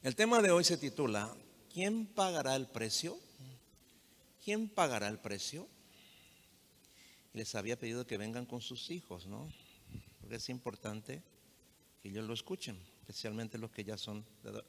El 0.00 0.14
tema 0.14 0.40
de 0.40 0.52
hoy 0.52 0.62
se 0.62 0.76
titula, 0.76 1.34
¿quién 1.72 2.06
pagará 2.06 2.54
el 2.54 2.68
precio? 2.68 3.18
¿Quién 4.44 4.68
pagará 4.68 5.08
el 5.08 5.18
precio? 5.18 5.66
Les 7.32 7.56
había 7.56 7.76
pedido 7.76 8.06
que 8.06 8.16
vengan 8.16 8.46
con 8.46 8.60
sus 8.60 8.90
hijos, 8.90 9.26
¿no? 9.26 9.52
Porque 10.20 10.36
es 10.36 10.48
importante 10.50 11.20
que 12.00 12.10
ellos 12.10 12.24
lo 12.28 12.32
escuchen, 12.32 12.80
especialmente 13.00 13.58
los 13.58 13.72
que 13.72 13.82
ya 13.82 13.98
son 13.98 14.24
de, 14.44 14.62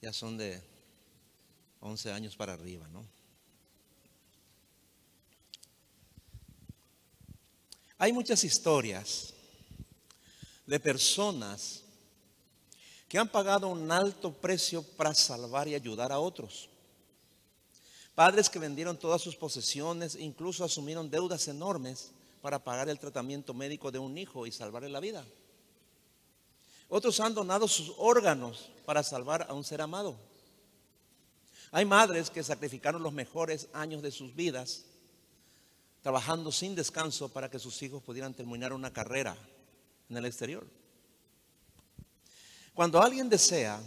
ya 0.00 0.12
son 0.12 0.38
de 0.38 0.62
11 1.80 2.12
años 2.12 2.36
para 2.36 2.52
arriba, 2.52 2.86
¿no? 2.88 3.04
Hay 7.98 8.12
muchas 8.12 8.44
historias 8.44 9.34
de 10.64 10.78
personas 10.78 11.82
que 13.08 13.18
han 13.18 13.28
pagado 13.28 13.68
un 13.68 13.90
alto 13.90 14.32
precio 14.32 14.82
para 14.82 15.14
salvar 15.14 15.66
y 15.66 15.74
ayudar 15.74 16.12
a 16.12 16.18
otros. 16.18 16.68
Padres 18.14 18.50
que 18.50 18.58
vendieron 18.58 18.98
todas 18.98 19.22
sus 19.22 19.36
posesiones, 19.36 20.16
incluso 20.16 20.64
asumieron 20.64 21.08
deudas 21.08 21.48
enormes 21.48 22.10
para 22.42 22.62
pagar 22.62 22.88
el 22.88 22.98
tratamiento 22.98 23.54
médico 23.54 23.90
de 23.90 23.98
un 23.98 24.18
hijo 24.18 24.46
y 24.46 24.52
salvarle 24.52 24.88
la 24.88 25.00
vida. 25.00 25.24
Otros 26.88 27.20
han 27.20 27.34
donado 27.34 27.68
sus 27.68 27.94
órganos 27.98 28.70
para 28.84 29.02
salvar 29.02 29.46
a 29.48 29.54
un 29.54 29.64
ser 29.64 29.80
amado. 29.80 30.16
Hay 31.70 31.84
madres 31.84 32.30
que 32.30 32.42
sacrificaron 32.42 33.02
los 33.02 33.12
mejores 33.12 33.68
años 33.72 34.02
de 34.02 34.10
sus 34.10 34.34
vidas 34.34 34.84
trabajando 36.02 36.50
sin 36.50 36.74
descanso 36.74 37.28
para 37.28 37.50
que 37.50 37.58
sus 37.58 37.82
hijos 37.82 38.02
pudieran 38.02 38.34
terminar 38.34 38.72
una 38.72 38.92
carrera 38.92 39.36
en 40.08 40.16
el 40.16 40.24
exterior. 40.24 40.66
Cuando 42.78 43.02
alguien 43.02 43.28
desea 43.28 43.82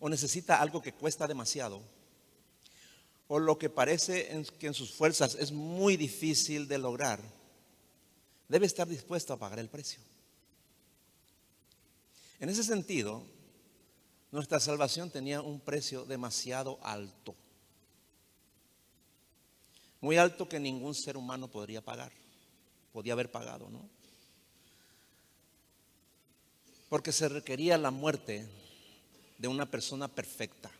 o 0.00 0.08
necesita 0.08 0.58
algo 0.58 0.80
que 0.80 0.94
cuesta 0.94 1.26
demasiado, 1.26 1.82
o 3.26 3.38
lo 3.38 3.58
que 3.58 3.68
parece 3.68 4.42
que 4.58 4.68
en 4.68 4.72
sus 4.72 4.90
fuerzas 4.90 5.34
es 5.34 5.52
muy 5.52 5.98
difícil 5.98 6.66
de 6.66 6.78
lograr, 6.78 7.20
debe 8.48 8.64
estar 8.64 8.88
dispuesto 8.88 9.34
a 9.34 9.38
pagar 9.38 9.58
el 9.58 9.68
precio. 9.68 10.00
En 12.40 12.48
ese 12.48 12.64
sentido, 12.64 13.22
nuestra 14.32 14.60
salvación 14.60 15.10
tenía 15.10 15.42
un 15.42 15.60
precio 15.60 16.06
demasiado 16.06 16.78
alto. 16.82 17.34
Muy 20.00 20.16
alto 20.16 20.48
que 20.48 20.58
ningún 20.58 20.94
ser 20.94 21.18
humano 21.18 21.50
podría 21.50 21.84
pagar. 21.84 22.12
Podía 22.94 23.12
haber 23.12 23.30
pagado, 23.30 23.68
¿no? 23.68 23.97
Porque 26.88 27.12
se 27.12 27.28
requería 27.28 27.76
la 27.76 27.90
muerte 27.90 28.48
de 29.36 29.48
una 29.48 29.70
persona 29.70 30.08
perfecta, 30.08 30.70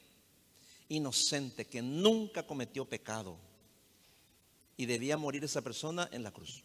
inocente, 0.89 1.67
que 1.67 1.83
nunca 1.83 2.47
cometió 2.47 2.85
pecado. 2.85 3.37
Y 4.77 4.87
debía 4.87 5.17
morir 5.17 5.45
esa 5.45 5.61
persona 5.61 6.09
en 6.13 6.23
la 6.23 6.31
cruz. 6.31 6.63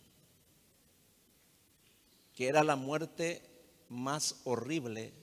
Que 2.35 2.47
era 2.47 2.63
la 2.63 2.75
muerte 2.75 3.41
más 3.89 4.37
horrible, 4.43 5.13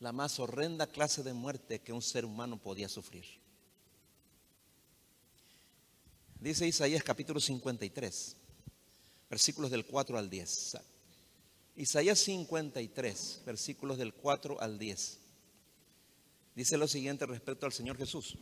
la 0.00 0.12
más 0.12 0.38
horrenda 0.38 0.86
clase 0.86 1.22
de 1.22 1.32
muerte 1.32 1.80
que 1.80 1.92
un 1.92 2.02
ser 2.02 2.24
humano 2.24 2.58
podía 2.58 2.88
sufrir. 2.88 3.24
Dice 6.40 6.66
Isaías 6.66 7.02
capítulo 7.02 7.40
53, 7.40 8.36
versículos 9.28 9.70
del 9.70 9.84
4 9.84 10.18
al 10.18 10.30
10. 10.30 10.76
Isaías 11.78 12.18
53, 12.18 13.42
versículos 13.46 13.98
del 13.98 14.12
4 14.12 14.60
al 14.60 14.80
10. 14.80 15.18
Dice 16.56 16.76
lo 16.76 16.88
siguiente 16.88 17.24
respecto 17.24 17.66
al 17.66 17.72
Señor 17.72 17.96
Jesús. 17.96 18.36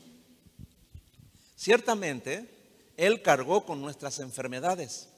Ciertamente, 1.55 2.48
Él 2.97 3.20
cargó 3.20 3.66
con 3.66 3.83
nuestras 3.83 4.21
enfermedades 4.21 5.11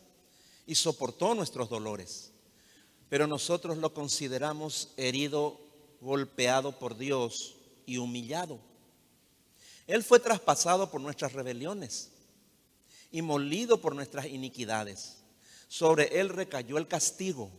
y 0.66 0.74
soportó 0.74 1.32
nuestros 1.36 1.68
dolores, 1.68 2.32
pero 3.08 3.28
nosotros 3.28 3.78
lo 3.78 3.94
consideramos 3.94 4.88
herido, 4.96 5.60
golpeado 6.00 6.76
por 6.76 6.98
Dios 6.98 7.54
y 7.86 7.98
humillado. 7.98 8.58
Él 9.86 10.02
fue 10.02 10.18
traspasado 10.18 10.90
por 10.90 11.00
nuestras 11.00 11.34
rebeliones 11.34 12.10
y 13.12 13.22
molido 13.22 13.80
por 13.80 13.94
nuestras 13.94 14.26
iniquidades. 14.26 15.18
Sobre 15.68 16.18
Él 16.18 16.30
recayó 16.30 16.78
el 16.78 16.88
castigo 16.88 17.52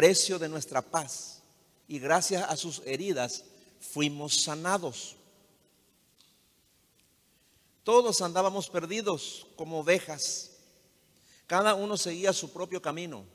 precio 0.00 0.38
de 0.38 0.48
nuestra 0.48 0.80
paz, 0.80 1.42
y 1.86 1.98
gracias 1.98 2.48
a 2.48 2.56
sus 2.56 2.80
heridas 2.86 3.44
fuimos 3.80 4.44
sanados. 4.44 5.14
Todos 7.84 8.22
andábamos 8.22 8.70
perdidos 8.70 9.46
como 9.56 9.80
ovejas, 9.80 10.52
cada 11.46 11.74
uno 11.74 11.98
seguía 11.98 12.32
su 12.32 12.50
propio 12.50 12.80
camino, 12.80 13.26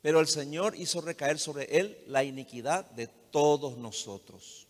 pero 0.00 0.20
el 0.20 0.28
Señor 0.28 0.76
hizo 0.76 1.00
recaer 1.00 1.40
sobre 1.40 1.64
él 1.64 2.00
la 2.06 2.22
iniquidad 2.22 2.88
de 2.92 3.08
todos 3.08 3.76
nosotros. 3.78 4.68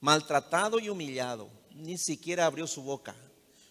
Maltratado 0.00 0.78
y 0.78 0.88
humillado, 0.88 1.50
ni 1.74 1.98
siquiera 1.98 2.46
abrió 2.46 2.66
su 2.66 2.82
boca. 2.82 3.14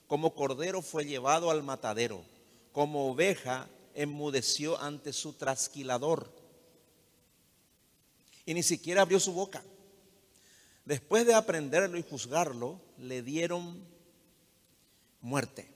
Como 0.06 0.36
cordero 0.36 0.84
fue 0.84 1.06
llevado 1.06 1.50
al 1.50 1.64
matadero 1.64 2.24
como 2.72 3.10
oveja 3.10 3.68
enmudeció 3.96 4.80
ante 4.80 5.14
su 5.14 5.34
trasquilador 5.34 6.32
y 8.46 8.54
ni 8.54 8.64
siquiera 8.64 9.04
abrió 9.04 9.20
su 9.20 9.32
boca. 9.32 9.64
Después 10.86 11.26
de 11.28 11.36
aprenderlo 11.36 11.98
y 12.00 12.04
juzgarlo, 12.04 12.82
le 12.98 13.22
dieron 13.22 13.86
muerte. 15.22 15.72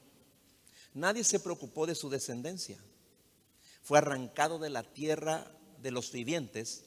Nadie 0.94 1.24
se 1.24 1.40
preocupó 1.40 1.86
de 1.86 1.94
su 1.94 2.10
descendencia. 2.10 2.80
Fue 3.84 4.00
arrancado 4.00 4.58
de 4.58 4.72
la 4.72 4.82
tierra 4.82 5.46
de 5.82 5.92
los 5.92 6.12
vivientes 6.12 6.86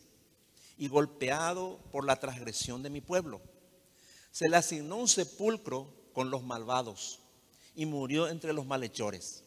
y 0.77 0.89
golpeado 0.89 1.79
por 1.93 2.05
la 2.05 2.19
transgresión 2.19 2.83
de 2.83 2.91
mi 2.91 3.01
pueblo. 3.01 3.41
Se 4.33 4.49
le 4.49 4.57
asignó 4.57 4.97
un 4.97 5.09
sepulcro 5.09 5.93
con 6.13 6.31
los 6.31 6.43
malvados 6.43 7.21
y 7.77 7.87
murió 7.87 8.29
entre 8.29 8.53
los 8.53 8.67
malhechores 8.67 9.46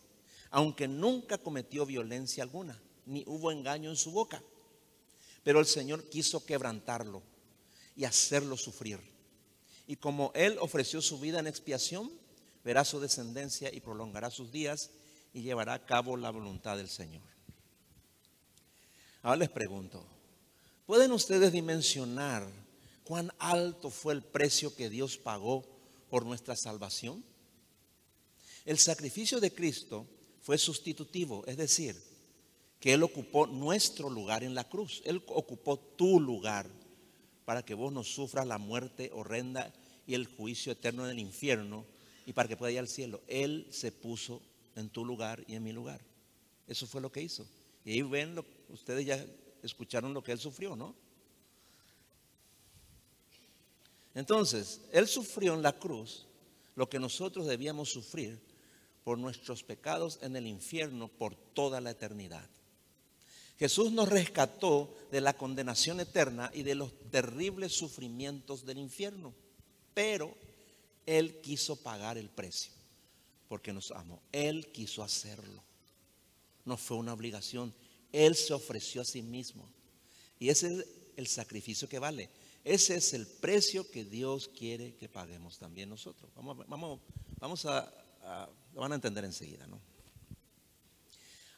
aunque 0.52 0.88
nunca 0.88 1.38
cometió 1.38 1.86
violencia 1.86 2.44
alguna, 2.44 2.82
ni 3.06 3.24
hubo 3.28 3.52
engaño 3.52 3.90
en 3.90 3.96
su 3.96 4.12
boca. 4.12 4.42
Pero 5.44 5.60
el 5.60 5.66
Señor 5.66 6.10
quiso 6.10 6.46
quebrantarlo 6.46 7.24
y 7.96 8.06
hacerlo 8.06 8.58
sufrir. 8.58 9.00
Y 9.88 9.96
como 9.96 10.32
Él 10.36 10.58
ofreció 10.60 11.02
su 11.02 11.20
vida 11.20 11.40
en 11.40 11.48
expiación, 11.48 12.12
verá 12.64 12.86
su 12.86 13.00
descendencia 13.00 13.74
y 13.74 13.80
prolongará 13.80 14.30
sus 14.30 14.52
días 14.52 14.92
y 15.34 15.42
llevará 15.42 15.74
a 15.74 15.86
cabo 15.86 16.18
la 16.18 16.30
voluntad 16.30 16.78
del 16.78 16.90
Señor. 16.90 17.24
Ahora 19.22 19.38
les 19.38 19.50
pregunto, 19.50 20.06
¿pueden 20.86 21.12
ustedes 21.12 21.52
dimensionar 21.52 22.48
cuán 23.04 23.32
alto 23.40 23.90
fue 23.90 24.14
el 24.14 24.24
precio 24.24 24.76
que 24.76 24.90
Dios 24.90 25.18
pagó 25.18 25.66
por 26.10 26.26
nuestra 26.26 26.56
salvación? 26.56 27.24
El 28.66 28.78
sacrificio 28.78 29.40
de 29.40 29.54
Cristo 29.54 30.08
fue 30.50 30.58
sustitutivo, 30.58 31.46
es 31.46 31.58
decir, 31.58 31.96
que 32.80 32.94
Él 32.94 33.04
ocupó 33.04 33.46
nuestro 33.46 34.10
lugar 34.10 34.44
en 34.44 34.56
la 34.56 34.68
cruz. 34.68 35.04
Él 35.06 35.22
ocupó 35.28 35.78
tu 35.78 36.20
lugar 36.20 36.68
para 37.46 37.64
que 37.64 37.76
vos 37.76 37.94
no 37.94 38.04
sufras 38.04 38.48
la 38.48 38.58
muerte 38.58 39.12
horrenda 39.14 39.72
y 40.08 40.16
el 40.16 40.26
juicio 40.26 40.72
eterno 40.72 41.06
en 41.06 41.12
el 41.12 41.20
infierno 41.20 41.86
y 42.26 42.34
para 42.34 42.50
que 42.50 42.58
pueda 42.58 42.72
ir 42.72 42.80
al 42.80 42.88
cielo. 42.88 43.22
Él 43.28 43.68
se 43.70 43.92
puso 43.92 44.42
en 44.76 44.90
tu 44.90 45.06
lugar 45.06 45.44
y 45.48 45.54
en 45.54 45.64
mi 45.64 45.72
lugar. 45.72 46.02
Eso 46.68 46.88
fue 46.88 47.00
lo 47.00 47.12
que 47.12 47.22
hizo. 47.22 47.46
Y 47.86 47.92
ahí 47.92 48.02
ven, 48.02 48.34
lo, 48.34 48.44
ustedes 48.70 49.06
ya 49.06 49.24
escucharon 49.62 50.16
lo 50.16 50.24
que 50.24 50.32
Él 50.32 50.40
sufrió, 50.40 50.76
¿no? 50.76 50.96
Entonces, 54.16 54.82
Él 54.92 55.08
sufrió 55.08 55.54
en 55.54 55.62
la 55.62 55.78
cruz 55.78 56.26
lo 56.74 56.90
que 56.90 56.98
nosotros 56.98 57.46
debíamos 57.46 57.92
sufrir 57.92 58.49
por 59.04 59.18
nuestros 59.18 59.64
pecados 59.64 60.20
en 60.22 60.36
el 60.36 60.48
infierno 60.48 61.08
por 61.08 61.36
toda 61.36 61.82
la 61.82 61.92
eternidad. 61.92 62.48
Jesús 63.58 63.92
nos 63.92 64.08
rescató 64.08 64.96
de 65.12 65.20
la 65.20 65.34
condenación 65.34 66.00
eterna 66.00 66.50
y 66.54 66.64
de 66.64 66.76
los 66.76 66.94
terribles 67.12 67.74
sufrimientos 67.74 68.66
del 68.66 68.78
infierno, 68.78 69.34
pero 69.94 70.34
Él 71.06 71.42
quiso 71.42 71.76
pagar 71.76 72.18
el 72.18 72.30
precio 72.30 72.72
porque 73.50 73.74
nos 73.74 73.92
amó. 73.92 74.22
Él 74.32 74.72
quiso 74.72 75.04
hacerlo. 75.04 75.62
No 76.64 76.78
fue 76.78 76.98
una 76.98 77.14
obligación. 77.14 77.74
Él 78.14 78.36
se 78.36 78.54
ofreció 78.54 79.02
a 79.02 79.06
sí 79.06 79.22
mismo. 79.22 79.68
Y 80.40 80.50
ese 80.50 80.68
es 80.68 80.86
el 81.18 81.28
sacrificio 81.28 81.90
que 81.90 82.00
vale. 82.00 82.30
Ese 82.64 82.96
es 82.96 83.14
el 83.14 83.28
precio 83.28 83.90
que 83.90 84.06
Dios 84.06 84.48
quiere 84.48 84.96
que 84.96 85.10
paguemos 85.10 85.58
también 85.58 85.90
nosotros. 85.90 86.32
Vamos, 86.36 86.66
vamos, 86.68 87.00
vamos 87.40 87.66
a 87.66 88.50
lo 88.74 88.82
van 88.82 88.92
a 88.92 88.96
entender 88.96 89.26
enseguida, 89.26 89.68
¿no? 89.68 89.80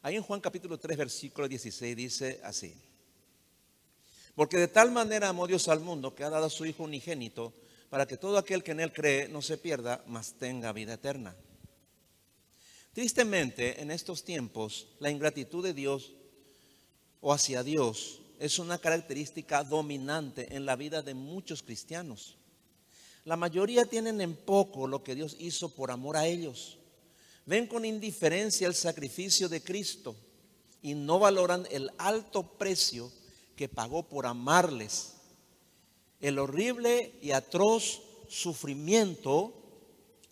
Ahí 0.02 0.16
en 0.16 0.22
Juan 0.22 0.40
capítulo 0.40 0.78
3, 0.78 0.98
versículo 0.98 1.46
16 1.46 1.96
dice 1.96 2.40
así. 2.42 2.74
Porque 4.34 4.56
de 4.56 4.68
tal 4.68 4.90
manera 4.90 5.28
amó 5.28 5.46
Dios 5.46 5.68
al 5.68 5.80
mundo 5.80 6.14
que 6.14 6.24
ha 6.24 6.30
dado 6.30 6.46
a 6.46 6.50
su 6.50 6.66
Hijo 6.66 6.84
unigénito 6.84 7.52
para 7.88 8.06
que 8.06 8.16
todo 8.16 8.38
aquel 8.38 8.64
que 8.64 8.72
en 8.72 8.80
él 8.80 8.92
cree 8.92 9.28
no 9.28 9.42
se 9.42 9.58
pierda, 9.58 10.02
mas 10.06 10.32
tenga 10.38 10.72
vida 10.72 10.94
eterna. 10.94 11.36
Tristemente, 12.92 13.80
en 13.80 13.90
estos 13.90 14.24
tiempos, 14.24 14.88
la 14.98 15.10
ingratitud 15.10 15.62
de 15.62 15.74
Dios 15.74 16.12
o 17.20 17.32
hacia 17.32 17.62
Dios 17.62 18.22
es 18.38 18.58
una 18.58 18.78
característica 18.78 19.62
dominante 19.62 20.56
en 20.56 20.66
la 20.66 20.74
vida 20.74 21.02
de 21.02 21.14
muchos 21.14 21.62
cristianos. 21.62 22.36
La 23.24 23.36
mayoría 23.36 23.84
tienen 23.84 24.20
en 24.20 24.34
poco 24.34 24.88
lo 24.88 25.04
que 25.04 25.14
Dios 25.14 25.36
hizo 25.38 25.74
por 25.74 25.90
amor 25.90 26.16
a 26.16 26.26
ellos. 26.26 26.78
Ven 27.44 27.66
con 27.66 27.84
indiferencia 27.84 28.66
el 28.66 28.74
sacrificio 28.74 29.48
de 29.48 29.62
Cristo 29.62 30.14
y 30.80 30.94
no 30.94 31.18
valoran 31.18 31.66
el 31.70 31.90
alto 31.98 32.42
precio 32.42 33.10
que 33.56 33.68
pagó 33.68 34.04
por 34.04 34.26
amarles. 34.26 35.14
El 36.20 36.38
horrible 36.38 37.18
y 37.20 37.32
atroz 37.32 38.00
sufrimiento 38.28 39.54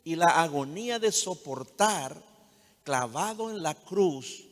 y 0.04 0.16
la 0.16 0.40
agonía 0.42 0.98
de 0.98 1.12
soportar 1.12 2.22
clavado 2.84 3.50
en 3.50 3.62
la 3.62 3.74
cruz 3.74 4.46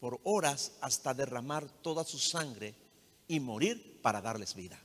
por 0.00 0.20
horas 0.24 0.72
hasta 0.80 1.14
derramar 1.14 1.68
toda 1.82 2.04
su 2.04 2.18
sangre 2.18 2.74
y 3.28 3.40
morir 3.40 4.00
para 4.02 4.20
darles 4.20 4.54
vida. 4.54 4.80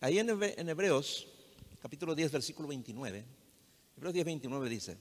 Ahí 0.00 0.18
en 0.18 0.68
Hebreos, 0.68 1.26
capítulo 1.80 2.14
10, 2.14 2.32
versículo 2.32 2.68
29, 2.68 3.24
Hebreos 3.96 4.14
10, 4.14 4.26
29 4.26 4.68
dice, 4.68 4.96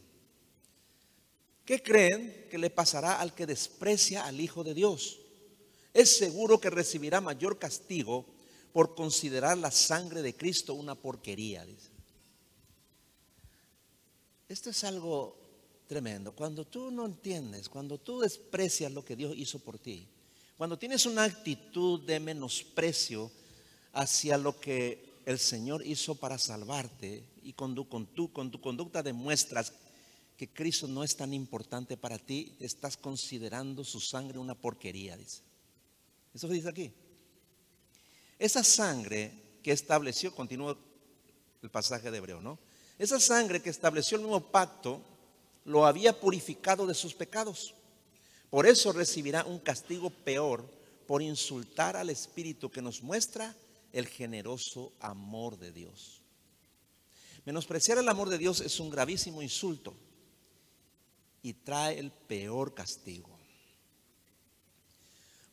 ¿qué 1.65 1.83
creen 1.83 2.47
que 2.49 2.57
le 2.57 2.69
pasará 2.69 3.19
al 3.19 3.35
que 3.35 3.45
desprecia 3.45 4.25
al 4.25 4.39
Hijo 4.39 4.63
de 4.63 4.73
Dios? 4.73 5.19
Es 5.93 6.17
seguro 6.17 6.59
que 6.59 6.69
recibirá 6.69 7.21
mayor 7.21 7.59
castigo 7.59 8.25
por 8.71 8.95
considerar 8.95 9.57
la 9.57 9.71
sangre 9.71 10.21
de 10.21 10.35
Cristo 10.35 10.73
una 10.73 10.95
porquería, 10.95 11.65
dice. 11.65 11.89
Esto 14.47 14.69
es 14.69 14.83
algo 14.83 15.37
tremendo. 15.87 16.33
Cuando 16.33 16.65
tú 16.65 16.91
no 16.91 17.05
entiendes, 17.05 17.67
cuando 17.67 17.97
tú 17.97 18.19
desprecias 18.19 18.91
lo 18.91 19.03
que 19.03 19.15
Dios 19.15 19.33
hizo 19.35 19.59
por 19.59 19.79
ti, 19.79 20.07
cuando 20.57 20.77
tienes 20.77 21.05
una 21.05 21.23
actitud 21.23 22.01
de 22.01 22.19
menosprecio 22.19 23.31
hacia 23.93 24.37
lo 24.37 24.59
que 24.59 25.14
el 25.25 25.39
Señor 25.39 25.85
hizo 25.85 26.15
para 26.15 26.37
salvarte 26.37 27.27
y 27.43 27.53
con 27.53 27.73
tu, 27.73 27.89
con 27.89 28.05
tu, 28.05 28.31
con 28.31 28.51
tu 28.51 28.61
conducta 28.61 29.01
demuestras 29.01 29.73
que 30.37 30.49
Cristo 30.49 30.87
no 30.87 31.03
es 31.03 31.15
tan 31.15 31.33
importante 31.33 31.97
para 31.97 32.17
ti, 32.17 32.55
estás 32.59 32.97
considerando 32.97 33.83
su 33.83 33.99
sangre 33.99 34.37
una 34.37 34.53
porquería, 34.53 35.17
dice. 35.17 35.41
Eso 36.33 36.47
dice 36.49 36.69
aquí. 36.69 36.91
Esa 38.37 38.63
sangre 38.63 39.31
que 39.63 39.71
estableció, 39.71 40.35
continúa 40.35 40.77
el 41.61 41.69
pasaje 41.69 42.11
de 42.11 42.17
Hebreo, 42.17 42.41
¿no? 42.41 42.59
Esa 42.99 43.19
sangre 43.19 43.61
que 43.61 43.69
estableció 43.69 44.17
el 44.17 44.23
nuevo 44.23 44.41
pacto 44.41 45.01
lo 45.63 45.85
había 45.85 46.19
purificado 46.19 46.85
de 46.85 46.93
sus 46.93 47.13
pecados. 47.13 47.73
Por 48.49 48.67
eso 48.67 48.91
recibirá 48.91 49.45
un 49.45 49.59
castigo 49.59 50.09
peor 50.09 50.69
por 51.07 51.21
insultar 51.21 51.95
al 51.95 52.09
Espíritu 52.09 52.69
que 52.69 52.81
nos 52.81 53.01
muestra 53.01 53.55
el 53.95 54.07
generoso 54.07 54.91
amor 54.99 55.57
de 55.57 55.71
Dios. 55.71 56.21
Menospreciar 57.45 57.97
el 57.97 58.09
amor 58.09 58.27
de 58.27 58.37
Dios 58.37 58.59
es 58.59 58.79
un 58.81 58.89
gravísimo 58.89 59.41
insulto 59.41 59.95
y 61.41 61.53
trae 61.53 61.97
el 61.97 62.11
peor 62.11 62.73
castigo. 62.73 63.39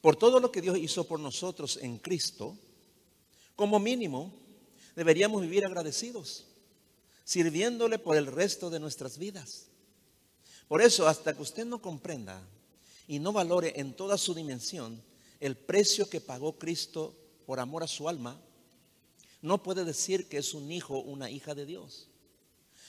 Por 0.01 0.17
todo 0.17 0.41
lo 0.41 0.51
que 0.51 0.61
Dios 0.61 0.77
hizo 0.77 1.07
por 1.07 1.21
nosotros 1.21 1.79
en 1.81 1.99
Cristo, 1.99 2.59
como 3.55 3.79
mínimo, 3.79 4.35
deberíamos 4.97 5.43
vivir 5.43 5.65
agradecidos 5.65 6.47
sirviéndole 7.25 8.01
por 8.01 8.17
el 8.17 8.27
resto 8.27 8.71
de 8.71 8.81
nuestras 8.81 9.19
vidas. 9.19 9.69
Por 10.67 10.83
eso, 10.83 11.07
hasta 11.07 11.33
que 11.33 11.43
usted 11.43 11.65
no 11.65 11.81
comprenda 11.81 12.43
y 13.07 13.21
no 13.21 13.33
valore 13.33 13.75
en 13.77 13.95
toda 13.95 14.19
su 14.19 14.35
dimensión 14.35 15.01
el 15.39 15.57
precio 15.57 16.11
que 16.11 16.21
pagó 16.21 16.59
Cristo 16.59 17.22
por 17.53 17.61
amor 17.61 17.83
a 17.83 17.87
su 17.87 18.09
alma, 18.09 18.41
no 19.43 19.63
puede 19.63 19.85
decir 19.85 20.27
que 20.27 20.39
es 20.39 20.55
un 20.55 20.73
hijo 20.73 20.97
o 20.97 21.03
una 21.03 21.31
hija 21.31 21.55
de 21.55 21.67
Dios. 21.67 22.09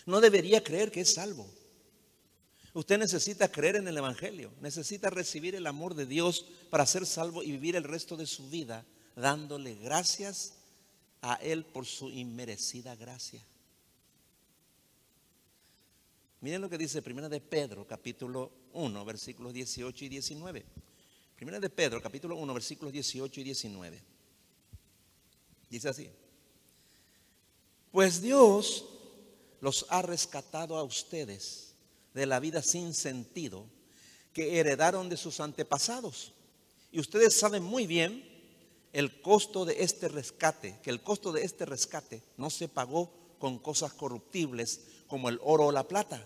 No 0.05 0.21
debería 0.21 0.63
creer 0.63 0.89
que 0.89 1.01
es 1.01 1.15
salvo. 1.15 1.53
Usted 2.73 2.97
necesita 2.97 3.51
creer 3.51 3.75
en 3.75 3.89
el 3.89 3.97
Evangelio, 3.97 4.53
necesita 4.61 5.09
recibir 5.09 5.53
el 5.55 5.67
amor 5.67 5.95
de 5.95 6.05
Dios 6.05 6.45
para 6.69 6.85
ser 6.85 7.05
salvo 7.05 7.43
y 7.43 7.51
vivir 7.51 7.75
el 7.75 7.83
resto 7.83 8.15
de 8.15 8.25
su 8.25 8.49
vida 8.49 8.85
dándole 9.17 9.75
gracias 9.75 10.53
a 11.21 11.33
Él 11.41 11.65
por 11.65 11.85
su 11.85 12.09
inmerecida 12.09 12.95
gracia. 12.95 13.45
Miren 16.39 16.61
lo 16.61 16.69
que 16.69 16.77
dice 16.77 17.01
Primera 17.01 17.27
de 17.27 17.41
Pedro, 17.41 17.85
capítulo 17.85 18.49
1, 18.71 19.03
versículos 19.03 19.51
18 19.51 20.05
y 20.05 20.07
19. 20.07 20.65
Primera 21.35 21.59
de 21.59 21.69
Pedro, 21.69 22.01
capítulo 22.01 22.37
1, 22.37 22.53
versículos 22.53 22.93
18 22.93 23.41
y 23.41 23.43
19. 23.43 24.12
Dice 25.73 25.89
así. 25.89 26.07
Pues 27.91 28.21
Dios 28.21 28.85
los 29.59 29.87
ha 29.89 30.03
rescatado 30.03 30.77
a 30.77 30.83
ustedes 30.83 31.73
de 32.13 32.27
la 32.27 32.39
vida 32.39 32.61
sin 32.61 32.93
sentido 32.93 33.65
que 34.33 34.59
heredaron 34.59 35.09
de 35.09 35.17
sus 35.17 35.39
antepasados. 35.39 36.31
Y 36.91 36.99
ustedes 36.99 37.39
saben 37.39 37.63
muy 37.63 37.87
bien 37.87 38.23
el 38.91 39.19
costo 39.19 39.65
de 39.65 39.81
este 39.81 40.09
rescate, 40.09 40.77
que 40.83 40.91
el 40.91 41.01
costo 41.01 41.31
de 41.31 41.43
este 41.43 41.65
rescate 41.65 42.21
no 42.37 42.51
se 42.51 42.67
pagó 42.67 43.11
con 43.39 43.57
cosas 43.57 43.93
corruptibles 43.93 44.81
como 45.07 45.27
el 45.27 45.39
oro 45.41 45.65
o 45.65 45.71
la 45.71 45.87
plata, 45.87 46.23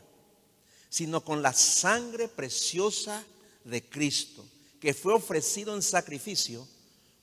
sino 0.90 1.24
con 1.24 1.42
la 1.42 1.54
sangre 1.54 2.28
preciosa 2.28 3.24
de 3.64 3.88
Cristo, 3.88 4.46
que 4.82 4.94
fue 4.94 5.14
ofrecido 5.14 5.74
en 5.74 5.82
sacrificio 5.82 6.68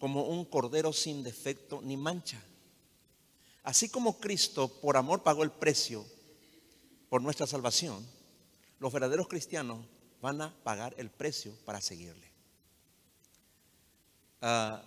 como 0.05 0.25
un 0.25 0.45
cordero 0.45 0.93
sin 0.93 1.23
defecto 1.23 1.81
ni 1.81 1.97
mancha. 1.97 2.39
Así 3.63 3.89
como 3.89 4.19
Cristo 4.19 4.69
por 4.69 4.99
amor 4.99 5.23
pagó 5.23 5.45
el 5.45 5.51
precio 5.51 6.05
por 7.09 7.23
nuestra 7.23 7.47
salvación, 7.47 8.07
los 8.81 8.93
verdaderos 8.93 9.29
cristianos 9.29 9.83
van 10.21 10.43
a 10.43 10.55
pagar 10.63 10.95
el 10.99 11.09
precio 11.09 11.57
para 11.65 11.81
seguirle. 11.81 12.31
Ah, 14.43 14.85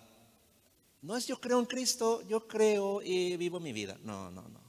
no 1.02 1.16
es 1.16 1.26
yo 1.26 1.40
creo 1.40 1.58
en 1.58 1.66
Cristo, 1.66 2.22
yo 2.28 2.46
creo 2.46 3.02
y 3.02 3.36
vivo 3.36 3.58
mi 3.58 3.72
vida. 3.72 3.98
No, 4.04 4.30
no, 4.30 4.42
no. 4.48 4.60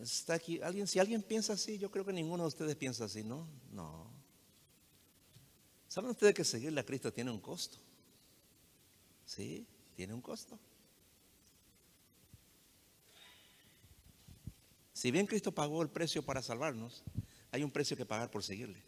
Está 0.00 0.32
aquí. 0.32 0.62
¿Alguien, 0.62 0.86
si 0.86 0.98
alguien 0.98 1.22
piensa 1.22 1.52
así, 1.52 1.76
yo 1.76 1.90
creo 1.90 2.06
que 2.06 2.12
ninguno 2.14 2.44
de 2.44 2.48
ustedes 2.48 2.74
piensa 2.74 3.04
así, 3.04 3.22
¿no? 3.22 3.46
No. 3.70 4.10
¿Saben 5.88 6.08
ustedes 6.08 6.32
que 6.32 6.42
seguirle 6.42 6.80
a 6.80 6.86
Cristo 6.86 7.12
tiene 7.12 7.30
un 7.30 7.40
costo? 7.40 7.84
Sí, 9.24 9.66
tiene 9.96 10.14
un 10.14 10.20
costo. 10.20 10.58
Si 14.92 15.10
bien 15.10 15.26
Cristo 15.26 15.52
pagó 15.52 15.82
el 15.82 15.90
precio 15.90 16.22
para 16.22 16.42
salvarnos, 16.42 17.02
hay 17.50 17.62
un 17.62 17.70
precio 17.70 17.96
que 17.96 18.06
pagar 18.06 18.30
por 18.30 18.42
seguirle. 18.42 18.82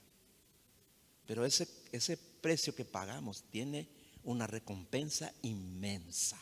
Pero 1.27 1.45
ese, 1.45 1.69
ese 1.93 2.17
precio 2.17 2.75
que 2.75 2.85
pagamos 2.85 3.45
tiene 3.51 3.89
una 4.23 4.47
recompensa 4.47 5.33
inmensa 5.43 6.41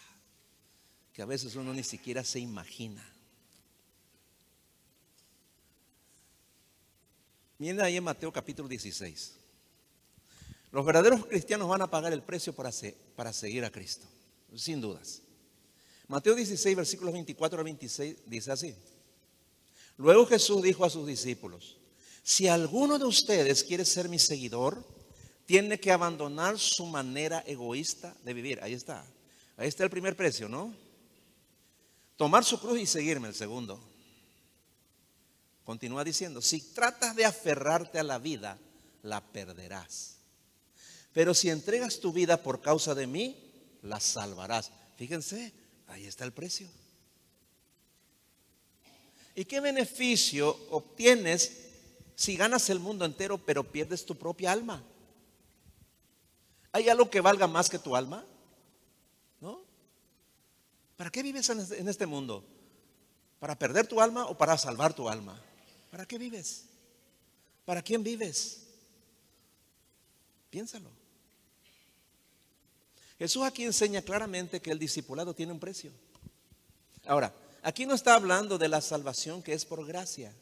que 1.15 1.23
a 1.23 1.27
veces 1.27 1.55
uno 1.55 1.73
ni 1.73 1.85
siquiera 1.85 2.25
se 2.25 2.41
imagina. 2.41 3.09
Miren 7.57 7.81
ahí 7.81 7.97
en 7.97 8.05
Mateo 8.05 8.33
capítulo 8.33 8.69
16. 8.69 9.44
Los 10.75 10.85
verdaderos 10.85 11.27
cristianos 11.27 11.69
van 11.69 11.83
a 11.83 11.87
pagar 11.87 12.13
el 12.13 12.25
precio 12.25 12.53
para, 12.53 12.71
para 13.15 13.33
seguir 13.33 13.65
a 13.65 13.71
Cristo, 13.71 14.09
sin 14.57 14.81
dudas. 14.81 15.23
Mateo 16.09 16.35
16, 16.35 16.77
versículos 16.77 17.13
24 17.13 17.59
al 17.61 17.65
26 17.65 18.17
dice 18.27 18.51
así. 18.51 18.75
Luego 19.97 20.27
Jesús 20.27 20.65
dijo 20.65 20.85
a 20.85 20.91
sus 20.91 21.07
discípulos, 21.07 21.77
si 22.25 22.49
alguno 22.49 22.99
de 22.99 23.05
ustedes 23.05 23.63
quiere 23.63 23.85
ser 23.85 24.09
mi 24.09 24.19
seguidor, 24.19 24.85
tiene 25.47 25.79
que 25.79 25.93
abandonar 25.93 26.59
su 26.59 26.87
manera 26.87 27.45
egoísta 27.47 28.17
de 28.25 28.35
vivir. 28.35 28.61
Ahí 28.61 28.73
está. 28.73 29.07
Ahí 29.57 29.69
está 29.69 29.85
el 29.85 29.91
primer 29.91 30.17
precio, 30.17 30.49
¿no? 30.49 30.75
Tomar 32.17 32.43
su 32.43 32.59
cruz 32.59 32.81
y 32.81 32.87
seguirme 32.87 33.29
el 33.29 33.35
segundo. 33.37 33.79
Continúa 35.63 36.03
diciendo, 36.03 36.43
si 36.43 36.61
tratas 36.61 37.15
de 37.15 37.27
aferrarte 37.27 38.01
a 38.01 38.03
la 38.03 38.19
vida, 38.19 38.59
la 39.05 39.21
perderás. 39.21 40.15
Pero 41.15 41.33
si 41.33 41.49
entregas 41.49 42.01
tu 42.01 42.13
vida 42.13 42.43
por 42.43 42.61
causa 42.61 42.95
de 42.95 43.07
mí, 43.07 43.37
la 43.83 44.01
salvarás. 44.01 44.73
Fíjense, 44.97 45.55
ahí 45.87 46.07
está 46.07 46.25
el 46.25 46.33
precio. 46.33 46.69
¿Y 49.37 49.45
qué 49.45 49.61
beneficio 49.61 50.57
obtienes 50.71 51.69
si 52.17 52.37
ganas 52.37 52.69
el 52.69 52.81
mundo 52.81 53.05
entero 53.05 53.39
pero 53.39 53.65
pierdes 53.65 54.05
tu 54.05 54.17
propia 54.17 54.53
alma? 54.53 54.83
¿Hay 56.73 56.89
algo 56.89 57.09
que 57.09 57.21
valga 57.21 57.47
más 57.47 57.71
que 57.71 57.79
tu 57.79 57.95
alma? 57.95 58.27
¿No? 59.41 59.63
¿Para 60.97 61.11
qué 61.11 61.23
vives 61.23 61.49
en 61.49 61.89
este 61.89 62.07
mundo? 62.07 62.45
¿Para 63.39 63.57
perder 63.57 63.87
tu 63.87 64.01
alma 64.01 64.27
o 64.27 64.37
para 64.37 64.59
salvar 64.59 64.95
tu 64.95 65.09
alma? 65.09 65.41
¿Para 65.93 66.07
qué 66.07 66.19
vives? 66.19 66.65
¿Para 67.65 67.83
quién 67.83 68.03
vives? 68.03 68.67
Piénsalo. 70.51 71.04
Jesús 73.19 73.45
aquí 73.45 73.65
enseña 73.65 74.03
claramente 74.03 74.61
que 74.61 74.71
el 74.71 74.79
discipulado 74.79 75.35
tiene 75.35 75.53
un 75.53 75.61
precio. 75.61 75.93
Ahora, 77.07 77.33
aquí 77.63 77.87
no 77.87 77.95
está 77.95 78.15
hablando 78.15 78.59
de 78.59 78.69
la 78.69 78.81
salvación 78.81 79.43
que 79.43 79.53
es 79.53 79.65
por 79.65 79.87
gracia, 79.87 80.35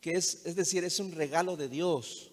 que 0.00 0.12
es, 0.12 0.44
es 0.44 0.56
decir, 0.56 0.84
es 0.84 0.98
un 0.98 1.12
regalo 1.12 1.56
de 1.56 1.68
Dios. 1.68 2.30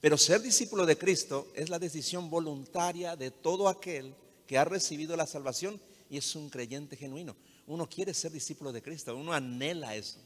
Pero 0.00 0.16
ser 0.16 0.40
discípulo 0.40 0.86
de 0.86 0.96
Cristo 0.96 1.48
es 1.54 1.68
la 1.68 1.78
decisión 1.78 2.30
voluntaria 2.30 3.16
de 3.16 3.30
todo 3.30 3.68
aquel 3.68 4.14
que 4.46 4.56
ha 4.56 4.64
recibido 4.64 5.16
la 5.16 5.26
salvación 5.26 5.80
y 6.08 6.16
es 6.16 6.34
un 6.34 6.48
creyente 6.48 6.96
genuino. 6.96 7.36
Uno 7.66 7.88
quiere 7.88 8.14
ser 8.14 8.32
discípulo 8.32 8.72
de 8.72 8.80
Cristo, 8.80 9.14
uno 9.14 9.32
anhela 9.32 9.94
eso. 9.94 10.20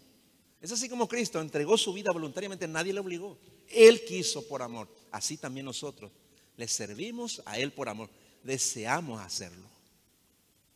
Es 0.60 0.70
así 0.70 0.88
como 0.88 1.08
Cristo 1.08 1.40
entregó 1.40 1.76
su 1.76 1.92
vida 1.92 2.12
voluntariamente, 2.12 2.68
nadie 2.68 2.92
le 2.92 3.00
obligó. 3.00 3.36
Él 3.68 4.04
quiso 4.04 4.46
por 4.46 4.62
amor. 4.62 4.88
Así 5.10 5.36
también 5.36 5.66
nosotros 5.66 6.12
le 6.56 6.68
servimos 6.68 7.42
a 7.46 7.58
Él 7.58 7.72
por 7.72 7.88
amor. 7.88 8.10
Deseamos 8.42 9.20
hacerlo. 9.20 9.68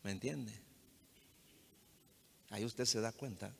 ¿Me 0.03 0.11
entiende? 0.11 0.53
Ahí 2.49 2.63
usted 2.63 2.85
se 2.85 3.01
da 3.01 3.11
cuenta 3.11 3.53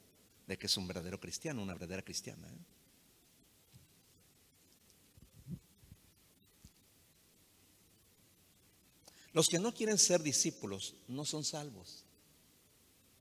de 0.46 0.58
que 0.58 0.68
es 0.68 0.78
un 0.78 0.88
verdadero 0.88 1.20
cristiano, 1.20 1.62
una 1.62 1.74
verdadera 1.74 2.02
cristiana. 2.02 2.48
¿eh? 2.48 2.78
Los 9.34 9.50
que 9.50 9.60
no 9.60 9.74
quieren 9.74 9.98
ser 9.98 10.24
discípulos 10.24 10.96
no 11.08 11.26
son 11.26 11.44
salvos. 11.44 12.06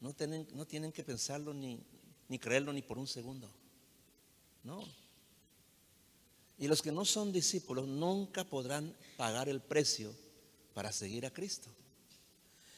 No 0.00 0.14
tienen, 0.14 0.46
no 0.54 0.66
tienen 0.66 0.92
que 0.92 1.02
pensarlo 1.02 1.52
ni, 1.52 1.84
ni 2.28 2.38
creerlo 2.38 2.72
ni 2.72 2.82
por 2.82 2.96
un 2.96 3.06
segundo. 3.06 3.50
No. 4.62 4.82
Y 6.58 6.68
los 6.68 6.82
que 6.82 6.92
no 6.92 7.04
son 7.04 7.32
discípulos 7.32 7.86
nunca 7.86 8.44
podrán 8.44 8.94
pagar 9.16 9.48
el 9.48 9.60
precio 9.60 10.14
para 10.74 10.92
seguir 10.92 11.26
a 11.26 11.30
Cristo. 11.30 11.68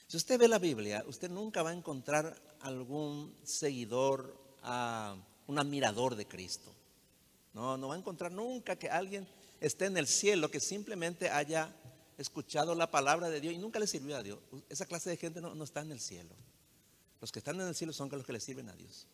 Si 0.09 0.17
usted 0.17 0.39
ve 0.39 0.49
la 0.49 0.59
Biblia, 0.59 1.05
usted 1.07 1.31
nunca 1.31 1.63
va 1.63 1.71
a 1.71 1.75
encontrar 1.75 2.41
algún 2.61 3.35
seguidor, 3.45 4.35
uh, 4.65 5.17
un 5.47 5.59
admirador 5.59 6.17
de 6.17 6.27
Cristo. 6.27 6.73
No, 7.53 7.77
no 7.77 7.89
va 7.89 7.95
a 7.95 7.99
encontrar 7.99 8.33
nunca 8.33 8.77
que 8.77 8.89
alguien 8.89 9.29
esté 9.61 9.87
en 9.87 9.97
el 9.97 10.07
cielo 10.07 10.51
que 10.51 10.61
simplemente 10.61 11.29
haya 11.29 11.75
escuchado 12.17 12.75
la 12.75 12.91
palabra 12.91 13.29
de 13.29 13.41
Dios 13.41 13.55
y 13.55 13.59
nunca 13.59 13.79
le 13.79 13.87
sirvió 13.87 14.17
a 14.17 14.23
Dios. 14.23 14.39
Esa 14.69 14.87
clase 14.87 15.11
de 15.11 15.17
gente 15.17 15.41
no, 15.41 15.55
no 15.55 15.65
está 15.65 15.81
en 15.81 15.93
el 15.93 16.01
cielo. 16.01 16.35
Los 17.21 17.33
que 17.33 17.41
están 17.41 17.61
en 17.61 17.69
el 17.69 17.75
cielo 17.75 17.93
son 17.93 18.09
los 18.11 18.25
que 18.25 18.33
le 18.33 18.41
sirven 18.41 18.69
a 18.69 18.73
Dios. 18.73 19.07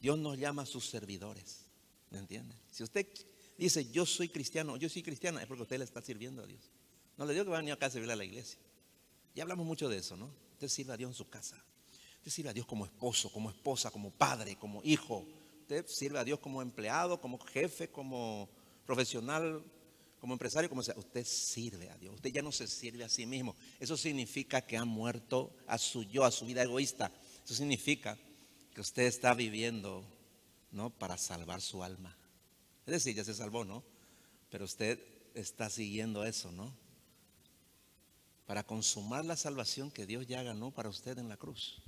Dios 0.00 0.18
nos 0.18 0.38
llama 0.38 0.62
a 0.62 0.66
sus 0.66 0.88
servidores. 0.88 1.63
¿Me 2.10 2.18
entiende? 2.18 2.54
Si 2.70 2.82
usted 2.82 3.06
dice, 3.58 3.90
yo 3.90 4.06
soy 4.06 4.28
cristiano, 4.28 4.76
yo 4.76 4.88
soy 4.88 5.02
cristiana, 5.02 5.40
es 5.40 5.46
porque 5.46 5.62
usted 5.62 5.78
le 5.78 5.84
está 5.84 6.00
sirviendo 6.02 6.42
a 6.42 6.46
Dios. 6.46 6.70
No 7.16 7.26
le 7.26 7.32
digo 7.32 7.44
que 7.44 7.50
va 7.50 7.58
a 7.58 7.60
venir 7.60 7.74
acá 7.74 7.86
a 7.86 7.90
servirle 7.90 8.12
a 8.12 8.16
la 8.16 8.24
iglesia. 8.24 8.58
Ya 9.34 9.42
hablamos 9.42 9.66
mucho 9.66 9.88
de 9.88 9.98
eso, 9.98 10.16
¿no? 10.16 10.30
Usted 10.52 10.68
sirve 10.68 10.92
a 10.92 10.96
Dios 10.96 11.10
en 11.10 11.14
su 11.14 11.28
casa. 11.28 11.62
Usted 12.18 12.30
sirve 12.30 12.50
a 12.50 12.52
Dios 12.52 12.66
como 12.66 12.84
esposo, 12.84 13.30
como 13.30 13.50
esposa, 13.50 13.90
como 13.90 14.10
padre, 14.10 14.56
como 14.56 14.80
hijo. 14.84 15.26
Usted 15.60 15.86
sirve 15.86 16.18
a 16.18 16.24
Dios 16.24 16.38
como 16.38 16.62
empleado, 16.62 17.20
como 17.20 17.38
jefe, 17.38 17.88
como 17.88 18.48
profesional, 18.86 19.62
como 20.20 20.32
empresario, 20.32 20.70
como 20.70 20.82
sea. 20.82 20.94
Usted 20.96 21.24
sirve 21.24 21.90
a 21.90 21.98
Dios. 21.98 22.14
Usted 22.14 22.32
ya 22.32 22.42
no 22.42 22.52
se 22.52 22.66
sirve 22.66 23.04
a 23.04 23.08
sí 23.08 23.26
mismo. 23.26 23.54
Eso 23.78 23.96
significa 23.96 24.62
que 24.62 24.76
ha 24.76 24.84
muerto 24.84 25.54
a 25.66 25.78
su 25.78 26.04
yo, 26.04 26.24
a 26.24 26.30
su 26.30 26.46
vida 26.46 26.62
egoísta. 26.62 27.12
Eso 27.44 27.54
significa 27.54 28.18
que 28.74 28.80
usted 28.80 29.02
está 29.02 29.34
viviendo, 29.34 30.04
¿no? 30.74 30.90
Para 30.90 31.16
salvar 31.16 31.62
su 31.62 31.82
alma. 31.82 32.14
Es 32.84 32.92
decir, 32.92 33.14
ya 33.14 33.24
se 33.24 33.32
salvó, 33.32 33.64
¿no? 33.64 33.82
Pero 34.50 34.64
usted 34.66 35.00
está 35.34 35.70
siguiendo 35.70 36.24
eso, 36.24 36.52
¿no? 36.52 36.76
Para 38.46 38.64
consumar 38.64 39.24
la 39.24 39.36
salvación 39.36 39.90
que 39.90 40.04
Dios 40.04 40.26
ya 40.26 40.42
ganó 40.42 40.70
para 40.70 40.90
usted 40.90 41.16
en 41.18 41.28
la 41.28 41.36
cruz. 41.36 41.80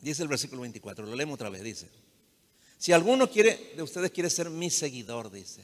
Dice 0.00 0.22
el 0.22 0.28
versículo 0.28 0.62
24, 0.62 1.06
lo 1.06 1.14
leemos 1.16 1.34
otra 1.34 1.50
vez, 1.50 1.62
dice. 1.62 1.90
Si 2.78 2.92
alguno 2.92 3.30
quiere, 3.30 3.72
de 3.76 3.82
ustedes 3.82 4.10
quiere 4.10 4.30
ser 4.30 4.48
mi 4.48 4.70
seguidor, 4.70 5.30
dice. 5.30 5.62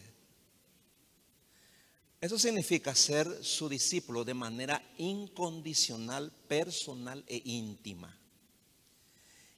Eso 2.21 2.39
significa 2.39 2.95
ser 2.95 3.45
su 3.45 3.69
discípulo 3.69 4.25
de 4.25 4.35
manera 4.35 4.83
incondicional, 4.99 6.33
personal 6.49 7.25
e 7.27 7.41
íntima. 7.45 8.20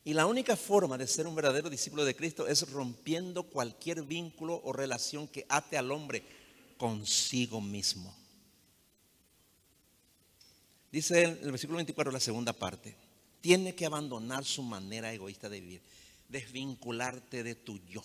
Y 0.04 0.14
la 0.14 0.26
única 0.26 0.56
forma 0.56 0.99
de 0.99 1.06
ser 1.06 1.26
un 1.26 1.35
verdadero 1.35 1.71
discípulo 1.71 2.04
de 2.04 2.16
Cristo 2.16 2.49
es 2.49 2.68
rompiendo 2.71 3.44
cualquier 3.44 4.02
vínculo 4.02 4.61
o 4.64 4.73
relación 4.73 5.28
que 5.28 5.47
ate 5.49 5.76
al 5.76 5.92
hombre 5.92 6.25
consigo 6.76 7.61
mismo. 7.61 8.12
Dice 10.90 11.23
el 11.23 11.50
versículo 11.50 11.76
24, 11.76 12.12
la 12.12 12.21
segunda 12.21 12.52
parte, 12.52 12.97
tiene 13.40 13.75
que 13.75 13.87
abandonar 13.87 14.44
su 14.44 14.62
manera 14.62 15.12
egoísta 15.12 15.49
de 15.49 15.61
vivir, 15.61 15.82
desvincularte 16.28 17.42
de 17.42 17.54
tu 17.54 17.78
yo, 17.87 18.02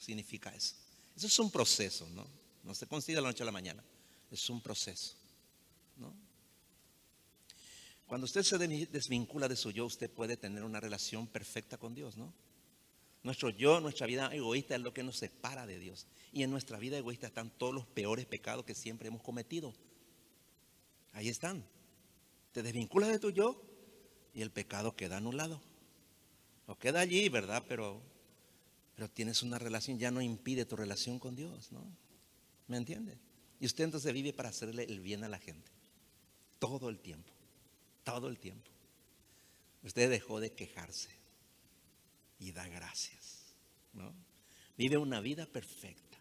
significa 0.00 0.54
eso. 0.54 0.74
Eso 1.16 1.26
es 1.26 1.38
un 1.38 1.50
proceso, 1.50 2.08
¿no? 2.10 2.26
No 2.62 2.74
se 2.74 2.86
consigue 2.86 3.16
de 3.16 3.22
la 3.22 3.28
noche 3.28 3.42
a 3.42 3.46
la 3.46 3.52
mañana. 3.52 3.82
Es 4.30 4.48
un 4.48 4.60
proceso. 4.60 5.14
¿no? 5.96 6.14
Cuando 8.10 8.24
usted 8.24 8.42
se 8.42 8.58
desvincula 8.58 9.46
de 9.46 9.54
su 9.54 9.70
yo, 9.70 9.86
usted 9.86 10.10
puede 10.10 10.36
tener 10.36 10.64
una 10.64 10.80
relación 10.80 11.28
perfecta 11.28 11.78
con 11.78 11.94
Dios, 11.94 12.16
¿no? 12.16 12.34
Nuestro 13.22 13.50
yo, 13.50 13.78
nuestra 13.78 14.08
vida 14.08 14.34
egoísta 14.34 14.74
es 14.74 14.80
lo 14.80 14.92
que 14.92 15.04
nos 15.04 15.16
separa 15.16 15.64
de 15.64 15.78
Dios. 15.78 16.08
Y 16.32 16.42
en 16.42 16.50
nuestra 16.50 16.76
vida 16.80 16.98
egoísta 16.98 17.28
están 17.28 17.50
todos 17.50 17.72
los 17.72 17.86
peores 17.86 18.26
pecados 18.26 18.64
que 18.64 18.74
siempre 18.74 19.06
hemos 19.06 19.22
cometido. 19.22 19.72
Ahí 21.12 21.28
están. 21.28 21.64
Te 22.50 22.64
desvinculas 22.64 23.10
de 23.10 23.20
tu 23.20 23.30
yo 23.30 23.62
y 24.34 24.42
el 24.42 24.50
pecado 24.50 24.96
queda 24.96 25.18
anulado. 25.18 25.62
O 26.66 26.76
queda 26.76 26.98
allí, 26.98 27.28
¿verdad? 27.28 27.62
Pero, 27.68 28.02
pero 28.96 29.08
tienes 29.08 29.44
una 29.44 29.60
relación, 29.60 30.00
ya 30.00 30.10
no 30.10 30.20
impide 30.20 30.64
tu 30.64 30.74
relación 30.74 31.20
con 31.20 31.36
Dios, 31.36 31.70
¿no? 31.70 31.86
¿Me 32.66 32.76
entiende? 32.76 33.20
Y 33.60 33.66
usted 33.66 33.84
entonces 33.84 34.12
vive 34.12 34.32
para 34.32 34.48
hacerle 34.48 34.82
el 34.82 34.98
bien 34.98 35.22
a 35.22 35.28
la 35.28 35.38
gente. 35.38 35.70
Todo 36.58 36.88
el 36.88 36.98
tiempo. 36.98 37.32
Todo 38.04 38.28
el 38.28 38.38
tiempo. 38.38 38.70
Usted 39.82 40.10
dejó 40.10 40.40
de 40.40 40.52
quejarse 40.52 41.10
y 42.38 42.52
da 42.52 42.66
gracias. 42.68 43.54
¿no? 43.92 44.14
Vive 44.76 44.96
una 44.96 45.20
vida 45.20 45.46
perfecta. 45.46 46.18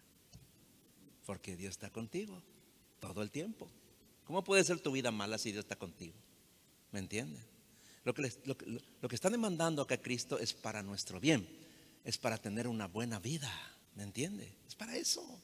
Porque 1.26 1.56
Dios 1.56 1.72
está 1.72 1.90
contigo 1.90 2.42
todo 3.00 3.22
el 3.22 3.32
tiempo. 3.32 3.70
¿Cómo 4.26 4.44
puede 4.44 4.64
ser 4.64 4.80
tu 4.80 4.92
vida 4.92 5.12
mala 5.12 5.38
si 5.38 5.52
Dios 5.52 5.66
está 5.66 5.76
contigo? 5.76 6.16
¿Me 6.92 7.00
entiende? 7.00 7.40
Lo 8.04 8.14
que, 8.14 8.22
lo, 8.46 8.58
lo 9.02 9.10
que 9.10 9.16
está 9.16 9.30
demandando 9.30 9.82
acá 9.82 10.02
Cristo 10.02 10.40
es 10.40 10.54
para 10.54 10.82
nuestro 10.82 11.20
bien. 11.20 11.48
Es 12.04 12.18
para 12.18 12.38
tener 12.38 12.68
una 12.68 12.88
buena 12.88 13.20
vida. 13.20 13.52
¿Me 13.96 14.04
entiende? 14.04 14.56
Es 14.68 14.76
para 14.76 14.96
eso 14.96 15.40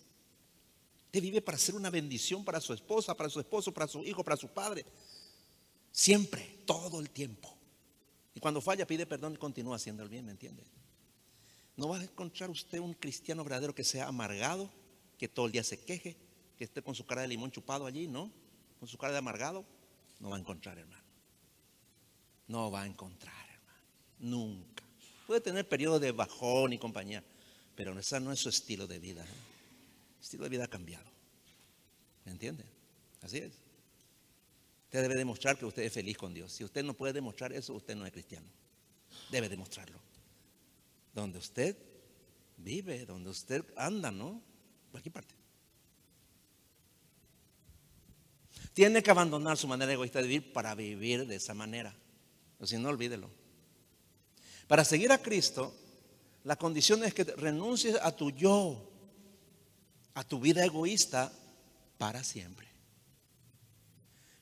vive 1.19 1.41
para 1.41 1.57
ser 1.57 1.75
una 1.75 1.89
bendición 1.89 2.43
para 2.43 2.61
su 2.61 2.73
esposa, 2.73 3.15
para 3.15 3.29
su 3.29 3.39
esposo, 3.39 3.73
para 3.73 3.87
su 3.87 4.03
hijo, 4.03 4.23
para 4.23 4.37
su 4.37 4.47
padre. 4.47 4.85
Siempre, 5.95 6.59
todo 6.65 6.99
el 6.99 7.09
tiempo. 7.09 7.57
Y 8.33 8.41
cuando 8.41 8.59
falla 8.59 8.85
pide 8.85 9.05
perdón 9.05 9.35
y 9.35 9.37
continúa 9.37 9.77
haciendo 9.77 10.03
el 10.03 10.09
bien, 10.09 10.25
¿me 10.25 10.33
entiende? 10.33 10.61
No 11.77 11.87
va 11.87 11.99
a 11.99 12.03
encontrar 12.03 12.49
usted 12.49 12.79
un 12.79 12.93
cristiano 12.93 13.45
verdadero 13.45 13.73
que 13.73 13.85
sea 13.85 14.09
amargado, 14.09 14.69
que 15.17 15.29
todo 15.29 15.45
el 15.45 15.53
día 15.53 15.63
se 15.63 15.79
queje, 15.79 16.17
que 16.57 16.65
esté 16.65 16.81
con 16.81 16.95
su 16.95 17.05
cara 17.05 17.21
de 17.21 17.29
limón 17.29 17.49
chupado 17.49 17.85
allí, 17.85 18.07
¿no? 18.07 18.29
Con 18.77 18.89
su 18.89 18.97
cara 18.97 19.13
de 19.13 19.19
amargado. 19.19 19.65
No 20.19 20.31
va 20.31 20.35
a 20.35 20.39
encontrar, 20.39 20.77
hermano. 20.77 21.01
No 22.49 22.69
va 22.69 22.81
a 22.81 22.87
encontrar, 22.87 23.49
hermano. 23.49 23.79
Nunca. 24.19 24.83
Puede 25.25 25.39
tener 25.39 25.65
periodos 25.65 26.01
de 26.01 26.11
bajón 26.11 26.73
y 26.73 26.77
compañía, 26.77 27.23
pero 27.73 27.97
ese 27.97 28.19
no 28.19 28.33
es 28.33 28.39
su 28.41 28.49
estilo 28.49 28.85
de 28.85 28.99
vida. 28.99 29.25
estilo 30.21 30.43
de 30.43 30.49
vida 30.49 30.65
ha 30.65 30.69
cambiado. 30.69 31.09
¿Me 32.25 32.33
entiende? 32.33 32.65
Así 33.21 33.37
es. 33.37 33.64
Usted 34.95 35.09
debe 35.09 35.19
demostrar 35.19 35.57
que 35.57 35.65
usted 35.65 35.83
es 35.83 35.91
feliz 35.91 36.17
con 36.17 36.33
Dios. 36.33 36.53
Si 36.53 36.63
usted 36.63 36.81
no 36.81 36.93
puede 36.93 37.11
demostrar 37.11 37.51
eso, 37.51 37.73
usted 37.73 37.97
no 37.97 38.05
es 38.05 38.13
cristiano. 38.13 38.47
Debe 39.29 39.49
demostrarlo. 39.49 39.99
Donde 41.13 41.37
usted 41.37 41.75
vive, 42.55 43.05
donde 43.05 43.29
usted 43.29 43.65
anda, 43.75 44.09
¿no? 44.09 44.41
Cualquier 44.91 45.11
parte. 45.11 45.35
Tiene 48.71 49.03
que 49.03 49.11
abandonar 49.11 49.57
su 49.57 49.67
manera 49.67 49.91
egoísta 49.91 50.21
de 50.21 50.29
vivir 50.29 50.53
para 50.53 50.73
vivir 50.75 51.27
de 51.27 51.35
esa 51.35 51.53
manera. 51.53 51.93
Si 52.63 52.77
no, 52.77 52.87
olvídelo. 52.87 53.29
Para 54.65 54.85
seguir 54.85 55.11
a 55.11 55.17
Cristo, 55.17 55.75
la 56.45 56.55
condición 56.55 57.03
es 57.03 57.13
que 57.13 57.25
renuncies 57.25 57.97
a 58.01 58.15
tu 58.15 58.31
yo 58.31 58.93
a 60.13 60.23
tu 60.23 60.39
vida 60.39 60.63
egoísta 60.63 61.33
para 61.97 62.23
siempre. 62.23 62.74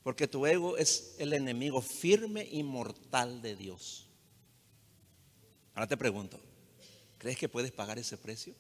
Porque 0.04 0.28
tu 0.28 0.46
ego 0.46 0.78
es 0.78 1.16
el 1.18 1.34
enemigo 1.34 1.82
firme 1.82 2.48
y 2.52 2.62
mortal 2.64 3.42
de 3.42 3.56
Dios. 3.56 4.06
Ahora 5.74 5.88
te 5.88 5.98
pregunto, 5.98 6.40
¿crees 7.18 7.38
que 7.38 7.50
puedes 7.50 7.72
pagar 7.72 7.98
ese 7.98 8.18
precio? 8.18 8.54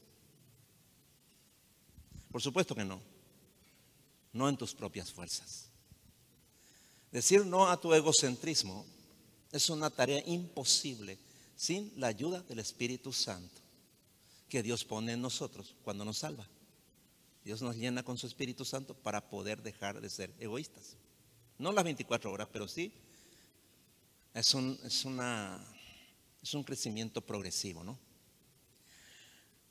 Por 2.31 2.41
supuesto 2.41 2.73
que 2.73 2.85
no. 2.85 3.01
No 4.31 4.49
en 4.49 4.57
tus 4.57 4.73
propias 4.73 5.11
fuerzas. 5.11 5.69
Decir 7.11 7.45
no 7.45 7.69
a 7.69 7.79
tu 7.79 7.93
egocentrismo 7.93 8.85
es 9.51 9.69
una 9.69 9.91
tarea 9.91 10.23
imposible 10.25 11.19
sin 11.55 11.93
la 11.97 12.07
ayuda 12.07 12.41
del 12.41 12.57
Espíritu 12.57 13.13
Santo 13.13 13.61
que 14.49 14.63
Dios 14.63 14.83
pone 14.83 15.13
en 15.13 15.21
nosotros 15.21 15.75
cuando 15.83 16.05
nos 16.05 16.19
salva. 16.19 16.47
Dios 17.43 17.61
nos 17.61 17.75
llena 17.75 18.01
con 18.01 18.17
su 18.17 18.25
Espíritu 18.25 18.65
Santo 18.65 18.95
para 18.95 19.29
poder 19.29 19.61
dejar 19.61 20.01
de 20.01 20.09
ser 20.09 20.33
egoístas. 20.39 20.95
No 21.57 21.71
las 21.71 21.83
24 21.83 22.31
horas, 22.31 22.47
pero 22.51 22.67
sí 22.67 22.91
es 24.33 24.53
un, 24.53 24.79
es 24.83 25.05
una, 25.05 25.63
es 26.41 26.53
un 26.53 26.63
crecimiento 26.63 27.21
progresivo, 27.21 27.83
¿no? 27.83 27.97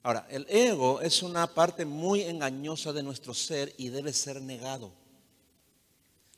Ahora, 0.05 0.27
el 0.31 0.47
ego 0.49 1.01
es 1.01 1.23
una 1.23 1.47
parte 1.47 1.85
muy 1.85 2.23
engañosa 2.23 2.93
de 2.93 3.03
nuestro 3.03 3.35
ser 3.35 3.73
y 3.77 3.89
debe 3.89 4.13
ser 4.13 4.41
negado. 4.41 4.93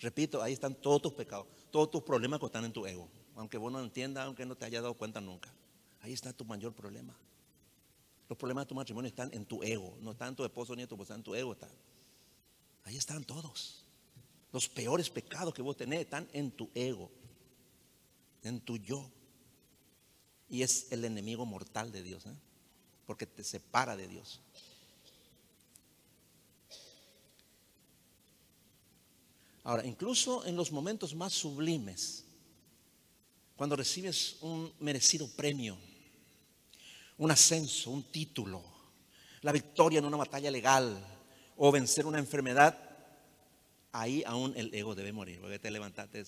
Repito, 0.00 0.42
ahí 0.42 0.52
están 0.52 0.74
todos 0.74 1.00
tus 1.00 1.12
pecados, 1.14 1.46
todos 1.70 1.90
tus 1.90 2.02
problemas 2.02 2.40
que 2.40 2.46
están 2.46 2.64
en 2.64 2.72
tu 2.72 2.86
ego. 2.86 3.08
Aunque 3.36 3.56
vos 3.56 3.72
no 3.72 3.80
entiendas, 3.80 4.26
aunque 4.26 4.44
no 4.44 4.54
te 4.54 4.66
haya 4.66 4.82
dado 4.82 4.94
cuenta 4.94 5.20
nunca. 5.20 5.52
Ahí 6.02 6.12
está 6.12 6.32
tu 6.34 6.44
mayor 6.44 6.74
problema. 6.74 7.16
Los 8.28 8.36
problemas 8.36 8.64
de 8.64 8.68
tu 8.68 8.74
matrimonio 8.74 9.08
están 9.08 9.32
en 9.32 9.46
tu 9.46 9.62
ego. 9.62 9.96
No 10.00 10.12
están 10.12 10.28
en 10.28 10.36
tu 10.36 10.44
esposo 10.44 10.76
ni 10.76 10.82
en 10.82 10.88
tu 10.88 10.94
esposa, 10.94 11.14
en 11.14 11.22
tu 11.22 11.34
ego 11.34 11.52
están. 11.52 11.70
Ahí 12.84 12.98
están 12.98 13.24
todos. 13.24 13.83
Los 14.54 14.68
peores 14.68 15.10
pecados 15.10 15.52
que 15.52 15.62
vos 15.62 15.76
tenés 15.76 16.02
están 16.02 16.28
en 16.32 16.52
tu 16.52 16.70
ego, 16.76 17.10
en 18.44 18.60
tu 18.60 18.76
yo. 18.76 19.10
Y 20.48 20.62
es 20.62 20.92
el 20.92 21.04
enemigo 21.04 21.44
mortal 21.44 21.90
de 21.90 22.04
Dios, 22.04 22.24
¿eh? 22.26 22.36
porque 23.04 23.26
te 23.26 23.42
separa 23.42 23.96
de 23.96 24.06
Dios. 24.06 24.40
Ahora, 29.64 29.84
incluso 29.84 30.46
en 30.46 30.54
los 30.54 30.70
momentos 30.70 31.16
más 31.16 31.32
sublimes, 31.32 32.24
cuando 33.56 33.74
recibes 33.74 34.36
un 34.40 34.72
merecido 34.78 35.26
premio, 35.26 35.76
un 37.18 37.28
ascenso, 37.32 37.90
un 37.90 38.04
título, 38.04 38.62
la 39.42 39.50
victoria 39.50 39.98
en 39.98 40.04
una 40.04 40.18
batalla 40.18 40.52
legal 40.52 41.04
o 41.56 41.72
vencer 41.72 42.06
una 42.06 42.20
enfermedad, 42.20 42.83
ahí 43.94 44.24
aún 44.26 44.52
el 44.56 44.74
ego 44.74 44.94
debe 44.94 45.12
morir, 45.12 45.40
porque 45.40 45.58
te 45.58 45.70
levantaste, 45.70 46.24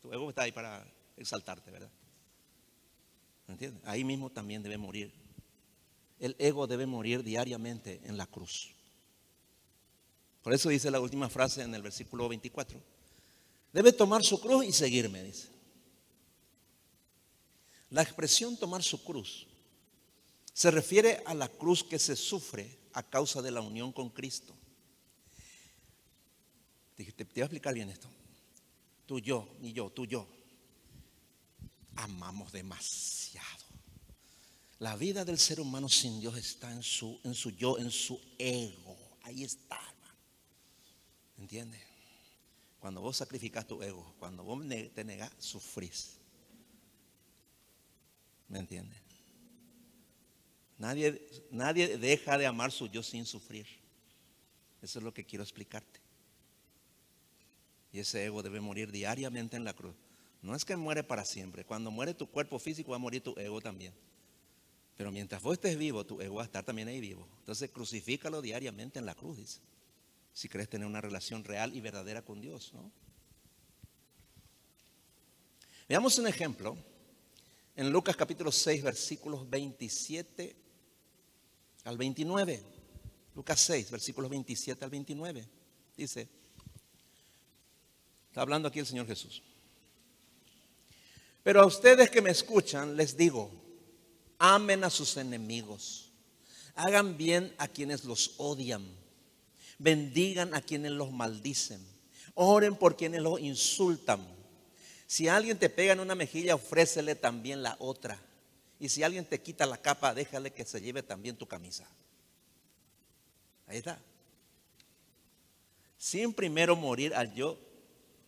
tu 0.00 0.12
ego 0.12 0.28
está 0.30 0.42
ahí 0.42 0.52
para 0.52 0.86
exaltarte, 1.16 1.70
¿verdad? 1.70 1.90
¿Entiendes? 3.48 3.82
Ahí 3.84 4.04
mismo 4.04 4.30
también 4.30 4.62
debe 4.62 4.78
morir. 4.78 5.12
El 6.20 6.36
ego 6.38 6.66
debe 6.68 6.86
morir 6.86 7.24
diariamente 7.24 8.00
en 8.04 8.16
la 8.16 8.26
cruz. 8.26 8.70
Por 10.42 10.52
eso 10.52 10.68
dice 10.68 10.90
la 10.90 11.00
última 11.00 11.28
frase 11.28 11.62
en 11.62 11.74
el 11.74 11.82
versículo 11.82 12.28
24. 12.28 12.80
Debe 13.72 13.92
tomar 13.92 14.22
su 14.22 14.40
cruz 14.40 14.64
y 14.64 14.72
seguirme, 14.72 15.22
dice. 15.24 15.48
La 17.90 18.02
expresión 18.02 18.56
tomar 18.56 18.82
su 18.82 19.02
cruz 19.02 19.46
se 20.52 20.70
refiere 20.70 21.22
a 21.26 21.34
la 21.34 21.48
cruz 21.48 21.82
que 21.82 21.98
se 21.98 22.14
sufre 22.14 22.78
a 22.92 23.02
causa 23.02 23.42
de 23.42 23.50
la 23.50 23.60
unión 23.60 23.92
con 23.92 24.08
Cristo. 24.10 24.54
Te, 26.98 27.04
te 27.12 27.24
voy 27.24 27.42
a 27.42 27.44
explicar 27.44 27.74
bien 27.74 27.88
esto. 27.90 28.08
Tú, 29.06 29.20
yo, 29.20 29.56
ni 29.60 29.72
yo, 29.72 29.88
tú, 29.90 30.04
yo. 30.04 30.26
Amamos 31.94 32.50
demasiado. 32.50 33.64
La 34.80 34.96
vida 34.96 35.24
del 35.24 35.38
ser 35.38 35.60
humano 35.60 35.88
sin 35.88 36.20
Dios 36.20 36.36
está 36.36 36.72
en 36.72 36.82
su, 36.82 37.20
en 37.22 37.34
su 37.34 37.50
yo, 37.50 37.78
en 37.78 37.90
su 37.92 38.20
ego. 38.36 38.96
Ahí 39.22 39.44
está. 39.44 39.80
¿Entiendes? 41.38 41.80
Cuando 42.80 43.00
vos 43.00 43.16
sacrificas 43.16 43.66
tu 43.66 43.80
ego, 43.80 44.14
cuando 44.18 44.42
vos 44.42 44.60
te 44.68 45.04
negas, 45.04 45.32
sufrís. 45.38 46.16
¿Me 48.48 48.58
entiendes? 48.58 48.98
Nadie, 50.78 51.28
nadie 51.50 51.96
deja 51.96 52.38
de 52.38 52.46
amar 52.46 52.72
su 52.72 52.88
yo 52.88 53.02
sin 53.04 53.24
sufrir. 53.24 53.66
Eso 54.82 54.98
es 54.98 55.04
lo 55.04 55.14
que 55.14 55.24
quiero 55.24 55.44
explicarte. 55.44 56.07
Y 57.92 58.00
ese 58.00 58.24
ego 58.24 58.42
debe 58.42 58.60
morir 58.60 58.92
diariamente 58.92 59.56
en 59.56 59.64
la 59.64 59.74
cruz. 59.74 59.94
No 60.42 60.54
es 60.54 60.64
que 60.64 60.76
muere 60.76 61.02
para 61.02 61.24
siempre. 61.24 61.64
Cuando 61.64 61.90
muere 61.90 62.14
tu 62.14 62.28
cuerpo 62.30 62.58
físico 62.58 62.90
va 62.90 62.96
a 62.96 63.00
morir 63.00 63.22
tu 63.22 63.34
ego 63.38 63.60
también. 63.60 63.92
Pero 64.96 65.10
mientras 65.10 65.42
vos 65.42 65.54
estés 65.54 65.78
vivo, 65.78 66.04
tu 66.04 66.20
ego 66.20 66.36
va 66.36 66.42
a 66.42 66.46
estar 66.46 66.64
también 66.64 66.88
ahí 66.88 67.00
vivo. 67.00 67.26
Entonces 67.40 67.70
crucifícalo 67.70 68.42
diariamente 68.42 68.98
en 68.98 69.06
la 69.06 69.14
cruz, 69.14 69.38
dice 69.38 69.60
si 70.38 70.48
crees 70.48 70.68
tener 70.68 70.86
una 70.86 71.00
relación 71.00 71.42
real 71.42 71.74
y 71.74 71.80
verdadera 71.80 72.24
con 72.24 72.40
Dios. 72.40 72.72
¿no? 72.72 72.92
Veamos 75.88 76.16
un 76.18 76.28
ejemplo 76.28 76.76
en 77.74 77.90
Lucas 77.90 78.14
capítulo 78.14 78.52
6, 78.52 78.84
versículos 78.84 79.50
27 79.50 80.54
al 81.82 81.98
29. 81.98 82.62
Lucas 83.34 83.58
6, 83.58 83.90
versículos 83.90 84.30
27 84.30 84.84
al 84.84 84.90
29. 84.92 85.48
Dice, 85.96 86.28
está 88.28 88.40
hablando 88.40 88.68
aquí 88.68 88.78
el 88.78 88.86
Señor 88.86 89.06
Jesús. 89.06 89.42
Pero 91.42 91.62
a 91.62 91.66
ustedes 91.66 92.10
que 92.10 92.22
me 92.22 92.30
escuchan 92.30 92.96
les 92.96 93.16
digo, 93.16 93.50
amen 94.38 94.84
a 94.84 94.90
sus 94.90 95.16
enemigos, 95.16 96.10
hagan 96.74 97.16
bien 97.16 97.54
a 97.58 97.68
quienes 97.68 98.04
los 98.04 98.34
odian 98.38 98.98
bendigan 99.78 100.54
a 100.54 100.60
quienes 100.60 100.92
los 100.92 101.12
maldicen, 101.12 101.80
oren 102.34 102.76
por 102.76 102.96
quienes 102.96 103.22
los 103.22 103.40
insultan. 103.40 104.26
Si 105.06 105.28
alguien 105.28 105.58
te 105.58 105.70
pega 105.70 105.92
en 105.92 106.00
una 106.00 106.14
mejilla, 106.14 106.54
ofrécele 106.54 107.14
también 107.14 107.62
la 107.62 107.76
otra. 107.78 108.20
Y 108.78 108.90
si 108.90 109.02
alguien 109.02 109.24
te 109.24 109.40
quita 109.40 109.64
la 109.64 109.78
capa, 109.78 110.14
déjale 110.14 110.52
que 110.52 110.64
se 110.64 110.80
lleve 110.80 111.02
también 111.02 111.36
tu 111.36 111.46
camisa. 111.46 111.88
Ahí 113.66 113.78
está. 113.78 113.98
Sin 115.96 116.32
primero 116.32 116.76
morir 116.76 117.14
al 117.14 117.34
yo, 117.34 117.58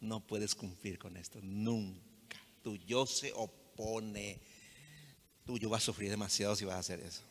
no 0.00 0.20
puedes 0.20 0.54
cumplir 0.54 0.98
con 0.98 1.16
esto. 1.16 1.38
Nunca. 1.42 2.36
Tu 2.62 2.76
yo 2.76 3.06
se 3.06 3.32
opone. 3.32 4.40
Tu 5.44 5.58
yo 5.58 5.70
va 5.70 5.78
a 5.78 5.80
sufrir 5.80 6.10
demasiado 6.10 6.56
si 6.56 6.64
vas 6.64 6.76
a 6.76 6.80
hacer 6.80 7.00
eso. 7.00 7.22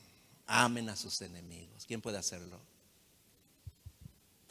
Amen 0.45 0.89
a 0.89 0.95
sus 0.95 1.21
enemigos. 1.21 1.85
¿Quién 1.85 2.01
puede 2.01 2.17
hacerlo? 2.17 2.59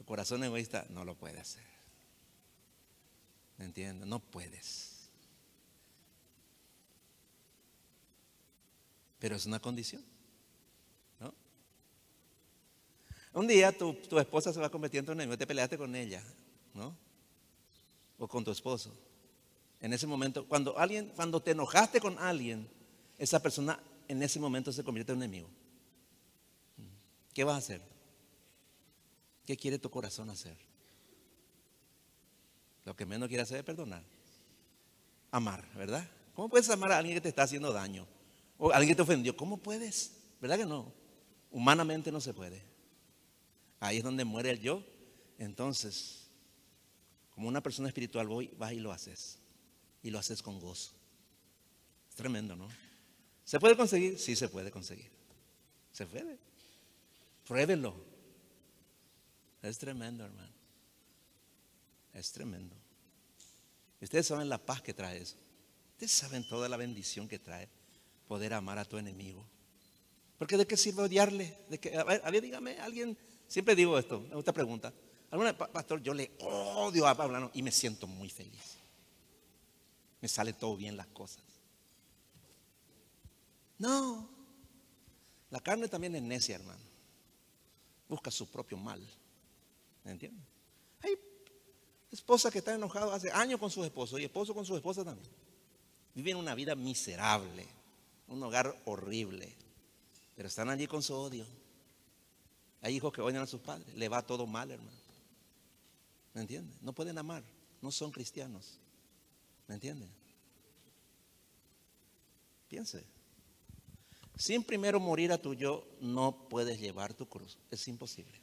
corazón 0.08 0.42
egoísta 0.42 0.86
no 0.88 1.04
lo 1.04 1.14
puede 1.14 1.38
hacer. 1.38 1.62
¿Me 3.58 3.66
entiendes? 3.66 4.08
No 4.08 4.20
puedes. 4.20 5.10
Pero 9.18 9.36
es 9.36 9.44
una 9.44 9.60
condición. 9.60 10.02
¿no? 11.20 11.34
Un 13.34 13.46
día 13.46 13.76
tu, 13.76 13.94
esposa 14.18 14.50
se 14.50 14.60
va 14.60 14.70
convirtiendo 14.70 15.12
en 15.12 15.18
enemigo, 15.18 15.36
te 15.36 15.46
peleaste 15.46 15.76
con 15.76 15.94
ella, 15.94 16.24
¿no? 16.72 16.96
O 18.18 18.28
con 18.28 18.44
tu 18.44 18.50
esposo. 18.50 18.92
En 19.80 19.92
ese 19.92 20.06
momento, 20.06 20.46
cuando 20.46 20.78
alguien, 20.78 21.12
cuando 21.14 21.40
te 21.40 21.52
enojaste 21.52 22.00
con 22.00 22.18
alguien, 22.18 22.68
esa 23.16 23.40
persona 23.40 23.80
en 24.08 24.22
ese 24.22 24.40
momento 24.40 24.72
se 24.72 24.82
convierte 24.82 25.12
en 25.12 25.18
enemigo. 25.18 25.48
¿Qué 27.32 27.44
vas 27.44 27.54
a 27.54 27.58
hacer? 27.58 27.82
¿Qué 29.46 29.56
quiere 29.56 29.78
tu 29.78 29.90
corazón 29.90 30.28
hacer? 30.30 30.56
Lo 32.84 32.96
que 32.96 33.06
menos 33.06 33.28
quiere 33.28 33.42
hacer 33.42 33.58
es 33.58 33.64
perdonar. 33.64 34.02
Amar, 35.30 35.68
¿verdad? 35.74 36.08
¿Cómo 36.34 36.48
puedes 36.48 36.68
amar 36.70 36.92
a 36.92 36.98
alguien 36.98 37.16
que 37.16 37.20
te 37.20 37.28
está 37.28 37.42
haciendo 37.42 37.72
daño? 37.72 38.06
O 38.56 38.72
alguien 38.72 38.88
que 38.90 38.96
te 38.96 39.02
ofendió. 39.02 39.36
¿Cómo 39.36 39.58
puedes? 39.58 40.16
¿Verdad 40.40 40.56
que 40.56 40.66
no? 40.66 40.92
Humanamente 41.50 42.10
no 42.10 42.20
se 42.20 42.34
puede. 42.34 42.62
Ahí 43.80 43.98
es 43.98 44.04
donde 44.04 44.24
muere 44.24 44.50
el 44.50 44.60
yo. 44.60 44.82
Entonces, 45.38 46.27
como 47.38 47.46
una 47.46 47.62
persona 47.62 47.86
espiritual, 47.86 48.26
voy, 48.26 48.52
vas 48.58 48.72
y 48.72 48.80
lo 48.80 48.90
haces. 48.90 49.38
Y 50.02 50.10
lo 50.10 50.18
haces 50.18 50.42
con 50.42 50.58
gozo. 50.58 50.90
Es 52.08 52.16
tremendo, 52.16 52.56
¿no? 52.56 52.68
¿Se 53.44 53.60
puede 53.60 53.76
conseguir? 53.76 54.18
Sí, 54.18 54.34
se 54.34 54.48
puede 54.48 54.72
conseguir. 54.72 55.08
Se 55.92 56.04
puede. 56.04 56.36
Pruébenlo. 57.46 57.94
Es 59.62 59.78
tremendo, 59.78 60.24
hermano. 60.24 60.52
Es 62.12 62.32
tremendo. 62.32 62.74
Ustedes 64.00 64.26
saben 64.26 64.48
la 64.48 64.58
paz 64.58 64.82
que 64.82 64.92
trae 64.92 65.18
eso. 65.18 65.36
Ustedes 65.92 66.10
saben 66.10 66.44
toda 66.48 66.68
la 66.68 66.76
bendición 66.76 67.28
que 67.28 67.38
trae 67.38 67.68
poder 68.26 68.52
amar 68.52 68.78
a 68.78 68.84
tu 68.84 68.98
enemigo. 68.98 69.48
Porque 70.38 70.56
de 70.56 70.66
qué 70.66 70.76
sirve 70.76 71.02
odiarle? 71.02 71.56
De 71.68 71.78
que, 71.78 71.96
a 71.96 72.02
ver, 72.02 72.42
dígame, 72.42 72.80
alguien 72.80 73.16
Siempre 73.48 73.74
digo 73.74 73.98
esto, 73.98 74.26
esta 74.38 74.52
pregunta. 74.52 74.92
Alguna 75.30 75.56
pastor, 75.56 76.02
yo 76.02 76.14
le 76.14 76.32
odio 76.40 77.06
a 77.06 77.14
Pablo 77.14 77.50
y 77.52 77.62
me 77.62 77.70
siento 77.70 78.06
muy 78.06 78.30
feliz. 78.30 78.78
Me 80.20 80.28
sale 80.28 80.52
todo 80.52 80.76
bien 80.76 80.96
las 80.96 81.06
cosas. 81.08 81.42
No. 83.78 84.28
La 85.50 85.60
carne 85.60 85.88
también 85.88 86.14
es 86.16 86.22
necia, 86.22 86.56
hermano. 86.56 86.80
Busca 88.08 88.30
su 88.30 88.46
propio 88.50 88.78
mal. 88.78 89.06
¿Me 90.04 90.12
entiendes? 90.12 90.44
Hay 91.02 91.18
esposas 92.10 92.50
que 92.50 92.58
están 92.58 92.76
enojadas 92.76 93.12
hace 93.12 93.30
años 93.30 93.60
con 93.60 93.70
su 93.70 93.84
esposo 93.84 94.18
y 94.18 94.24
esposo 94.24 94.54
con 94.54 94.64
su 94.64 94.76
esposa 94.76 95.04
también. 95.04 95.30
Viven 96.14 96.36
una 96.36 96.54
vida 96.54 96.74
miserable, 96.74 97.66
un 98.26 98.42
hogar 98.42 98.74
horrible, 98.86 99.54
pero 100.34 100.48
están 100.48 100.70
allí 100.70 100.86
con 100.86 101.02
su 101.02 101.14
odio. 101.14 101.46
Hay 102.80 102.96
hijos 102.96 103.12
que 103.12 103.20
odian 103.20 103.42
a 103.42 103.46
sus 103.46 103.60
padres, 103.60 103.94
le 103.94 104.08
va 104.08 104.22
todo 104.22 104.46
mal, 104.46 104.70
hermano. 104.70 105.07
¿Me 106.38 106.42
entiendes? 106.42 106.80
No 106.82 106.92
pueden 106.92 107.18
amar, 107.18 107.42
no 107.82 107.90
son 107.90 108.12
cristianos. 108.12 108.78
¿Me 109.66 109.74
entiendes? 109.74 110.08
Piense. 112.68 113.04
Sin 114.36 114.62
primero 114.62 115.00
morir 115.00 115.32
a 115.32 115.42
tu 115.42 115.54
yo, 115.54 115.84
no 116.00 116.46
puedes 116.48 116.78
llevar 116.78 117.12
tu 117.12 117.28
cruz. 117.28 117.58
Es 117.72 117.88
imposible. 117.88 118.40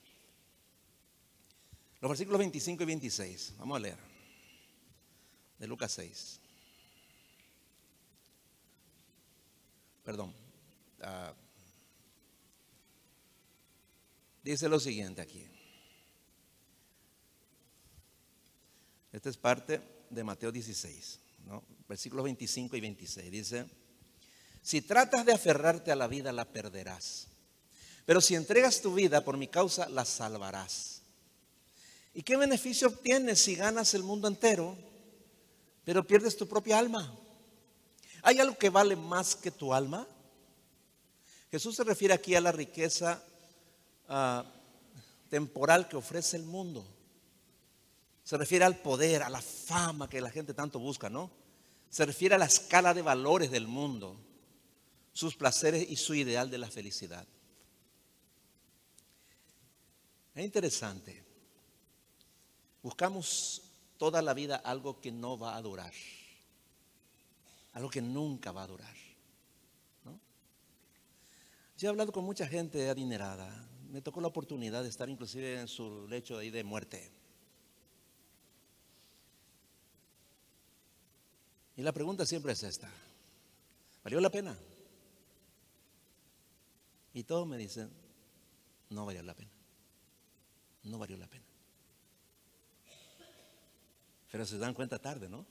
Los 2.01 2.09
versículos 2.09 2.39
25 2.39 2.83
y 2.83 2.85
26. 2.85 3.53
Vamos 3.59 3.77
a 3.77 3.79
leer. 3.79 3.97
De 5.57 5.65
Lucas 5.65 5.93
6. 5.93 6.41
Perdón. 10.03 10.33
Ah, 10.99 11.33
dice 14.43 14.67
lo 14.67 14.81
siguiente 14.81 15.21
aquí. 15.21 15.54
Esta 19.15 19.29
es 19.29 19.37
parte 19.37 19.79
de 20.09 20.25
Mateo 20.25 20.51
16, 20.51 21.19
¿no? 21.45 21.63
versículos 21.87 22.25
25 22.25 22.75
y 22.75 22.81
26. 22.81 23.31
Dice, 23.31 23.65
si 24.61 24.81
tratas 24.81 25.25
de 25.25 25.31
aferrarte 25.31 25.89
a 25.89 25.95
la 25.95 26.09
vida, 26.09 26.33
la 26.33 26.43
perderás. 26.43 27.27
Pero 28.05 28.19
si 28.19 28.35
entregas 28.35 28.81
tu 28.81 28.93
vida 28.93 29.23
por 29.23 29.37
mi 29.37 29.47
causa, 29.47 29.87
la 29.87 30.03
salvarás. 30.03 31.01
¿Y 32.13 32.23
qué 32.23 32.35
beneficio 32.35 32.89
obtienes 32.89 33.39
si 33.39 33.55
ganas 33.55 33.93
el 33.93 34.03
mundo 34.03 34.27
entero, 34.27 34.77
pero 35.85 36.05
pierdes 36.05 36.35
tu 36.35 36.45
propia 36.45 36.77
alma? 36.77 37.17
¿Hay 38.21 38.39
algo 38.39 38.57
que 38.57 38.69
vale 38.69 38.97
más 38.97 39.33
que 39.33 39.49
tu 39.49 39.73
alma? 39.73 40.05
Jesús 41.51 41.73
se 41.77 41.85
refiere 41.85 42.13
aquí 42.13 42.35
a 42.35 42.41
la 42.41 42.51
riqueza 42.51 43.23
ah, 44.09 44.43
temporal 45.29 45.87
que 45.87 45.95
ofrece 45.95 46.35
el 46.35 46.43
mundo. 46.43 46.94
Se 48.25 48.37
refiere 48.37 48.65
al 48.65 48.75
poder, 48.77 49.21
a 49.21 49.29
la 49.29 49.39
fama 49.39 50.09
que 50.09 50.19
la 50.19 50.31
gente 50.31 50.55
tanto 50.55 50.79
busca, 50.79 51.11
¿no? 51.11 51.29
Se 51.91 52.03
refiere 52.07 52.33
a 52.33 52.39
la 52.39 52.45
escala 52.45 52.95
de 52.95 53.03
valores 53.03 53.51
del 53.51 53.67
mundo, 53.67 54.19
sus 55.13 55.35
placeres 55.35 55.87
y 55.87 55.95
su 55.95 56.15
ideal 56.15 56.49
de 56.49 56.57
la 56.57 56.67
felicidad. 56.67 57.27
Es 60.33 60.43
interesante. 60.43 61.23
Buscamos 62.81 63.61
toda 63.97 64.23
la 64.23 64.33
vida 64.33 64.55
algo 64.55 64.99
que 64.99 65.11
no 65.11 65.37
va 65.37 65.55
a 65.55 65.61
durar, 65.61 65.93
algo 67.73 67.91
que 67.91 68.01
nunca 68.01 68.51
va 68.51 68.63
a 68.63 68.67
durar. 68.67 68.95
Yo 71.77 71.87
he 71.87 71.91
hablado 71.91 72.11
con 72.11 72.25
mucha 72.25 72.47
gente 72.47 72.89
adinerada, 72.89 73.69
me 73.91 74.01
tocó 74.01 74.19
la 74.19 74.29
oportunidad 74.29 74.81
de 74.81 74.89
estar 74.89 75.09
inclusive 75.09 75.59
en 75.59 75.67
su 75.67 76.07
lecho 76.07 76.39
ahí 76.39 76.49
de 76.49 76.63
muerte. 76.63 77.11
Y 81.77 81.81
la 81.81 81.91
pregunta 81.91 82.25
siempre 82.25 82.53
es 82.53 82.63
esta, 82.63 82.89
¿valió 84.03 84.19
la 84.21 84.29
pena? 84.29 84.57
Y 87.13 87.23
todos 87.23 87.47
me 87.47 87.57
dicen, 87.57 87.89
no 88.89 89.05
valió 89.05 89.21
la 89.23 89.33
pena, 89.33 89.51
no 90.83 90.97
valió 90.97 91.17
la 91.17 91.27
pena. 91.27 91.45
Pero 94.31 94.45
se 94.45 94.57
dan 94.57 94.73
cuenta 94.73 94.99
tarde, 94.99 95.29
¿no? 95.29 95.45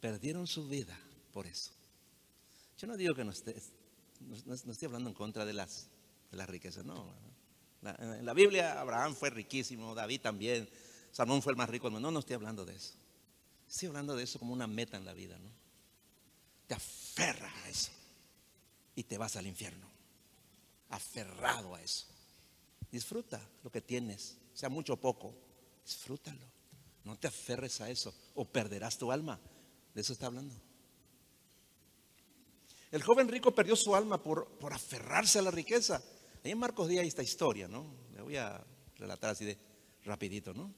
Perdieron 0.00 0.46
su 0.46 0.68
vida 0.68 0.98
por 1.32 1.46
eso. 1.46 1.72
Yo 2.76 2.86
no 2.86 2.96
digo 2.96 3.14
que 3.14 3.24
no 3.24 3.32
esté, 3.32 3.60
no, 4.20 4.54
estoy 4.54 4.86
hablando 4.86 5.10
en 5.10 5.14
contra 5.14 5.44
de 5.44 5.52
las, 5.52 5.88
riquezas, 6.30 6.84
no. 6.84 7.12
en 7.82 8.24
la 8.24 8.34
Biblia 8.34 8.80
Abraham 8.80 9.14
fue 9.16 9.30
riquísimo, 9.30 9.94
David 9.94 10.20
también, 10.20 10.68
Salmón 11.10 11.42
fue 11.42 11.52
el 11.52 11.56
más 11.56 11.68
rico. 11.68 11.90
No, 11.90 12.10
no 12.10 12.18
estoy 12.20 12.34
hablando 12.34 12.64
de 12.64 12.76
eso. 12.76 12.94
Estoy 13.68 13.88
hablando 13.88 14.16
de 14.16 14.24
eso 14.24 14.38
como 14.38 14.52
una 14.52 14.66
meta 14.66 14.96
en 14.96 15.04
la 15.04 15.12
vida, 15.12 15.38
¿no? 15.38 15.50
Te 16.66 16.74
aferras 16.74 17.52
a 17.64 17.68
eso 17.68 17.90
y 18.94 19.02
te 19.04 19.18
vas 19.18 19.36
al 19.36 19.46
infierno. 19.46 19.86
Aferrado 20.90 21.74
a 21.74 21.82
eso. 21.82 22.06
Disfruta 22.90 23.46
lo 23.62 23.70
que 23.70 23.82
tienes, 23.82 24.38
sea 24.54 24.68
mucho 24.68 24.94
o 24.94 24.96
poco. 24.96 25.34
Disfrútalo. 25.84 26.46
No 27.04 27.18
te 27.18 27.28
aferres 27.28 27.80
a 27.80 27.90
eso 27.90 28.14
o 28.34 28.44
perderás 28.44 28.98
tu 28.98 29.12
alma. 29.12 29.38
De 29.94 30.00
eso 30.00 30.12
está 30.12 30.26
hablando. 30.26 30.54
El 32.90 33.02
joven 33.02 33.28
rico 33.28 33.54
perdió 33.54 33.76
su 33.76 33.94
alma 33.94 34.22
por, 34.22 34.48
por 34.58 34.72
aferrarse 34.72 35.38
a 35.38 35.42
la 35.42 35.50
riqueza. 35.50 36.02
Ahí 36.42 36.52
en 36.52 36.58
Marcos 36.58 36.88
Díaz 36.88 37.02
hay 37.02 37.08
esta 37.08 37.22
historia, 37.22 37.68
¿no? 37.68 37.94
Le 38.14 38.22
voy 38.22 38.36
a 38.36 38.64
relatar 38.96 39.30
así 39.30 39.44
de 39.44 39.58
rapidito, 40.04 40.54
¿no? 40.54 40.72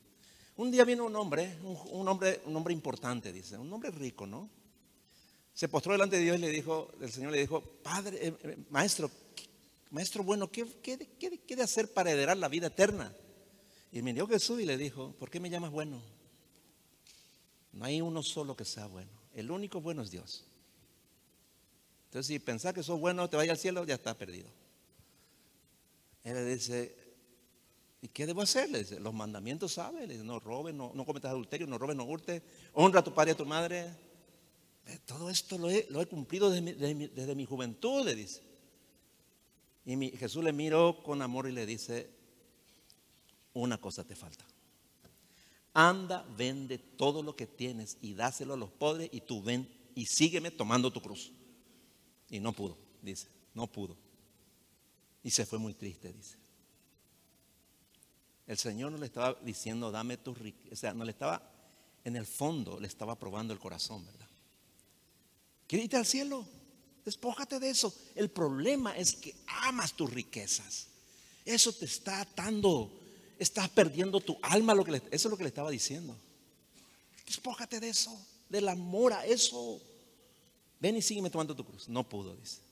Un 0.60 0.70
día 0.70 0.84
vino 0.84 1.06
un 1.06 1.16
hombre, 1.16 1.56
un, 1.62 2.06
hombre, 2.06 2.42
un 2.44 2.54
hombre 2.54 2.74
importante, 2.74 3.32
dice, 3.32 3.56
un 3.56 3.72
hombre 3.72 3.90
rico, 3.92 4.26
¿no? 4.26 4.50
Se 5.54 5.68
postró 5.68 5.92
delante 5.92 6.16
de 6.16 6.22
Dios 6.24 6.36
y 6.36 6.40
le 6.42 6.50
dijo, 6.50 6.92
el 7.00 7.10
Señor 7.10 7.32
le 7.32 7.40
dijo, 7.40 7.62
Padre, 7.82 8.18
eh, 8.20 8.36
eh, 8.42 8.58
maestro, 8.68 9.10
maestro 9.88 10.22
bueno, 10.22 10.50
¿qué, 10.50 10.66
qué, 10.82 10.98
qué, 11.18 11.56
de 11.56 11.62
hacer 11.62 11.90
para 11.90 12.10
heredar 12.10 12.36
la 12.36 12.48
vida 12.48 12.66
eterna? 12.66 13.10
Y 13.90 14.02
me 14.02 14.12
dio 14.12 14.26
Jesús 14.26 14.60
y 14.60 14.66
le 14.66 14.76
dijo, 14.76 15.12
¿por 15.18 15.30
qué 15.30 15.40
me 15.40 15.48
llamas 15.48 15.70
bueno? 15.70 16.02
No 17.72 17.86
hay 17.86 18.02
uno 18.02 18.22
solo 18.22 18.54
que 18.54 18.66
sea 18.66 18.86
bueno. 18.86 19.12
El 19.32 19.50
único 19.50 19.80
bueno 19.80 20.02
es 20.02 20.10
Dios. 20.10 20.44
Entonces, 22.08 22.26
si 22.26 22.38
pensás 22.38 22.74
que 22.74 22.82
sos 22.82 23.00
bueno, 23.00 23.30
te 23.30 23.38
vaya 23.38 23.52
al 23.52 23.58
cielo, 23.58 23.86
ya 23.86 23.94
estás 23.94 24.16
perdido. 24.16 24.50
Él 26.22 26.34
le 26.34 26.44
dice, 26.44 26.94
¿y 28.02 28.08
qué 28.08 28.26
debo 28.26 28.42
hacer? 28.42 28.70
Le 28.70 28.80
dice, 28.80 28.98
los 29.00 29.12
mandamientos 29.12 29.72
sabe, 29.72 30.06
le 30.06 30.14
dice, 30.14 30.24
no 30.24 30.40
robes, 30.40 30.74
no, 30.74 30.92
no 30.94 31.04
cometas 31.04 31.30
adulterio, 31.30 31.66
no 31.66 31.78
robes, 31.78 31.96
no 31.96 32.04
hurtes, 32.04 32.42
honra 32.72 33.00
a 33.00 33.04
tu 33.04 33.12
padre 33.12 33.32
y 33.32 33.34
a 33.34 33.36
tu 33.36 33.46
madre. 33.46 33.90
Todo 35.04 35.30
esto 35.30 35.58
lo 35.58 35.70
he, 35.70 36.06
cumplido 36.06 36.50
desde 36.50 37.34
mi, 37.34 37.44
juventud, 37.44 38.04
le 38.04 38.14
dice. 38.14 38.42
Y 39.84 40.10
Jesús 40.16 40.42
le 40.42 40.52
miró 40.52 41.02
con 41.02 41.22
amor 41.22 41.48
y 41.48 41.52
le 41.52 41.66
dice, 41.66 42.10
una 43.52 43.78
cosa 43.78 44.04
te 44.04 44.16
falta. 44.16 44.44
Anda, 45.72 46.26
vende 46.36 46.78
todo 46.78 47.22
lo 47.22 47.36
que 47.36 47.46
tienes 47.46 47.98
y 48.00 48.14
dáselo 48.14 48.54
a 48.54 48.56
los 48.56 48.70
pobres 48.70 49.08
y 49.12 49.20
tú 49.20 49.42
ven 49.42 49.68
y 49.94 50.06
sígueme 50.06 50.50
tomando 50.50 50.90
tu 50.90 51.00
cruz. 51.00 51.32
Y 52.28 52.40
no 52.40 52.52
pudo, 52.52 52.76
dice, 53.02 53.28
no 53.54 53.66
pudo. 53.66 53.96
Y 55.22 55.30
se 55.30 55.46
fue 55.46 55.58
muy 55.58 55.74
triste, 55.74 56.12
dice. 56.12 56.40
El 58.50 58.58
Señor 58.58 58.90
no 58.90 58.98
le 58.98 59.06
estaba 59.06 59.38
diciendo, 59.44 59.92
dame 59.92 60.16
tu 60.16 60.34
riqueza, 60.34 60.72
o 60.72 60.76
sea, 60.76 60.92
no 60.92 61.04
le 61.04 61.12
estaba, 61.12 61.40
en 62.02 62.16
el 62.16 62.26
fondo 62.26 62.80
le 62.80 62.88
estaba 62.88 63.16
probando 63.16 63.52
el 63.52 63.60
corazón, 63.60 64.04
¿verdad? 64.04 64.26
¿Quieres 65.68 65.84
irte 65.84 65.96
al 65.96 66.04
cielo? 66.04 66.44
Despójate 67.04 67.60
de 67.60 67.70
eso. 67.70 67.94
El 68.16 68.28
problema 68.28 68.96
es 68.96 69.14
que 69.14 69.36
amas 69.46 69.92
tus 69.92 70.12
riquezas. 70.12 70.88
Eso 71.44 71.72
te 71.72 71.84
está 71.84 72.22
atando 72.22 72.90
estás 73.38 73.68
perdiendo 73.68 74.18
tu 74.18 74.36
alma. 74.42 74.74
Lo 74.74 74.84
que 74.84 74.96
eso 74.96 75.04
es 75.12 75.24
lo 75.26 75.36
que 75.36 75.44
le 75.44 75.50
estaba 75.50 75.70
diciendo. 75.70 76.16
Despójate 77.24 77.78
de 77.78 77.90
eso, 77.90 78.20
del 78.48 78.68
amor 78.68 79.12
a 79.12 79.24
eso. 79.26 79.80
Ven 80.80 80.96
y 80.96 81.02
sígueme 81.02 81.30
tomando 81.30 81.54
tu 81.54 81.64
cruz. 81.64 81.88
No 81.88 82.08
pudo, 82.08 82.34
dice. 82.34 82.62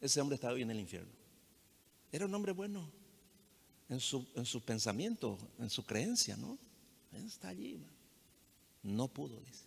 Ese 0.00 0.22
hombre 0.22 0.36
estaba 0.36 0.54
hoy 0.54 0.62
en 0.62 0.70
el 0.70 0.80
infierno. 0.80 1.12
Era 2.10 2.24
un 2.24 2.34
hombre 2.34 2.52
bueno 2.52 3.01
en 3.92 4.00
su, 4.00 4.26
en 4.34 4.46
su 4.46 4.62
pensamiento, 4.62 5.38
en 5.58 5.68
su 5.68 5.84
creencia, 5.84 6.34
¿no? 6.36 6.58
está 7.12 7.48
allí. 7.48 7.84
No 8.82 9.06
pudo, 9.06 9.38
dice. 9.40 9.66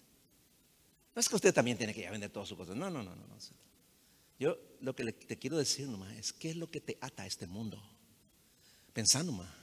No 1.13 1.19
es 1.19 1.29
que 1.29 1.35
usted 1.35 1.53
también 1.53 1.77
tiene 1.77 1.93
que 1.93 2.09
vender 2.09 2.31
todas 2.31 2.49
sus 2.49 2.57
cosas. 2.57 2.75
No, 2.75 2.89
no, 2.89 3.03
no, 3.03 3.15
no. 3.15 3.25
Yo 4.39 4.57
lo 4.81 4.95
que 4.95 5.13
te 5.13 5.37
quiero 5.37 5.57
decir 5.57 5.87
nomás 5.87 6.11
es 6.13 6.33
qué 6.33 6.49
es 6.49 6.55
lo 6.55 6.69
que 6.69 6.81
te 6.81 6.97
ata 7.01 7.23
a 7.23 7.27
este 7.27 7.45
mundo. 7.45 7.81
Pensando 8.93 9.31
nomás. 9.31 9.53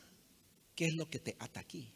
¿Qué 0.77 0.87
es 0.87 0.95
lo 0.95 1.11
que 1.11 1.19
te 1.19 1.37
ata 1.41 1.61
aquí? 1.61 1.93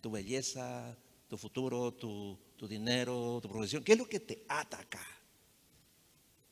Tu 0.00 0.10
belleza, 0.10 0.96
tu 1.28 1.36
futuro, 1.36 1.92
tu, 1.92 2.38
dinero, 2.68 3.40
tu 3.42 3.48
profesión. 3.48 3.82
¿Qué 3.82 3.92
es 3.92 3.98
lo 3.98 4.08
que 4.08 4.20
te 4.20 4.44
ata 4.48 4.78
acá? 4.78 5.04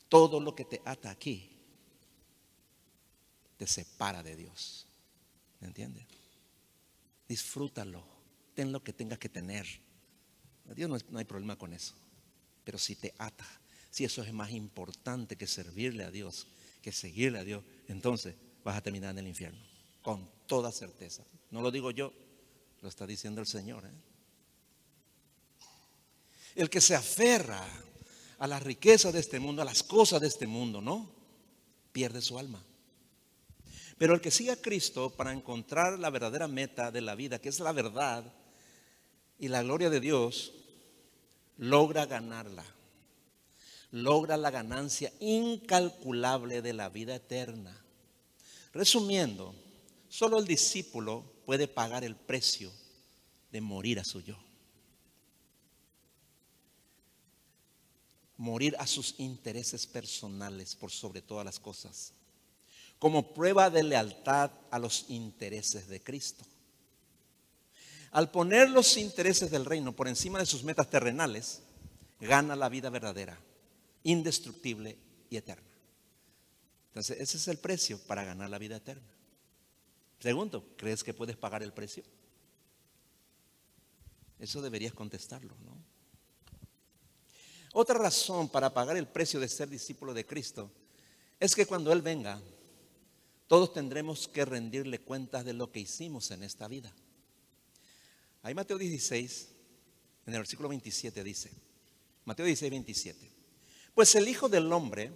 Todo 0.09 0.41
lo 0.41 0.55
que 0.55 0.65
te 0.65 0.83
ata 0.85 1.11
aquí 1.11 1.55
te 3.57 3.67
separa 3.67 4.23
de 4.23 4.37
Dios. 4.37 4.88
¿Me 5.61 5.67
entiendes? 5.67 6.07
Disfrútalo. 7.29 8.05
Ten 8.55 8.73
lo 8.73 8.83
que 8.83 8.93
tengas 8.93 9.19
que 9.19 9.29
tener. 9.29 9.67
A 10.69 10.75
Dios 10.75 10.89
no, 10.89 11.19
hay 11.19 11.25
problema 11.25 11.57
con 11.57 11.73
eso. 11.73 11.95
Pero 12.65 12.79
si 12.79 12.97
te 12.97 13.15
ata, 13.19 13.47
si 13.91 14.05
eso 14.05 14.23
es 14.23 14.33
más 14.33 14.51
importante 14.51 15.37
que 15.37 15.47
servirle 15.47 16.05
a 16.05 16.11
Dios, 16.11 16.47
que 16.83 16.93
seguirle 16.93 17.39
a 17.39 17.45
Dios, 17.45 17.65
entonces 17.89 18.35
vas 18.65 18.77
a 18.77 18.83
terminar 18.83 19.11
en 19.13 19.19
el 19.19 19.29
infierno. 19.29 19.61
Con 20.03 20.31
toda 20.47 20.73
certeza. 20.73 21.25
No 21.51 21.63
lo 21.63 21.71
digo 21.71 21.91
yo, 21.91 22.13
lo 22.83 22.89
está 22.89 23.07
diciendo 23.07 23.41
el 23.41 23.47
Señor. 23.47 23.85
¿eh? 23.85 23.91
El 26.57 26.71
que 26.71 26.81
se 26.81 26.95
aferra 26.95 27.67
a 28.39 28.47
la 28.47 28.61
riqueza 28.61 29.11
de 29.11 29.21
este 29.21 29.41
mundo, 29.41 29.63
a 29.63 29.65
las 29.65 29.83
cosas 29.83 30.21
de 30.21 30.29
este 30.29 30.47
mundo, 30.47 30.81
¿no? 30.81 31.11
Pierde 31.93 32.21
su 32.21 32.39
alma. 32.39 32.63
Pero 33.99 34.15
el 34.15 34.21
que 34.21 34.31
sigue 34.31 34.53
a 34.53 34.63
Cristo 34.63 35.11
para 35.11 35.33
encontrar 35.33 35.99
la 35.99 36.11
verdadera 36.11 36.47
meta 36.47 36.93
de 36.93 37.01
la 37.01 37.17
vida, 37.17 37.41
que 37.41 37.49
es 37.49 37.59
la 37.59 37.73
verdad 37.73 38.33
y 39.41 39.49
la 39.49 39.63
gloria 39.63 39.91
de 39.91 39.99
Dios, 39.99 40.53
logra 41.57 42.07
ganarla. 42.07 42.65
Logra 43.91 44.37
la 44.37 44.51
ganancia 44.51 45.13
incalculable 45.19 46.63
de 46.63 46.75
la 46.75 46.89
vida 46.91 47.17
eterna. 47.17 47.77
Resumiendo, 48.73 49.55
solo 50.09 50.39
el 50.39 50.47
discípulo 50.47 51.25
puede 51.45 51.67
pagar 51.67 52.05
el 52.05 52.15
precio 52.15 52.71
de 53.51 53.61
morir 53.61 53.99
a 53.99 54.05
su 54.05 54.21
yo. 54.21 54.37
Morir 58.37 58.77
a 58.79 58.87
sus 58.87 59.19
intereses 59.19 59.87
personales 59.87 60.77
por 60.77 60.93
sobre 60.93 61.23
todas 61.23 61.45
las 61.45 61.59
cosas 61.59 62.13
como 62.99 63.33
prueba 63.33 63.71
de 63.71 63.83
lealtad 63.83 64.51
a 64.71 64.79
los 64.79 65.07
intereses 65.09 65.89
de 65.89 66.03
Cristo. 66.03 66.45
Al 68.11 68.31
poner 68.31 68.71
los 68.71 68.97
intereses 68.97 69.51
del 69.51 69.65
reino 69.65 69.95
por 69.95 70.09
encima 70.09 70.39
de 70.39 70.47
sus 70.47 70.65
metas 70.65 70.89
terrenales, 70.89 71.63
gana 72.21 72.57
la 72.57 72.69
vida 72.69 72.91
verdadera, 72.91 73.39
indestructible 74.03 74.99
y 75.31 75.37
eterna. 75.37 75.69
Entonces, 76.89 77.21
ese 77.21 77.37
es 77.37 77.49
el 77.49 77.59
precio 77.59 77.99
para 78.07 78.25
ganar 78.25 78.51
la 78.51 78.59
vida 78.59 78.77
eterna. 78.77 79.07
Segundo, 80.19 80.75
¿crees 80.77 81.05
que 81.05 81.15
puedes 81.15 81.37
pagar 81.37 81.63
el 81.63 81.73
precio? 81.73 82.03
Eso 84.39 84.63
deberías 84.63 84.93
contestarlo, 84.93 85.55
¿no? 85.65 85.77
Otra 87.75 87.99
razón 87.99 88.49
para 88.49 88.73
pagar 88.73 88.97
el 88.97 89.07
precio 89.07 89.39
de 89.39 89.49
ser 89.49 89.69
discípulo 89.69 90.15
de 90.15 90.27
Cristo 90.27 90.71
es 91.39 91.55
que 91.55 91.67
cuando 91.67 91.93
Él 91.93 92.03
venga, 92.03 92.41
todos 93.49 93.73
tendremos 93.73 94.29
que 94.29 94.45
rendirle 94.45 95.01
cuentas 95.01 95.45
de 95.45 95.55
lo 95.55 95.73
que 95.73 95.81
hicimos 95.81 96.31
en 96.31 96.43
esta 96.43 96.69
vida. 96.69 96.95
Ahí 98.43 98.55
Mateo 98.55 98.77
16, 98.77 99.49
en 100.27 100.35
el 100.35 100.41
versículo 100.41 100.69
27 100.69 101.25
dice, 101.25 101.51
Mateo 102.27 102.45
16, 102.45 102.71
27, 102.71 103.33
pues 103.95 104.15
el 104.15 104.29
Hijo 104.29 104.51
del 104.51 104.71
Hombre 104.71 105.11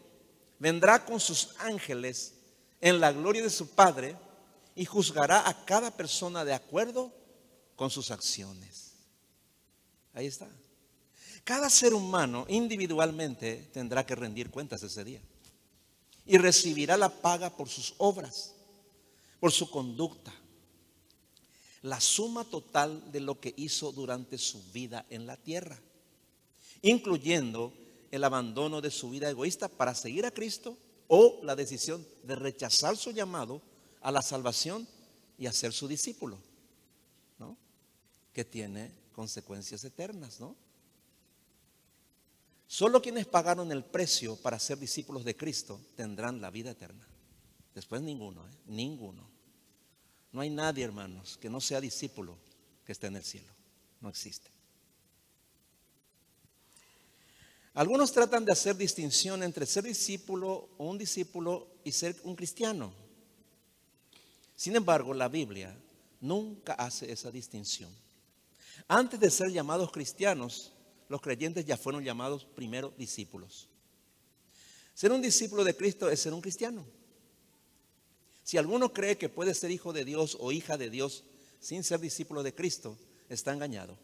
vendrá 0.58 1.04
con 1.04 1.20
sus 1.20 1.54
ángeles 1.58 2.34
en 2.80 3.00
la 3.00 3.12
gloria 3.12 3.42
de 3.42 3.50
su 3.50 3.68
Padre 3.68 4.16
y 4.74 4.86
juzgará 4.86 5.46
a 5.46 5.66
cada 5.66 5.94
persona 5.94 6.42
de 6.42 6.54
acuerdo 6.54 7.12
con 7.76 7.90
sus 7.90 8.10
acciones. 8.10 8.94
Ahí 10.14 10.26
está. 10.26 10.48
Cada 11.44 11.68
ser 11.68 11.92
humano 11.92 12.46
individualmente 12.48 13.68
tendrá 13.74 14.06
que 14.06 14.14
rendir 14.14 14.50
cuentas 14.50 14.82
ese 14.82 15.04
día 15.04 15.20
y 16.26 16.38
recibirá 16.38 16.96
la 16.96 17.08
paga 17.08 17.50
por 17.56 17.68
sus 17.68 17.94
obras, 17.98 18.54
por 19.40 19.52
su 19.52 19.70
conducta. 19.70 20.32
La 21.82 22.00
suma 22.00 22.44
total 22.44 23.10
de 23.10 23.20
lo 23.20 23.40
que 23.40 23.54
hizo 23.56 23.90
durante 23.90 24.38
su 24.38 24.62
vida 24.72 25.04
en 25.10 25.26
la 25.26 25.36
tierra, 25.36 25.80
incluyendo 26.80 27.72
el 28.12 28.22
abandono 28.24 28.80
de 28.80 28.90
su 28.90 29.10
vida 29.10 29.28
egoísta 29.28 29.68
para 29.68 29.94
seguir 29.94 30.24
a 30.26 30.30
Cristo 30.30 30.76
o 31.08 31.40
la 31.42 31.56
decisión 31.56 32.06
de 32.22 32.36
rechazar 32.36 32.96
su 32.96 33.10
llamado 33.10 33.60
a 34.00 34.12
la 34.12 34.22
salvación 34.22 34.86
y 35.38 35.46
a 35.46 35.52
ser 35.52 35.72
su 35.72 35.88
discípulo, 35.88 36.38
¿no? 37.38 37.56
Que 38.32 38.44
tiene 38.44 38.92
consecuencias 39.12 39.82
eternas, 39.84 40.38
¿no? 40.40 40.54
Solo 42.72 43.02
quienes 43.02 43.26
pagaron 43.26 43.70
el 43.70 43.84
precio 43.84 44.34
para 44.36 44.58
ser 44.58 44.78
discípulos 44.78 45.26
de 45.26 45.36
Cristo 45.36 45.78
tendrán 45.94 46.40
la 46.40 46.48
vida 46.48 46.70
eterna. 46.70 47.06
Después 47.74 48.00
ninguno, 48.00 48.48
¿eh? 48.48 48.50
ninguno. 48.64 49.28
No 50.32 50.40
hay 50.40 50.48
nadie, 50.48 50.82
hermanos, 50.82 51.36
que 51.36 51.50
no 51.50 51.60
sea 51.60 51.82
discípulo 51.82 52.38
que 52.86 52.92
esté 52.92 53.08
en 53.08 53.16
el 53.16 53.24
cielo. 53.24 53.52
No 54.00 54.08
existe. 54.08 54.50
Algunos 57.74 58.10
tratan 58.10 58.46
de 58.46 58.52
hacer 58.52 58.74
distinción 58.74 59.42
entre 59.42 59.66
ser 59.66 59.84
discípulo 59.84 60.70
o 60.78 60.88
un 60.88 60.96
discípulo 60.96 61.68
y 61.84 61.92
ser 61.92 62.16
un 62.24 62.34
cristiano. 62.34 62.94
Sin 64.56 64.74
embargo, 64.76 65.12
la 65.12 65.28
Biblia 65.28 65.78
nunca 66.22 66.72
hace 66.72 67.12
esa 67.12 67.30
distinción. 67.30 67.94
Antes 68.88 69.20
de 69.20 69.30
ser 69.30 69.50
llamados 69.50 69.92
cristianos, 69.92 70.72
los 71.12 71.20
creyentes 71.20 71.66
ya 71.66 71.76
fueron 71.76 72.02
llamados 72.02 72.46
primero 72.46 72.94
discípulos. 72.96 73.68
Ser 74.94 75.12
un 75.12 75.20
discípulo 75.20 75.62
de 75.62 75.76
Cristo 75.76 76.08
es 76.08 76.20
ser 76.20 76.32
un 76.32 76.40
cristiano. 76.40 76.86
Si 78.42 78.56
alguno 78.56 78.94
cree 78.94 79.18
que 79.18 79.28
puede 79.28 79.52
ser 79.52 79.70
hijo 79.70 79.92
de 79.92 80.06
Dios 80.06 80.38
o 80.40 80.52
hija 80.52 80.78
de 80.78 80.88
Dios 80.88 81.24
sin 81.60 81.84
ser 81.84 82.00
discípulo 82.00 82.42
de 82.42 82.54
Cristo, 82.54 82.96
está 83.28 83.52
engañado 83.52 83.98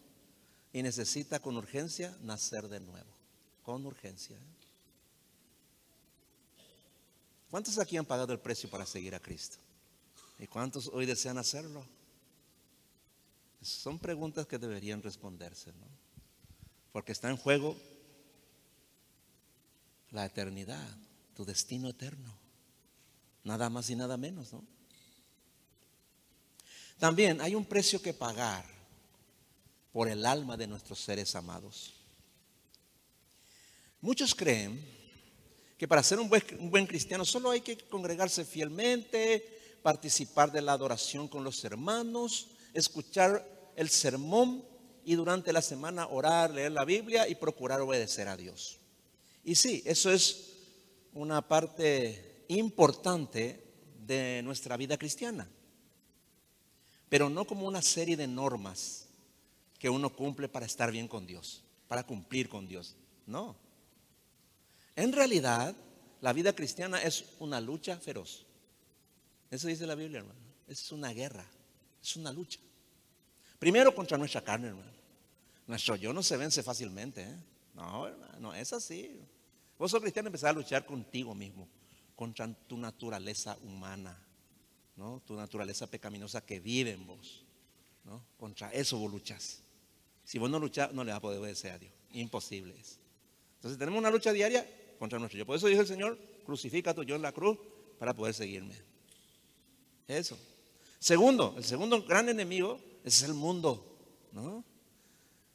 y 0.71 0.83
necesita 0.83 1.41
con 1.41 1.57
urgencia 1.57 2.15
nacer 2.21 2.69
de 2.69 2.81
nuevo. 2.81 3.09
Con 3.63 3.87
urgencia. 3.87 4.39
¿Cuántos 7.51 7.79
aquí 7.79 7.97
han 7.97 8.05
pagado 8.05 8.35
el 8.35 8.41
precio 8.41 8.69
para 8.69 8.85
seguir 8.85 9.15
a 9.15 9.21
Cristo? 9.21 9.57
¿Y 10.39 10.47
cuántos 10.47 10.89
hoy 10.89 11.07
desean 11.07 11.39
hacerlo? 11.39 11.87
Son 13.63 13.99
preguntas 13.99 14.47
que 14.47 14.59
deberían 14.59 15.03
responderse, 15.03 15.73
¿no? 15.73 15.98
Porque 16.93 17.13
está 17.13 17.31
en 17.31 17.37
juego 17.37 17.77
la 20.11 20.27
eternidad, 20.27 20.89
tu 21.35 21.45
destino 21.45 21.89
eterno. 21.89 22.37
Nada 23.45 23.71
más 23.71 23.89
y 23.91 23.97
nada 23.97 24.17
menos, 24.17 24.53
¿no? 24.53 24.65
También 26.99 27.41
hay 27.41 27.55
un 27.55 27.65
precio 27.65 28.03
que 28.03 28.13
pagar 28.13 28.65
por 29.93 30.09
el 30.09 30.27
alma 30.27 30.57
de 30.57 30.67
nuestros 30.67 30.99
seres 31.01 31.35
amados. 31.35 31.95
Muchos 34.01 34.35
creen 34.35 34.85
que 35.77 35.87
para 35.87 36.03
ser 36.03 36.19
un 36.19 36.29
buen, 36.29 36.43
un 36.59 36.71
buen, 36.71 36.87
cristiano 36.87 37.25
solo 37.25 37.51
hay 37.51 37.61
que 37.61 37.79
congregarse 37.79 38.45
fielmente, 38.45 39.79
participar 39.83 40.51
de 40.51 40.61
la 40.61 40.73
adoración 40.73 41.29
con 41.29 41.45
los 41.45 41.65
hermanos, 41.65 42.49
escuchar 42.75 43.47
el 43.77 43.89
sermón 43.89 44.65
y 45.09 45.15
durante 45.15 45.55
la 45.55 45.63
semana 45.63 46.07
orar, 46.09 46.51
leer 46.51 46.73
la 46.73 46.85
Biblia 46.85 47.27
y 47.27 47.35
procurar 47.35 47.81
obedecer 47.81 48.29
a 48.29 48.37
Dios. 48.37 48.77
Y 49.43 49.55
sí, 49.55 49.83
eso 49.87 50.13
es 50.13 50.53
una 51.15 51.41
parte 51.41 52.45
importante 52.49 53.65
de 54.05 54.43
nuestra 54.45 54.77
vida 54.77 54.99
cristiana, 54.99 55.49
pero 57.09 57.31
no 57.31 57.47
como 57.47 57.67
una 57.67 57.81
serie 57.81 58.19
de 58.19 58.27
normas 58.27 59.07
que 59.79 59.89
uno 59.89 60.15
cumple 60.15 60.47
para 60.47 60.67
estar 60.67 60.93
bien 60.93 61.09
con 61.09 61.27
Dios, 61.27 61.63
para 61.87 62.05
cumplir 62.05 62.51
con 62.51 62.69
Dios. 62.69 62.95
No. 63.25 63.57
En 64.95 65.15
realidad, 65.15 65.75
la 66.21 66.35
vida 66.35 66.53
cristiana 66.53 67.01
es 67.01 67.25
una 67.39 67.63
lucha 67.63 67.97
feroz. 67.97 68.45
Eso 69.51 69.69
dice 69.69 69.87
la 69.87 69.95
Biblia, 69.95 70.19
hermano. 70.19 70.41
Es 70.67 70.93
una 70.93 71.15
guerra, 71.15 71.47
es 72.03 72.15
una 72.17 72.31
lucha. 72.31 72.61
Primero 73.59 73.95
contra 73.95 74.19
nuestra 74.19 74.45
carne, 74.45 74.69
hermano. 74.69 74.98
Nuestro 75.69 75.97
yo 75.97 76.13
no 76.15 76.23
se 76.23 76.37
vence 76.37 76.63
fácilmente. 76.63 77.23
¿eh? 77.23 77.37
No, 77.75 78.07
hermano, 78.09 78.55
es 78.55 78.73
así. 78.73 79.21
Vos 79.79 79.91
sos 79.91 80.01
cristiano, 80.01 80.29
empezás 80.29 80.51
a 80.51 80.55
luchar 80.55 80.85
contigo 80.85 81.35
mismo, 81.35 81.69
contra 82.17 82.53
tu 82.67 82.77
naturaleza 82.77 83.57
humana, 83.63 84.19
¿no? 84.97 85.23
tu 85.25 85.35
naturaleza 85.35 85.87
pecaminosa 85.87 86.41
que 86.41 86.59
vive 86.59 86.93
en 86.93 87.07
vos. 87.07 87.45
¿no? 88.05 88.25
Contra 88.39 88.73
eso 88.73 88.99
vos 88.99 89.13
luchas. 89.13 89.63
Si 90.25 90.39
vos 90.39 90.51
no 90.51 90.59
luchás, 90.59 90.93
no 90.93 91.05
le 91.05 91.13
vas 91.13 91.19
a 91.19 91.23
poder 91.23 91.39
obedecer 91.39 91.73
a 91.73 91.79
Dios. 91.79 91.93
Imposible 92.13 92.75
es. 92.79 92.99
Entonces 93.57 93.79
tenemos 93.79 93.99
una 93.99 94.11
lucha 94.11 94.33
diaria 94.33 94.67
contra 94.99 95.19
nuestro 95.19 95.39
yo. 95.39 95.47
Por 95.47 95.57
eso 95.57 95.67
dijo 95.67 95.83
el 95.83 95.87
Señor, 95.87 96.19
crucifica 96.47 96.95
tu 96.95 97.03
yo 97.03 97.15
en 97.15 97.23
la 97.23 97.33
cruz 97.33 97.59
para 97.99 98.15
poder 98.15 98.33
seguirme. 98.33 98.75
Eso. 100.07 100.39
Segundo, 100.99 101.55
el 101.59 101.65
segundo 101.65 102.03
gran 102.05 102.31
enemigo 102.31 102.81
es 103.05 103.23
el 103.23 103.35
mundo. 103.35 103.85
¿no? 104.33 104.65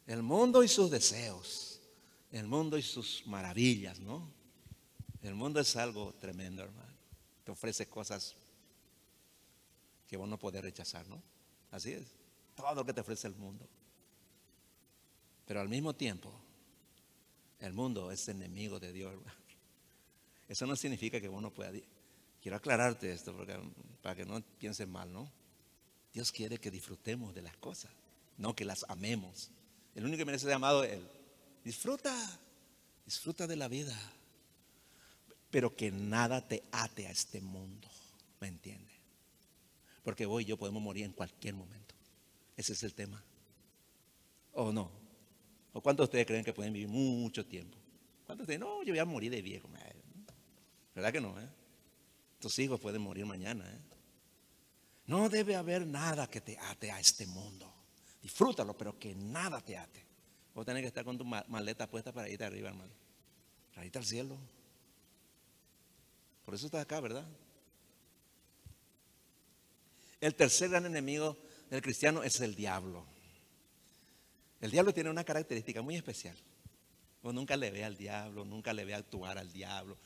El 0.07 0.23
mundo 0.23 0.63
y 0.63 0.67
sus 0.67 0.91
deseos. 0.91 1.81
El 2.31 2.47
mundo 2.47 2.77
y 2.77 2.81
sus 2.81 3.25
maravillas, 3.27 3.99
¿no? 3.99 4.31
El 5.21 5.35
mundo 5.35 5.59
es 5.59 5.75
algo 5.75 6.13
tremendo, 6.15 6.63
hermano. 6.63 6.93
Te 7.43 7.51
ofrece 7.51 7.87
cosas 7.87 8.35
que 10.07 10.17
vos 10.17 10.27
no 10.27 10.37
podés 10.37 10.63
rechazar, 10.63 11.07
¿no? 11.07 11.21
Así 11.71 11.91
es. 11.91 12.03
Todo 12.55 12.73
lo 12.75 12.85
que 12.85 12.93
te 12.93 13.01
ofrece 13.01 13.27
el 13.27 13.35
mundo. 13.35 13.67
Pero 15.45 15.61
al 15.61 15.69
mismo 15.69 15.93
tiempo, 15.93 16.31
el 17.59 17.73
mundo 17.73 18.11
es 18.11 18.27
enemigo 18.27 18.79
de 18.79 18.91
Dios. 18.91 19.13
Eso 20.47 20.65
no 20.65 20.75
significa 20.75 21.21
que 21.21 21.27
vos 21.27 21.41
no 21.41 21.53
puedas. 21.53 21.75
Quiero 22.41 22.57
aclararte 22.57 23.11
esto 23.11 23.35
porque, 23.35 23.57
para 24.01 24.15
que 24.15 24.25
no 24.25 24.41
piensen 24.59 24.89
mal, 24.91 25.11
¿no? 25.11 25.31
Dios 26.11 26.31
quiere 26.31 26.59
que 26.59 26.69
disfrutemos 26.69 27.33
de 27.33 27.41
las 27.41 27.55
cosas, 27.57 27.91
no 28.37 28.55
que 28.55 28.65
las 28.65 28.85
amemos. 28.89 29.49
El 29.95 30.05
único 30.05 30.17
que 30.17 30.25
merece 30.25 30.45
ser 30.45 30.53
amado 30.53 30.83
es 30.83 30.93
Él. 30.93 31.07
Disfruta, 31.63 32.13
disfruta 33.05 33.47
de 33.47 33.55
la 33.55 33.67
vida, 33.67 33.97
pero 35.49 35.75
que 35.75 35.91
nada 35.91 36.45
te 36.47 36.63
ate 36.71 37.07
a 37.07 37.11
este 37.11 37.39
mundo, 37.39 37.87
¿me 38.39 38.47
entiende? 38.47 38.91
Porque 40.03 40.25
vos 40.25 40.41
y 40.41 40.45
yo 40.45 40.57
podemos 40.57 40.81
morir 40.81 41.05
en 41.05 41.13
cualquier 41.13 41.53
momento. 41.53 41.95
Ese 42.57 42.73
es 42.73 42.83
el 42.83 42.93
tema. 42.93 43.23
¿O 44.53 44.71
no? 44.71 44.91
¿O 45.71 45.81
cuántos 45.81 46.03
de 46.03 46.09
ustedes 46.09 46.27
creen 46.27 46.43
que 46.43 46.53
pueden 46.53 46.73
vivir 46.73 46.89
mucho 46.89 47.45
tiempo? 47.45 47.77
¿Cuántos 48.25 48.47
de 48.47 48.55
ustedes? 48.55 48.59
No, 48.59 48.83
yo 48.83 48.91
voy 48.91 48.99
a 48.99 49.05
morir 49.05 49.31
de 49.31 49.41
viejo. 49.41 49.69
¿Verdad 50.93 51.11
que 51.11 51.21
no? 51.21 51.39
Eh? 51.39 51.49
Tus 52.39 52.59
hijos 52.59 52.79
pueden 52.79 53.01
morir 53.01 53.25
mañana. 53.25 53.63
¿eh? 53.67 53.79
No 55.07 55.29
debe 55.29 55.55
haber 55.55 55.87
nada 55.87 56.27
que 56.27 56.41
te 56.41 56.57
ate 56.59 56.91
a 56.91 56.99
este 56.99 57.25
mundo. 57.25 57.73
Disfrútalo, 58.23 58.75
pero 58.77 58.97
que 58.97 59.13
nada 59.13 59.59
te 59.59 59.77
ate. 59.77 60.01
Vos 60.55 60.65
tenés 60.65 60.81
que 60.81 60.87
estar 60.87 61.03
con 61.03 61.17
tu 61.17 61.25
maleta 61.25 61.89
puesta 61.89 62.13
para 62.13 62.29
irte 62.29 62.45
arriba, 62.45 62.69
hermano. 62.69 62.93
Para 63.73 63.85
irte 63.85 63.99
al 63.99 64.05
cielo. 64.05 64.37
Por 66.45 66.55
eso 66.55 66.67
estás 66.67 66.81
acá, 66.81 67.01
¿verdad? 67.01 67.27
El 70.21 70.35
tercer 70.35 70.69
gran 70.69 70.85
enemigo 70.85 71.37
del 71.69 71.81
cristiano 71.81 72.23
es 72.23 72.39
el 72.39 72.55
diablo. 72.55 73.05
El 74.61 74.71
diablo 74.71 74.93
tiene 74.93 75.09
una 75.09 75.25
característica 75.25 75.81
muy 75.81 75.97
especial. 75.97 76.37
Vos 77.21 77.33
nunca 77.33 77.57
le 77.57 77.71
ve 77.71 77.83
al 77.83 77.97
diablo, 77.97 78.45
nunca 78.45 78.71
le 78.71 78.85
ve 78.85 78.93
actuar 78.93 79.37
al 79.37 79.51
diablo. 79.51 79.97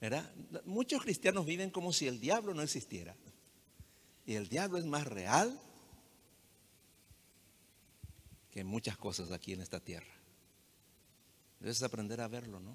¿verdad? 0.00 0.28
Muchos 0.64 1.02
cristianos 1.02 1.46
viven 1.46 1.70
como 1.70 1.92
si 1.92 2.08
el 2.08 2.18
diablo 2.18 2.52
no 2.52 2.62
existiera. 2.62 3.14
Y 4.26 4.34
el 4.34 4.48
diablo 4.48 4.78
es 4.78 4.86
más 4.86 5.06
real 5.06 5.60
que 8.50 8.64
muchas 8.64 8.96
cosas 8.96 9.30
aquí 9.30 9.52
en 9.52 9.60
esta 9.60 9.80
tierra. 9.80 10.12
Debes 11.60 11.82
aprender 11.82 12.20
a 12.20 12.28
verlo, 12.28 12.60
¿no? 12.60 12.74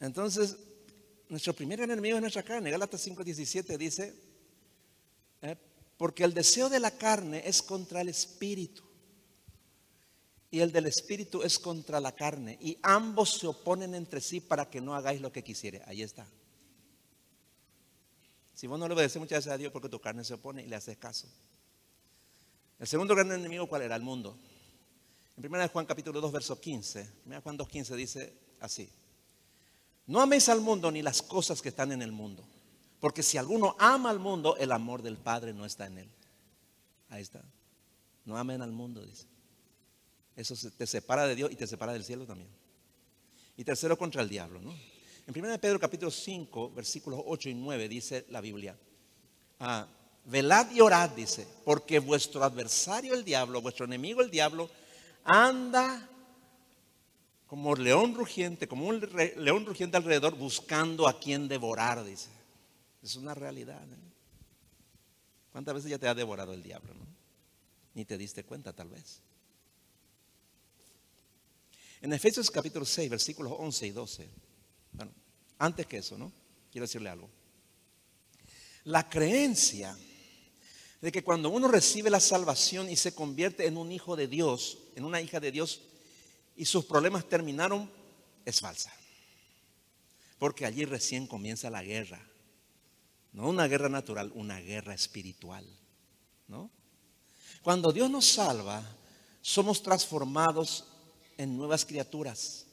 Entonces, 0.00 0.56
nuestro 1.28 1.54
primer 1.54 1.80
enemigo 1.80 2.16
es 2.16 2.20
nuestra 2.20 2.42
carne. 2.42 2.70
Gálatas 2.70 3.06
5:17 3.06 3.78
dice, 3.78 4.14
eh, 5.42 5.56
porque 5.96 6.24
el 6.24 6.34
deseo 6.34 6.68
de 6.68 6.80
la 6.80 6.90
carne 6.90 7.42
es 7.46 7.62
contra 7.62 8.00
el 8.00 8.08
espíritu 8.08 8.82
y 10.50 10.60
el 10.60 10.70
del 10.70 10.86
espíritu 10.86 11.42
es 11.42 11.58
contra 11.58 12.00
la 12.00 12.12
carne 12.12 12.58
y 12.60 12.78
ambos 12.82 13.38
se 13.38 13.46
oponen 13.46 13.94
entre 13.94 14.20
sí 14.20 14.40
para 14.40 14.68
que 14.68 14.80
no 14.80 14.94
hagáis 14.94 15.20
lo 15.20 15.32
que 15.32 15.42
quisiere. 15.42 15.82
Ahí 15.86 16.02
está. 16.02 16.26
Si 18.54 18.66
vos 18.66 18.78
no 18.78 18.86
le 18.86 18.94
obedeces 18.94 19.18
muchas 19.18 19.38
veces 19.38 19.52
a 19.52 19.58
Dios 19.58 19.72
porque 19.72 19.88
tu 19.88 20.00
carne 20.00 20.22
se 20.22 20.34
opone 20.34 20.62
y 20.62 20.68
le 20.68 20.76
haces 20.76 20.96
caso. 20.96 21.26
El 22.78 22.86
segundo 22.86 23.14
gran 23.14 23.30
enemigo, 23.32 23.68
¿cuál 23.68 23.82
era? 23.82 23.96
El 23.96 24.02
mundo. 24.02 24.36
En 25.36 25.46
1 25.46 25.68
Juan 25.68 25.86
capítulo 25.86 26.20
2, 26.20 26.32
verso 26.32 26.60
15. 26.60 27.10
1 27.26 27.40
Juan 27.40 27.56
2, 27.56 27.68
15 27.68 27.96
dice 27.96 28.32
así. 28.60 28.88
No 30.06 30.20
améis 30.20 30.48
al 30.48 30.60
mundo 30.60 30.90
ni 30.90 31.02
las 31.02 31.22
cosas 31.22 31.62
que 31.62 31.70
están 31.70 31.92
en 31.92 32.02
el 32.02 32.12
mundo. 32.12 32.44
Porque 33.00 33.22
si 33.22 33.38
alguno 33.38 33.76
ama 33.78 34.10
al 34.10 34.18
mundo, 34.18 34.56
el 34.56 34.72
amor 34.72 35.02
del 35.02 35.16
Padre 35.16 35.52
no 35.52 35.64
está 35.64 35.86
en 35.86 35.98
él. 35.98 36.08
Ahí 37.08 37.22
está. 37.22 37.42
No 38.24 38.36
amen 38.36 38.62
al 38.62 38.72
mundo, 38.72 39.04
dice. 39.04 39.26
Eso 40.36 40.54
te 40.70 40.86
separa 40.86 41.26
de 41.26 41.36
Dios 41.36 41.52
y 41.52 41.56
te 41.56 41.66
separa 41.66 41.92
del 41.92 42.04
cielo 42.04 42.26
también. 42.26 42.48
Y 43.56 43.64
tercero, 43.64 43.96
contra 43.96 44.22
el 44.22 44.28
diablo, 44.28 44.60
¿no? 44.60 44.74
En 45.26 45.44
1 45.44 45.58
Pedro 45.58 45.78
capítulo 45.78 46.10
5, 46.10 46.70
versículos 46.70 47.22
8 47.24 47.48
y 47.50 47.54
9 47.54 47.88
dice 47.88 48.26
la 48.28 48.40
Biblia. 48.40 48.76
Ah, 49.60 49.86
velad 50.24 50.70
y 50.70 50.80
orad, 50.80 51.10
dice, 51.10 51.46
porque 51.64 51.98
vuestro 51.98 52.42
adversario 52.44 53.14
el 53.14 53.24
diablo, 53.24 53.60
vuestro 53.60 53.84
enemigo 53.84 54.22
el 54.22 54.30
diablo, 54.30 54.70
anda 55.24 56.08
como 57.46 57.74
león 57.74 58.14
rugiente, 58.14 58.66
como 58.66 58.86
un 58.86 59.00
león 59.36 59.66
rugiente 59.66 59.96
alrededor 59.96 60.36
buscando 60.36 61.06
a 61.06 61.18
quien 61.18 61.46
devorar, 61.48 62.04
dice. 62.04 62.30
Es 63.02 63.16
una 63.16 63.34
realidad. 63.34 63.82
¿eh? 63.82 63.96
¿Cuántas 65.52 65.74
veces 65.74 65.90
ya 65.90 65.98
te 65.98 66.08
ha 66.08 66.14
devorado 66.14 66.52
el 66.54 66.62
diablo? 66.62 66.94
Ni 67.94 68.04
te 68.04 68.18
diste 68.18 68.44
cuenta 68.44 68.72
tal 68.72 68.88
vez. 68.88 69.20
En 72.00 72.12
Efesios 72.12 72.50
capítulo 72.50 72.84
6, 72.84 73.08
versículos 73.10 73.52
11 73.56 73.86
y 73.86 73.90
12. 73.90 74.28
Bueno, 74.92 75.12
antes 75.58 75.86
que 75.86 75.98
eso, 75.98 76.18
¿no? 76.18 76.32
Quiero 76.72 76.86
decirle 76.86 77.08
algo. 77.08 77.30
La 78.84 79.08
creencia 79.08 79.96
de 81.04 81.12
que 81.12 81.22
cuando 81.22 81.50
uno 81.50 81.68
recibe 81.68 82.08
la 82.08 82.18
salvación 82.18 82.88
y 82.88 82.96
se 82.96 83.14
convierte 83.14 83.66
en 83.66 83.76
un 83.76 83.92
hijo 83.92 84.16
de 84.16 84.26
Dios, 84.26 84.78
en 84.96 85.04
una 85.04 85.20
hija 85.20 85.38
de 85.38 85.52
Dios, 85.52 85.82
y 86.56 86.64
sus 86.64 86.86
problemas 86.86 87.28
terminaron, 87.28 87.90
es 88.46 88.60
falsa. 88.60 88.90
Porque 90.38 90.64
allí 90.64 90.86
recién 90.86 91.26
comienza 91.26 91.68
la 91.68 91.82
guerra. 91.82 92.26
No 93.32 93.50
una 93.50 93.66
guerra 93.66 93.90
natural, 93.90 94.32
una 94.34 94.58
guerra 94.60 94.94
espiritual. 94.94 95.66
¿no? 96.48 96.70
Cuando 97.60 97.92
Dios 97.92 98.08
nos 98.08 98.24
salva, 98.24 98.82
somos 99.42 99.82
transformados 99.82 100.86
en 101.36 101.54
nuevas 101.54 101.84
criaturas. 101.84 102.64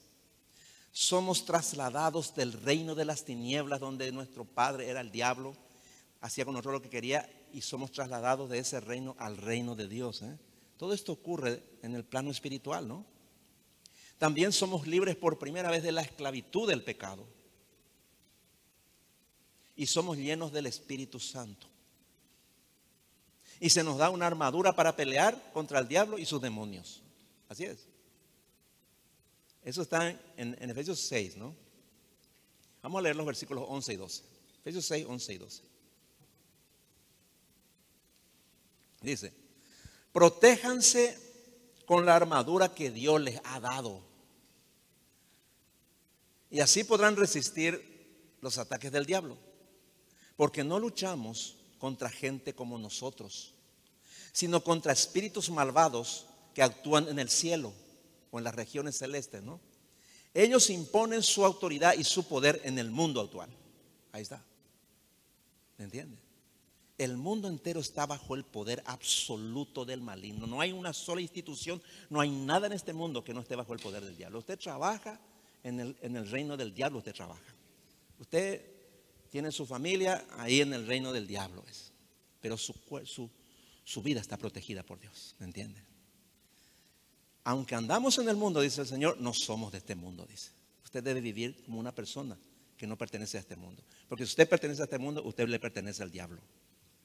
Somos 0.94 1.44
trasladados 1.44 2.34
del 2.34 2.54
reino 2.54 2.96
de 2.96 3.04
las 3.04 3.26
tinieblas, 3.26 3.82
donde 3.82 4.10
nuestro 4.14 4.46
padre 4.46 4.88
era 4.88 5.02
el 5.02 5.12
diablo, 5.12 5.54
hacía 6.22 6.46
con 6.46 6.54
nosotros 6.54 6.76
lo 6.76 6.82
que 6.82 6.90
quería, 6.90 7.30
y 7.54 7.62
somos 7.62 7.92
trasladados 7.92 8.50
de 8.50 8.60
ese 8.60 8.80
reino 8.80 9.16
al 9.20 9.38
reino 9.38 9.76
de 9.76 9.88
Dios. 9.88 10.22
¿eh? 10.22 10.38
Todo 10.78 10.94
esto 10.94 11.12
ocurre 11.12 11.64
en 11.82 11.96
el 11.96 12.04
plano 12.04 12.32
espiritual, 12.32 12.88
¿no? 12.88 13.06
También 14.18 14.52
somos 14.52 14.86
libres 14.86 15.16
por 15.16 15.40
primera 15.40 15.72
vez 15.72 15.82
de 15.82 15.92
la 15.92 16.02
esclavitud 16.02 16.70
del 16.70 16.84
pecado 16.84 17.26
y 19.76 19.88
somos 19.88 20.18
llenos 20.18 20.52
del 20.52 20.68
Espíritu 20.68 21.20
Santo. 21.20 21.68
Y 23.60 23.70
se 23.70 23.84
nos 23.84 23.98
da 23.98 24.10
una 24.10 24.28
armadura 24.28 24.76
para 24.76 24.96
pelear 24.96 25.52
contra 25.54 25.80
el 25.80 25.88
diablo 25.88 26.20
y 26.20 26.26
sus 26.26 26.42
demonios. 26.42 27.02
Así 27.50 27.64
es. 27.64 27.88
Eso 29.64 29.82
está 29.82 30.10
en, 30.38 30.70
Efesios 30.70 31.00
6, 31.00 31.38
¿no? 31.38 31.56
Vamos 32.82 33.00
a 33.00 33.02
leer 33.02 33.16
los 33.16 33.26
versículos 33.26 33.66
11 33.68 33.94
y 33.94 33.96
12. 33.96 34.24
Efesios 34.62 34.86
6, 34.86 35.06
11 35.08 35.34
y 35.34 35.38
12. 35.38 35.64
Dice, 39.02 39.34
protéjanse 40.14 41.18
con 41.86 42.06
la 42.06 42.16
armadura 42.16 42.74
que 42.74 42.92
Dios 42.92 43.20
les 43.20 43.42
ha 43.44 43.60
dado. 43.60 44.02
Y 46.50 46.60
así 46.60 46.84
podrán 46.84 47.16
resistir 47.16 48.38
los 48.42 48.58
ataques 48.58 48.92
del 48.92 49.06
diablo. 49.06 49.38
Porque 50.36 50.64
no 50.64 50.80
luchamos 50.80 51.58
contra 51.80 52.10
gente 52.10 52.54
como 52.54 52.78
nosotros, 52.78 53.56
sino 54.32 54.64
contra 54.64 54.94
espíritus 54.94 55.50
malvados 55.50 56.28
que 56.54 56.62
actúan 56.62 57.08
en 57.08 57.20
el 57.20 57.30
cielo 57.30 57.74
o 58.30 58.38
en 58.38 58.44
las 58.44 58.56
regiones 58.56 58.98
celestes, 58.98 59.42
¿no? 59.42 59.60
Ellos 60.34 60.70
imponen 60.70 61.24
su 61.24 61.44
autoridad 61.44 61.94
y 61.98 62.04
su 62.04 62.28
poder 62.28 62.62
en 62.64 62.80
el 62.80 62.92
mundo 62.92 63.20
actual. 63.20 63.50
Ahí 64.12 64.22
está. 64.22 64.44
¿Me 65.78 65.86
entiende? 65.86 66.21
El 67.02 67.18
mundo 67.18 67.48
entero 67.48 67.80
está 67.80 68.06
bajo 68.06 68.36
el 68.36 68.44
poder 68.44 68.84
absoluto 68.86 69.86
del 69.86 70.02
maligno. 70.02 70.46
No 70.46 70.62
hay 70.62 70.72
una 70.72 70.94
sola 70.94 71.20
institución, 71.20 71.82
no 72.12 72.22
hay 72.22 72.30
nada 72.30 72.68
en 72.68 72.74
este 72.74 72.94
mundo 72.94 73.24
que 73.24 73.34
no 73.34 73.40
esté 73.40 73.56
bajo 73.56 73.74
el 73.74 73.80
poder 73.80 74.06
del 74.06 74.16
diablo. 74.16 74.38
Usted 74.38 74.60
trabaja 74.60 75.20
en 75.64 75.80
el, 75.80 76.30
reino 76.30 76.56
del 76.58 76.76
diablo, 76.76 77.00
usted 77.00 77.16
trabaja. 77.16 77.56
Usted 78.20 78.64
tiene 79.32 79.52
su 79.52 79.66
familia 79.66 80.24
ahí 80.38 80.62
en 80.62 80.74
el 80.74 80.86
reino 80.86 81.12
del 81.12 81.26
diablo. 81.26 81.66
Es. 81.68 81.92
Pero 82.40 82.56
su, 82.56 82.80
vida 84.04 84.22
está 84.22 84.38
protegida 84.38 84.84
por 84.84 85.00
Dios, 85.00 85.36
¿me 85.40 85.48
entienden? 85.48 85.84
Aunque 87.46 87.74
andamos 87.74 88.20
en 88.20 88.30
el 88.30 88.36
mundo, 88.36 88.62
dice 88.62 88.82
el 88.82 88.88
Señor, 88.88 89.20
no 89.20 89.34
somos 89.34 89.72
de 89.72 89.80
este 89.80 89.96
mundo, 89.96 90.28
dice. 90.30 90.52
Usted 90.84 91.04
debe 91.04 91.20
vivir 91.20 91.64
como 91.64 91.80
una 91.80 91.96
persona 91.96 92.38
que 92.78 92.86
no 92.86 92.96
pertenece 92.96 93.38
a 93.38 93.40
este 93.40 93.56
mundo. 93.56 93.84
Porque 94.08 94.24
si 94.24 94.30
usted 94.30 94.48
pertenece 94.48 94.84
a 94.84 94.86
este 94.86 95.00
mundo, 95.00 95.24
usted 95.24 95.48
le 95.48 95.60
pertenece 95.60 96.04
al 96.04 96.12
diablo. 96.12 96.40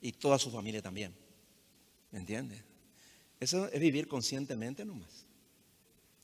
Y 0.07 0.13
toda 0.13 0.39
su 0.39 0.53
familia 0.53 0.81
también. 0.81 1.13
¿Me 2.13 2.21
entiende? 2.21 2.63
Eso 3.41 3.67
es 3.67 3.81
vivir 3.81 4.07
conscientemente 4.07 4.85
nomás. 4.85 5.27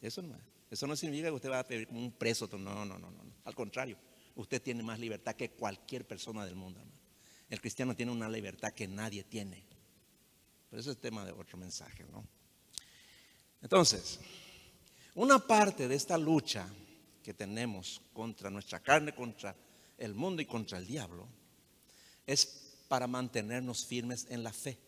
Eso 0.01 0.22
nomás. 0.22 0.41
Eso 0.70 0.87
no 0.87 0.95
significa 0.95 1.28
que 1.28 1.35
usted 1.35 1.51
va 1.51 1.59
a 1.59 1.64
vivir 1.64 1.89
como 1.89 1.99
un 1.99 2.12
preso. 2.12 2.49
No, 2.53 2.59
no, 2.59 2.85
no, 2.85 3.11
no. 3.11 3.11
Al 3.45 3.55
contrario 3.57 3.99
usted 4.37 4.62
tiene 4.62 4.85
más 4.85 5.01
libertad 5.01 5.35
que 5.35 5.51
cualquier 5.51 6.07
persona 6.07 6.45
del 6.45 6.55
mundo. 6.55 6.80
El 7.51 7.61
cristiano 7.61 7.97
tiene 7.97 8.12
una 8.12 8.28
libertad 8.28 8.72
que 8.72 8.87
nadie 8.87 9.24
tiene. 9.24 9.64
Pero 10.70 10.80
eso 10.80 10.93
es 10.93 10.99
tema 10.99 11.24
de 11.24 11.33
otro 11.33 11.59
mensaje, 11.59 12.05
¿no? 12.05 12.24
Entonces, 13.61 14.20
una 15.16 15.41
parte 15.41 15.89
de 15.89 15.97
esta 15.97 16.16
lucha 16.16 16.68
que 17.20 17.35
tenemos 17.35 18.01
contra 18.12 18.49
nuestra 18.49 18.80
carne, 18.80 19.12
contra 19.12 19.57
el 19.99 20.14
mundo 20.14 20.41
y 20.41 20.47
contra 20.47 20.78
el 20.78 20.87
diablo, 20.87 21.28
es 22.24 22.61
para 22.93 23.07
mantenernos 23.07 23.86
firmes 23.86 24.26
en 24.28 24.43
la 24.43 24.53
fe, 24.53 24.78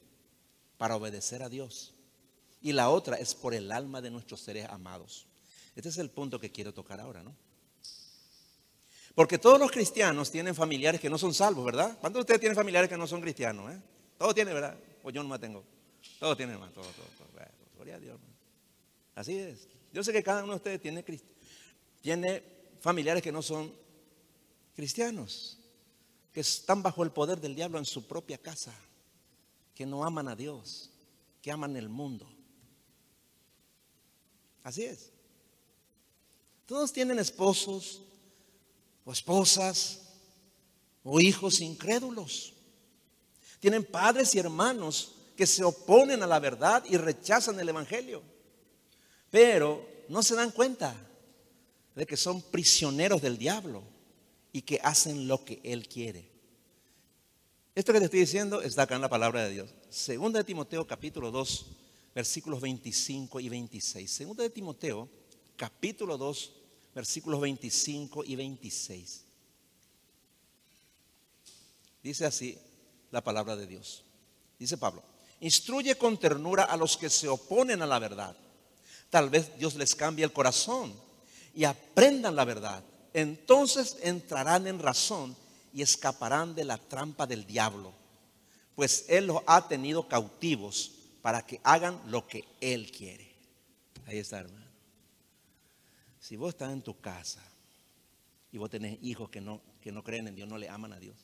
para 0.77 0.95
obedecer 0.95 1.43
a 1.43 1.49
Dios. 1.49 1.95
Y 2.61 2.73
la 2.73 2.91
otra 2.91 3.17
es 3.17 3.35
por 3.35 3.55
el 3.55 3.73
alma 3.73 4.03
de 4.03 4.11
nuestros 4.11 4.43
seres 4.43 4.67
amados. 4.69 5.27
Este 5.75 5.89
es 5.89 5.97
el 5.97 6.11
punto 6.11 6.39
que 6.39 6.53
quiero 6.53 6.75
tocar 6.75 7.01
ahora, 7.01 7.23
¿no? 7.23 7.35
Porque 9.15 9.39
todos 9.39 9.59
los 9.59 9.71
cristianos 9.71 10.31
tienen 10.31 10.55
familiares 10.55 11.01
que 11.01 11.09
no 11.09 11.17
son 11.17 11.33
salvos, 11.33 11.65
¿verdad? 11.65 11.97
¿Cuántos 11.99 12.19
de 12.19 12.21
ustedes 12.21 12.41
tienen 12.41 12.55
familiares 12.55 12.91
que 12.91 12.99
no 12.99 13.07
son 13.07 13.23
cristianos? 13.23 13.73
Eh? 13.73 13.81
Todos 14.19 14.35
tienen, 14.35 14.53
¿verdad? 14.53 14.77
Pues 15.01 15.15
yo 15.15 15.23
no 15.23 15.29
más 15.31 15.41
tengo. 15.41 15.65
Todos 16.21 16.37
tienen 16.37 16.59
todos, 16.59 16.75
todos. 16.75 17.09
gloria 17.75 17.95
a 17.95 18.01
Dios. 18.01 18.21
Así 19.15 19.39
es. 19.39 19.67
Yo 19.95 20.05
sé 20.05 20.13
que 20.13 20.23
cada 20.23 20.45
uno 20.45 20.53
de 20.53 20.57
ustedes 20.57 20.79
tiene 22.03 22.43
familiares 22.81 23.23
que 23.23 23.33
no 23.33 23.41
son 23.41 23.73
cristianos, 24.77 25.59
que 26.35 26.41
están 26.41 26.83
bajo 26.83 27.05
el 27.05 27.13
poder 27.13 27.41
del 27.41 27.55
diablo 27.55 27.79
en 27.79 27.85
su 27.85 28.09
propia 28.09 28.37
casa, 28.37 28.75
que 29.73 29.87
no 29.87 30.05
aman 30.05 30.27
a 30.27 30.35
Dios, 30.35 30.91
que 31.41 31.53
aman 31.53 31.77
el 31.77 31.89
mundo. 31.89 32.29
Así 34.65 34.83
es. 34.83 35.13
Todos 36.67 36.93
tienen 36.93 37.21
esposos, 37.21 38.03
o 39.05 39.13
esposas 39.13 40.01
o 41.05 41.21
hijos 41.21 41.61
incrédulos. 41.61 42.55
Tienen 43.61 43.85
padres 43.85 44.35
y 44.35 44.41
hermanos 44.41 45.13
que 45.37 45.47
se 45.47 45.63
oponen 45.63 46.21
a 46.25 46.27
la 46.27 46.41
verdad 46.41 46.83
y 46.89 46.97
rechazan 46.97 47.61
el 47.61 47.69
Evangelio. 47.69 48.23
Pero 49.31 49.87
no 50.09 50.21
se 50.23 50.35
dan 50.35 50.51
cuenta 50.51 50.97
de 51.95 52.07
que 52.07 52.17
son 52.17 52.43
prisioneros 52.43 53.23
del 53.23 53.39
diablo 53.39 53.94
y 54.55 54.63
que 54.63 54.79
hacen 54.85 55.27
lo 55.27 55.45
que 55.45 55.61
él 55.65 55.89
quiere. 55.89 56.31
Esto 57.75 57.93
que 57.93 57.99
te 57.99 58.05
estoy 58.05 58.21
diciendo 58.21 58.63
está 58.63 58.83
acá 58.83 58.95
en 58.95 59.01
la 59.01 59.09
palabra 59.09 59.43
de 59.43 59.51
Dios. 59.51 59.75
Segunda 59.91 60.39
de 60.39 60.45
Timoteo 60.45 60.87
capítulo 60.87 61.33
2, 61.33 61.67
versículos 62.15 62.61
25 62.61 63.41
y 63.41 63.49
26. 63.49 64.09
Segunda 64.09 64.45
de 64.45 64.51
Timoteo 64.51 65.09
capítulo 65.57 66.17
2, 66.17 66.53
versículos 66.95 67.41
25 67.41 68.23
y 68.23 68.37
26. 68.37 69.25
Dice 72.01 72.25
así 72.25 72.57
la 73.11 73.25
palabra 73.25 73.57
de 73.57 73.67
Dios. 73.67 74.05
Dice 74.57 74.79
Pablo, 74.79 75.03
instruye 75.41 75.99
con 75.99 76.17
ternura 76.17 76.63
a 76.63 76.77
los 76.77 76.97
que 76.97 77.11
se 77.11 77.27
oponen 77.27 77.83
a 77.83 77.87
la 77.87 77.99
verdad. 77.99 78.37
Tal 79.11 79.31
vez 79.31 79.59
Dios 79.59 79.75
les 79.75 79.97
cambie 79.97 80.25
el 80.25 80.33
corazón 80.33 80.95
y 81.57 81.65
aprendan 81.65 82.37
la 82.37 82.45
verdad. 82.45 82.85
Entonces 83.15 83.97
entrarán 84.03 84.67
en 84.67 84.81
razón 84.81 85.37
y 85.73 85.83
escaparán 85.83 86.55
de 86.55 86.65
la 86.65 86.77
trampa 86.77 87.27
del 87.27 87.47
diablo, 87.47 87.93
pues 88.75 89.07
Él 89.09 89.29
los 89.29 89.41
ha 89.47 89.67
tenido 89.69 90.09
cautivos 90.09 90.93
para 91.23 91.47
que 91.47 91.61
hagan 91.63 92.01
lo 92.09 92.27
que 92.27 92.45
Él 92.61 92.91
quiere. 92.91 93.33
Ahí 94.07 94.19
está, 94.19 94.41
hermano. 94.41 94.67
Si 96.19 96.37
vos 96.37 96.51
estás 96.55 96.73
en 96.73 96.83
tu 96.83 97.01
casa 97.01 97.43
y 98.51 98.59
vos 98.59 98.69
tenés 98.69 98.99
hijos 99.01 99.31
que 99.31 99.41
no, 99.41 99.61
que 99.81 99.93
no 99.93 100.03
creen 100.03 100.27
en 100.27 100.35
Dios, 100.35 100.49
no 100.49 100.59
le 100.59 100.69
aman 100.69 100.93
a 100.93 100.99
Dios, 100.99 101.17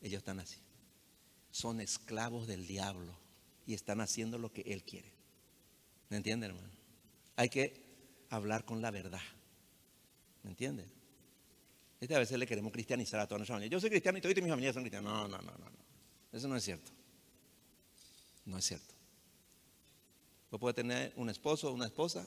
ellos 0.00 0.18
están 0.18 0.40
así. 0.40 0.58
Son 1.50 1.80
esclavos 1.80 2.46
del 2.46 2.66
diablo 2.66 3.14
y 3.66 3.74
están 3.74 4.00
haciendo 4.00 4.38
lo 4.38 4.50
que 4.50 4.62
Él 4.62 4.82
quiere. 4.82 5.12
¿Me 6.08 6.16
entiende, 6.16 6.46
hermano? 6.46 6.70
Hay 7.36 7.50
que 7.50 7.82
hablar 8.30 8.64
con 8.64 8.80
la 8.80 8.90
verdad. 8.90 9.20
¿Me 10.46 10.52
entiende? 10.52 10.88
Este 12.00 12.14
a 12.14 12.20
veces 12.20 12.38
le 12.38 12.46
queremos 12.46 12.70
cristianizar 12.70 13.18
a 13.18 13.26
toda 13.26 13.38
nuestra 13.38 13.56
familia. 13.56 13.72
Yo 13.72 13.80
soy 13.80 13.90
cristiano 13.90 14.16
y 14.16 14.20
todos 14.20 14.36
mis 14.36 14.48
familias 14.48 14.74
son 14.74 14.84
cristianos. 14.84 15.12
No, 15.12 15.26
no, 15.26 15.42
no, 15.42 15.58
no, 15.58 15.70
no. 15.70 15.78
Eso 16.32 16.46
no 16.46 16.54
es 16.54 16.62
cierto. 16.62 16.92
No 18.44 18.56
es 18.56 18.64
cierto. 18.64 18.94
Vos 20.48 20.60
puedes 20.60 20.76
tener 20.76 21.12
un 21.16 21.30
esposo 21.30 21.68
o 21.68 21.74
una 21.74 21.86
esposa 21.86 22.24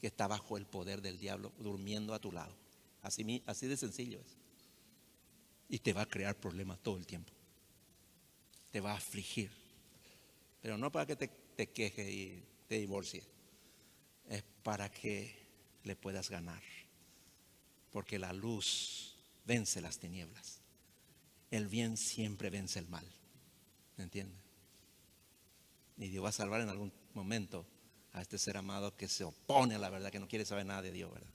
que 0.00 0.08
está 0.08 0.26
bajo 0.26 0.56
el 0.56 0.66
poder 0.66 1.00
del 1.00 1.16
diablo 1.16 1.52
durmiendo 1.60 2.12
a 2.12 2.18
tu 2.18 2.32
lado. 2.32 2.56
Así, 3.02 3.40
así 3.46 3.68
de 3.68 3.76
sencillo 3.76 4.18
es. 4.18 4.36
Y 5.68 5.78
te 5.78 5.92
va 5.92 6.02
a 6.02 6.06
crear 6.06 6.34
problemas 6.34 6.80
todo 6.80 6.96
el 6.96 7.06
tiempo. 7.06 7.32
Te 8.72 8.80
va 8.80 8.94
a 8.94 8.96
afligir. 8.96 9.52
Pero 10.60 10.76
no 10.76 10.90
para 10.90 11.06
que 11.06 11.14
te, 11.14 11.28
te 11.28 11.70
quejes 11.70 12.08
y 12.10 12.42
te 12.66 12.80
divorcies. 12.80 13.28
Es 14.28 14.42
para 14.64 14.90
que 14.90 15.36
le 15.84 15.94
puedas 15.94 16.30
ganar. 16.30 16.60
Porque 17.90 18.18
la 18.18 18.32
luz 18.32 19.16
vence 19.44 19.80
las 19.80 19.98
tinieblas. 19.98 20.60
El 21.50 21.68
bien 21.68 21.96
siempre 21.96 22.50
vence 22.50 22.78
el 22.78 22.88
mal. 22.88 23.06
¿Me 23.96 24.04
entiendes? 24.04 24.38
Y 25.96 26.08
Dios 26.08 26.24
va 26.24 26.28
a 26.28 26.32
salvar 26.32 26.60
en 26.60 26.68
algún 26.68 26.92
momento 27.14 27.66
a 28.12 28.20
este 28.20 28.38
ser 28.38 28.56
amado 28.56 28.96
que 28.96 29.08
se 29.08 29.24
opone 29.24 29.74
a 29.74 29.78
la 29.78 29.90
verdad, 29.90 30.10
que 30.10 30.20
no 30.20 30.28
quiere 30.28 30.44
saber 30.44 30.66
nada 30.66 30.82
de 30.82 30.92
Dios, 30.92 31.12
¿verdad? 31.12 31.30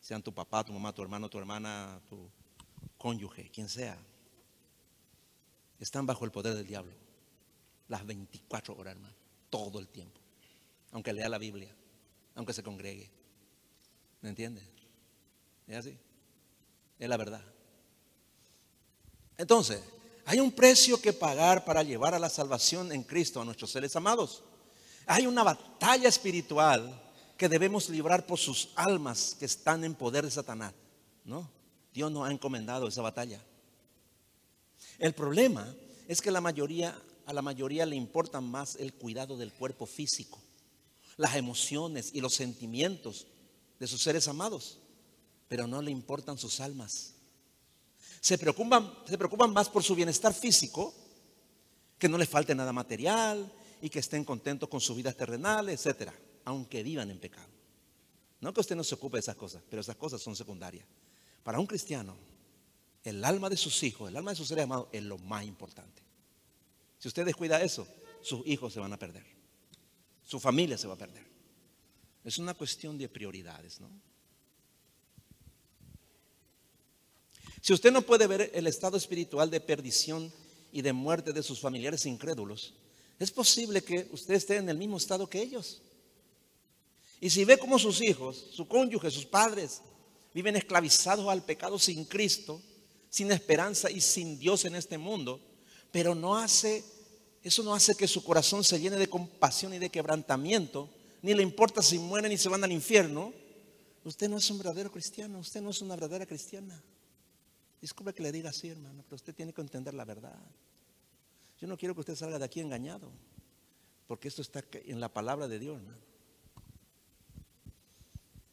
Sean 0.00 0.22
tu 0.22 0.32
papá, 0.32 0.64
tu 0.64 0.72
mamá, 0.72 0.92
tu 0.92 1.02
hermano, 1.02 1.28
tu 1.28 1.38
hermana, 1.38 2.00
tu 2.08 2.30
cónyuge, 2.98 3.50
quien 3.50 3.68
sea. 3.68 3.98
Están 5.78 6.06
bajo 6.06 6.24
el 6.24 6.30
poder 6.30 6.54
del 6.54 6.66
diablo. 6.66 6.92
Las 7.88 8.04
24 8.04 8.76
horas, 8.76 8.94
hermano. 8.94 9.14
Todo 9.48 9.78
el 9.78 9.88
tiempo. 9.88 10.20
Aunque 10.92 11.12
lea 11.12 11.28
la 11.28 11.38
Biblia. 11.38 11.74
Aunque 12.34 12.52
se 12.52 12.62
congregue. 12.62 13.10
¿Me 14.20 14.28
entiendes? 14.28 14.64
Es 15.68 15.76
así. 15.76 15.98
Es 16.98 17.08
la 17.08 17.16
verdad. 17.16 17.42
Entonces, 19.36 19.80
hay 20.24 20.40
un 20.40 20.50
precio 20.50 21.00
que 21.00 21.12
pagar 21.12 21.64
para 21.64 21.82
llevar 21.82 22.14
a 22.14 22.18
la 22.18 22.28
salvación 22.28 22.90
en 22.92 23.02
Cristo 23.02 23.40
a 23.40 23.44
nuestros 23.44 23.70
seres 23.70 23.94
amados. 23.94 24.42
Hay 25.06 25.26
una 25.26 25.42
batalla 25.42 26.08
espiritual 26.08 27.02
que 27.36 27.48
debemos 27.48 27.88
librar 27.88 28.26
por 28.26 28.38
sus 28.38 28.70
almas 28.74 29.36
que 29.38 29.44
están 29.44 29.84
en 29.84 29.94
poder 29.94 30.24
de 30.24 30.30
Satanás. 30.30 30.74
No, 31.24 31.48
Dios 31.94 32.10
nos 32.10 32.28
ha 32.28 32.32
encomendado 32.32 32.88
esa 32.88 33.00
batalla. 33.00 33.40
El 34.98 35.14
problema 35.14 35.72
es 36.08 36.20
que 36.20 36.30
la 36.30 36.40
mayoría, 36.40 37.00
a 37.26 37.32
la 37.32 37.42
mayoría 37.42 37.86
le 37.86 37.94
importa 37.94 38.40
más 38.40 38.76
el 38.76 38.92
cuidado 38.92 39.36
del 39.36 39.52
cuerpo 39.52 39.86
físico, 39.86 40.40
las 41.16 41.36
emociones 41.36 42.10
y 42.12 42.20
los 42.20 42.34
sentimientos 42.34 43.26
de 43.78 43.86
sus 43.86 44.02
seres 44.02 44.26
amados, 44.26 44.80
pero 45.48 45.66
no 45.66 45.82
le 45.82 45.90
importan 45.90 46.38
sus 46.38 46.60
almas. 46.60 47.14
Se 48.20 48.38
preocupan, 48.38 48.92
se 49.06 49.18
preocupan 49.18 49.52
más 49.52 49.68
por 49.68 49.82
su 49.82 49.94
bienestar 49.94 50.34
físico, 50.34 50.94
que 51.98 52.08
no 52.08 52.18
les 52.18 52.28
falte 52.28 52.54
nada 52.54 52.72
material, 52.72 53.52
y 53.80 53.90
que 53.90 53.98
estén 54.00 54.24
contentos 54.24 54.68
con 54.68 54.80
sus 54.80 54.96
vidas 54.96 55.16
terrenales, 55.16 55.74
etcétera, 55.80 56.14
aunque 56.44 56.82
vivan 56.82 57.10
en 57.10 57.18
pecado. 57.18 57.48
No 58.40 58.52
que 58.52 58.60
usted 58.60 58.76
no 58.76 58.84
se 58.84 58.94
ocupe 58.94 59.16
de 59.16 59.20
esas 59.20 59.36
cosas, 59.36 59.62
pero 59.68 59.80
esas 59.80 59.96
cosas 59.96 60.20
son 60.20 60.36
secundarias. 60.36 60.86
Para 61.42 61.58
un 61.58 61.66
cristiano, 61.66 62.16
el 63.04 63.24
alma 63.24 63.48
de 63.48 63.56
sus 63.56 63.82
hijos, 63.82 64.08
el 64.08 64.16
alma 64.16 64.32
de 64.32 64.36
sus 64.36 64.48
seres 64.48 64.64
amados 64.64 64.88
es 64.92 65.02
lo 65.02 65.18
más 65.18 65.44
importante. 65.44 66.02
Si 66.98 67.08
usted 67.08 67.24
descuida 67.24 67.62
eso, 67.62 67.86
sus 68.22 68.46
hijos 68.46 68.72
se 68.72 68.80
van 68.80 68.92
a 68.92 68.98
perder. 68.98 69.24
Su 70.24 70.38
familia 70.40 70.76
se 70.76 70.86
va 70.86 70.94
a 70.94 70.98
perder. 70.98 71.26
Es 72.24 72.38
una 72.38 72.54
cuestión 72.54 72.98
de 72.98 73.08
prioridades, 73.08 73.80
¿no? 73.80 73.88
Si 77.60 77.72
usted 77.72 77.92
no 77.92 78.02
puede 78.02 78.26
ver 78.26 78.50
el 78.54 78.66
estado 78.66 78.96
espiritual 78.96 79.50
de 79.50 79.60
perdición 79.60 80.32
y 80.72 80.82
de 80.82 80.92
muerte 80.92 81.32
de 81.32 81.42
sus 81.42 81.60
familiares 81.60 82.06
incrédulos, 82.06 82.74
es 83.18 83.30
posible 83.30 83.82
que 83.82 84.08
usted 84.12 84.34
esté 84.34 84.56
en 84.56 84.68
el 84.68 84.78
mismo 84.78 84.96
estado 84.96 85.28
que 85.28 85.42
ellos. 85.42 85.82
Y 87.20 87.30
si 87.30 87.44
ve 87.44 87.58
como 87.58 87.78
sus 87.78 88.00
hijos, 88.00 88.46
su 88.52 88.68
cónyuge, 88.68 89.10
sus 89.10 89.26
padres 89.26 89.82
viven 90.32 90.54
esclavizados 90.54 91.28
al 91.28 91.44
pecado 91.44 91.78
sin 91.78 92.04
Cristo, 92.04 92.62
sin 93.10 93.32
esperanza 93.32 93.90
y 93.90 94.00
sin 94.00 94.38
Dios 94.38 94.64
en 94.64 94.76
este 94.76 94.98
mundo, 94.98 95.40
pero 95.90 96.14
no 96.14 96.36
hace, 96.36 96.84
eso 97.42 97.62
no 97.64 97.74
hace 97.74 97.96
que 97.96 98.06
su 98.06 98.22
corazón 98.22 98.62
se 98.62 98.78
llene 98.78 98.96
de 98.96 99.08
compasión 99.08 99.74
y 99.74 99.78
de 99.78 99.90
quebrantamiento, 99.90 100.88
ni 101.22 101.34
le 101.34 101.42
importa 101.42 101.82
si 101.82 101.98
mueren 101.98 102.30
y 102.30 102.38
se 102.38 102.48
van 102.48 102.62
al 102.62 102.70
infierno, 102.70 103.32
usted 104.04 104.28
no 104.28 104.36
es 104.36 104.48
un 104.50 104.58
verdadero 104.58 104.92
cristiano, 104.92 105.40
usted 105.40 105.60
no 105.60 105.70
es 105.70 105.80
una 105.80 105.96
verdadera 105.96 106.26
cristiana. 106.26 106.80
Disculpe 107.80 108.12
que 108.12 108.22
le 108.22 108.32
diga 108.32 108.50
así, 108.50 108.68
hermano, 108.68 109.02
pero 109.04 109.16
usted 109.16 109.34
tiene 109.34 109.52
que 109.52 109.60
entender 109.60 109.94
la 109.94 110.04
verdad. 110.04 110.38
Yo 111.60 111.66
no 111.66 111.76
quiero 111.76 111.94
que 111.94 112.00
usted 112.00 112.16
salga 112.16 112.38
de 112.38 112.44
aquí 112.44 112.60
engañado, 112.60 113.10
porque 114.06 114.28
esto 114.28 114.42
está 114.42 114.64
en 114.72 115.00
la 115.00 115.12
palabra 115.12 115.48
de 115.48 115.58
Dios. 115.58 115.80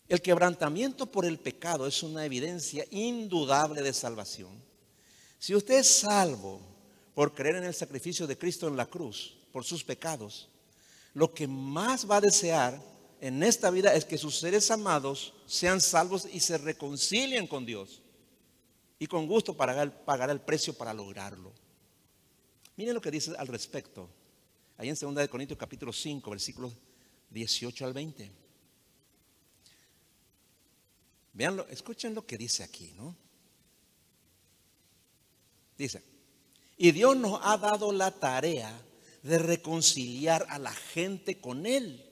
El 0.07 0.21
quebrantamiento 0.21 1.07
por 1.07 1.25
el 1.25 1.39
pecado 1.39 1.87
es 1.87 2.03
una 2.03 2.25
evidencia 2.25 2.85
indudable 2.91 3.81
de 3.81 3.93
salvación. 3.93 4.61
Si 5.39 5.55
usted 5.55 5.79
es 5.79 5.87
salvo 5.87 6.61
por 7.15 7.33
creer 7.33 7.55
en 7.55 7.63
el 7.63 7.73
sacrificio 7.73 8.27
de 8.27 8.37
Cristo 8.37 8.67
en 8.67 8.77
la 8.77 8.85
cruz, 8.85 9.37
por 9.51 9.63
sus 9.63 9.83
pecados, 9.83 10.49
lo 11.13 11.33
que 11.33 11.47
más 11.47 12.09
va 12.09 12.17
a 12.17 12.21
desear 12.21 12.79
en 13.21 13.41
esta 13.41 13.71
vida 13.71 13.95
es 13.95 14.05
que 14.05 14.17
sus 14.17 14.37
seres 14.37 14.69
amados 14.69 15.33
sean 15.47 15.81
salvos 15.81 16.27
y 16.31 16.39
se 16.39 16.57
reconcilien 16.57 17.47
con 17.47 17.65
Dios. 17.65 18.01
Y 18.97 19.07
con 19.07 19.27
gusto 19.27 19.55
pagar, 19.55 20.29
el 20.29 20.41
precio 20.41 20.73
para 20.73 20.93
lograrlo. 20.93 21.53
Miren 22.77 22.93
lo 22.93 23.01
que 23.01 23.11
dice 23.11 23.33
al 23.37 23.47
respecto. 23.47 24.09
Ahí 24.77 24.89
en 24.89 24.95
2 24.95 25.15
de 25.15 25.29
Corintios 25.29 25.59
capítulo 25.59 25.93
5, 25.93 26.29
versículos 26.29 26.73
18 27.29 27.85
al 27.85 27.93
20. 27.93 28.31
Veanlo, 31.33 31.67
escuchen 31.67 32.13
lo 32.13 32.25
que 32.25 32.37
dice 32.37 32.63
aquí, 32.63 32.93
¿no? 32.95 33.15
Dice, 35.77 36.01
y 36.77 36.91
Dios 36.91 37.17
nos 37.17 37.39
ha 37.43 37.57
dado 37.57 37.91
la 37.91 38.11
tarea 38.11 38.73
de 39.23 39.39
reconciliar 39.39 40.45
a 40.49 40.59
la 40.59 40.73
gente 40.73 41.41
con 41.41 41.65
Él. 41.65 42.05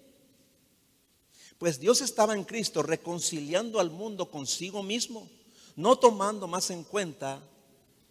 Pues 1.57 1.79
Dios 1.79 2.01
estaba 2.01 2.33
en 2.33 2.43
Cristo 2.43 2.83
reconciliando 2.83 3.79
al 3.79 3.91
mundo 3.91 4.29
consigo 4.29 4.83
mismo, 4.83 5.29
no 5.75 5.97
tomando 5.97 6.47
más 6.47 6.69
en 6.69 6.83
cuenta 6.83 7.41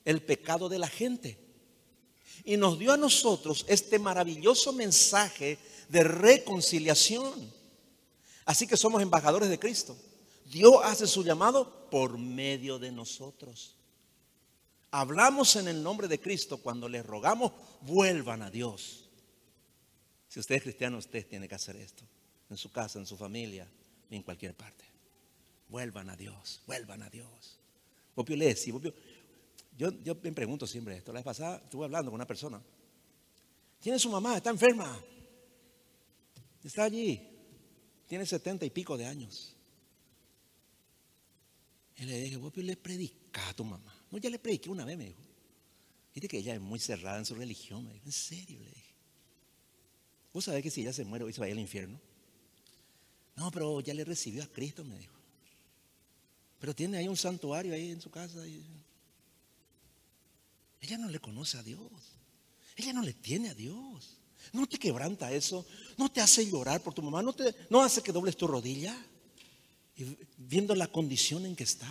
el 0.04 0.22
pecado 0.22 0.68
de 0.68 0.78
la 0.78 0.88
gente. 0.88 1.38
Y 2.44 2.56
nos 2.56 2.78
dio 2.78 2.92
a 2.92 2.96
nosotros 2.96 3.64
este 3.68 3.98
maravilloso 3.98 4.72
mensaje 4.72 5.58
de 5.88 6.04
reconciliación. 6.04 7.52
Así 8.44 8.66
que 8.66 8.76
somos 8.76 9.02
embajadores 9.02 9.48
de 9.48 9.58
Cristo. 9.58 9.96
Dios 10.46 10.74
hace 10.82 11.06
su 11.06 11.22
llamado 11.22 11.88
por 11.90 12.18
medio 12.18 12.78
de 12.78 12.90
nosotros. 12.90 13.76
Hablamos 14.90 15.56
en 15.56 15.68
el 15.68 15.82
nombre 15.82 16.08
de 16.08 16.20
Cristo 16.20 16.58
cuando 16.58 16.88
les 16.88 17.06
rogamos, 17.06 17.52
vuelvan 17.80 18.42
a 18.42 18.50
Dios. 18.50 19.08
Si 20.28 20.40
usted 20.40 20.56
es 20.56 20.62
cristiano, 20.62 20.98
usted 20.98 21.26
tiene 21.26 21.48
que 21.48 21.54
hacer 21.54 21.76
esto. 21.76 22.04
En 22.50 22.56
su 22.56 22.70
casa, 22.70 22.98
en 22.98 23.06
su 23.06 23.16
familia, 23.16 23.66
en 24.10 24.22
cualquier 24.22 24.54
parte. 24.54 24.91
Vuelvan 25.72 26.10
a 26.10 26.16
Dios, 26.16 26.60
vuelvan 26.66 27.02
a 27.02 27.08
Dios. 27.08 27.58
yo, 29.78 29.90
yo 30.02 30.14
me 30.22 30.32
pregunto 30.32 30.66
siempre 30.66 30.98
esto. 30.98 31.14
La 31.14 31.20
vez 31.20 31.24
pasada 31.24 31.62
estuve 31.64 31.86
hablando 31.86 32.10
con 32.10 32.16
una 32.16 32.26
persona. 32.26 32.62
Tiene 33.80 33.98
su 33.98 34.10
mamá, 34.10 34.36
está 34.36 34.50
enferma. 34.50 35.00
Está 36.62 36.84
allí. 36.84 37.26
Tiene 38.06 38.26
setenta 38.26 38.66
y 38.66 38.70
pico 38.70 38.98
de 38.98 39.06
años. 39.06 39.56
Y 41.96 42.04
le 42.04 42.20
dije, 42.20 42.36
vos 42.36 42.54
le 42.54 42.76
predica 42.76 43.48
a 43.48 43.54
tu 43.54 43.64
mamá. 43.64 43.94
No, 44.10 44.18
ya 44.18 44.28
le 44.28 44.38
prediqué 44.38 44.68
una 44.68 44.84
vez, 44.84 44.98
me 44.98 45.06
dijo. 45.06 45.22
Dice 46.14 46.28
que 46.28 46.36
ella 46.36 46.54
es 46.54 46.60
muy 46.60 46.80
cerrada 46.80 47.16
en 47.16 47.24
su 47.24 47.34
religión. 47.34 47.86
Me 47.86 47.94
dijo, 47.94 48.04
en 48.04 48.12
serio, 48.12 48.60
le 48.60 48.68
dije. 48.68 48.94
¿Vos 50.34 50.44
sabés 50.44 50.62
que 50.62 50.70
si 50.70 50.82
ella 50.82 50.92
se 50.92 51.06
muere 51.06 51.24
hoy 51.24 51.32
se 51.32 51.40
va 51.40 51.46
al 51.46 51.58
infierno? 51.58 51.98
No, 53.36 53.50
pero 53.50 53.80
ya 53.80 53.94
le 53.94 54.04
recibió 54.04 54.42
a 54.42 54.46
Cristo, 54.46 54.84
me 54.84 54.98
dijo. 54.98 55.21
Pero 56.62 56.76
tiene 56.76 56.96
ahí 56.96 57.08
un 57.08 57.16
santuario 57.16 57.74
ahí 57.74 57.90
en 57.90 58.00
su 58.00 58.08
casa. 58.08 58.40
Ella 60.80 60.96
no 60.96 61.08
le 61.08 61.18
conoce 61.18 61.58
a 61.58 61.62
Dios. 61.64 61.90
Ella 62.76 62.92
no 62.92 63.02
le 63.02 63.14
tiene 63.14 63.48
a 63.48 63.54
Dios. 63.54 64.18
No 64.52 64.68
te 64.68 64.78
quebranta 64.78 65.32
eso. 65.32 65.66
No 65.96 66.08
te 66.08 66.20
hace 66.20 66.48
llorar 66.48 66.80
por 66.80 66.94
tu 66.94 67.02
mamá. 67.02 67.20
No, 67.20 67.32
te, 67.32 67.52
no 67.68 67.82
hace 67.82 68.00
que 68.00 68.12
dobles 68.12 68.36
tu 68.36 68.46
rodilla. 68.46 68.96
Y 69.96 70.16
viendo 70.36 70.76
la 70.76 70.86
condición 70.86 71.46
en 71.46 71.56
que 71.56 71.64
está, 71.64 71.88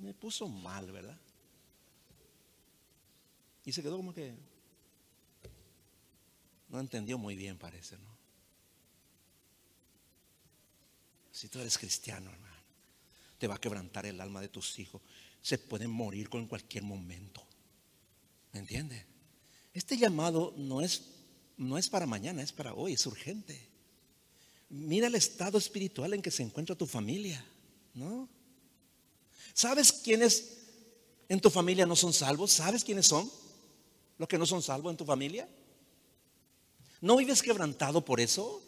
me 0.00 0.14
puso 0.14 0.48
mal, 0.48 0.90
¿verdad? 0.90 1.20
Y 3.66 3.72
se 3.72 3.82
quedó 3.82 3.98
como 3.98 4.14
que 4.14 4.34
no 6.70 6.80
entendió 6.80 7.18
muy 7.18 7.36
bien, 7.36 7.58
parece, 7.58 7.98
¿no? 7.98 8.16
Si 11.30 11.50
tú 11.50 11.58
eres 11.58 11.76
cristiano, 11.76 12.30
hermano, 12.30 12.47
te 13.38 13.46
va 13.46 13.54
a 13.54 13.60
quebrantar 13.60 14.04
el 14.06 14.20
alma 14.20 14.40
de 14.40 14.48
tus 14.48 14.78
hijos. 14.78 15.00
Se 15.40 15.58
pueden 15.58 15.90
morir 15.90 16.28
con 16.28 16.46
cualquier 16.46 16.82
momento. 16.82 17.46
¿Me 18.52 18.60
entiendes? 18.60 19.04
Este 19.72 19.96
llamado 19.96 20.52
no 20.56 20.80
es, 20.80 21.02
no 21.56 21.78
es 21.78 21.88
para 21.88 22.06
mañana, 22.06 22.42
es 22.42 22.52
para 22.52 22.74
hoy, 22.74 22.94
es 22.94 23.06
urgente. 23.06 23.68
Mira 24.70 25.06
el 25.06 25.14
estado 25.14 25.56
espiritual 25.56 26.12
en 26.14 26.22
que 26.22 26.30
se 26.30 26.42
encuentra 26.42 26.76
tu 26.76 26.86
familia, 26.86 27.44
¿no? 27.94 28.28
¿Sabes 29.54 29.92
quiénes 29.92 30.58
en 31.28 31.40
tu 31.40 31.48
familia 31.48 31.86
no 31.86 31.96
son 31.96 32.12
salvos? 32.12 32.52
¿Sabes 32.52 32.84
quiénes 32.84 33.06
son 33.06 33.30
los 34.18 34.28
que 34.28 34.38
no 34.38 34.46
son 34.46 34.62
salvos 34.62 34.90
en 34.90 34.96
tu 34.96 35.04
familia? 35.04 35.48
¿No 37.00 37.16
vives 37.16 37.42
quebrantado 37.42 38.04
por 38.04 38.20
eso? 38.20 38.62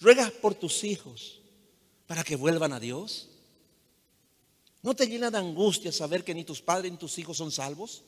¿Ruegas 0.00 0.32
por 0.32 0.54
tus 0.54 0.84
hijos 0.84 1.37
para 2.08 2.24
que 2.24 2.34
vuelvan 2.34 2.72
a 2.72 2.80
Dios? 2.80 3.28
¿No 4.82 4.96
te 4.96 5.06
llena 5.06 5.30
de 5.30 5.38
angustia 5.38 5.92
saber 5.92 6.24
que 6.24 6.34
ni 6.34 6.42
tus 6.42 6.60
padres 6.62 6.90
ni 6.90 6.98
tus 6.98 7.18
hijos 7.18 7.36
son 7.36 7.52
salvos? 7.52 8.02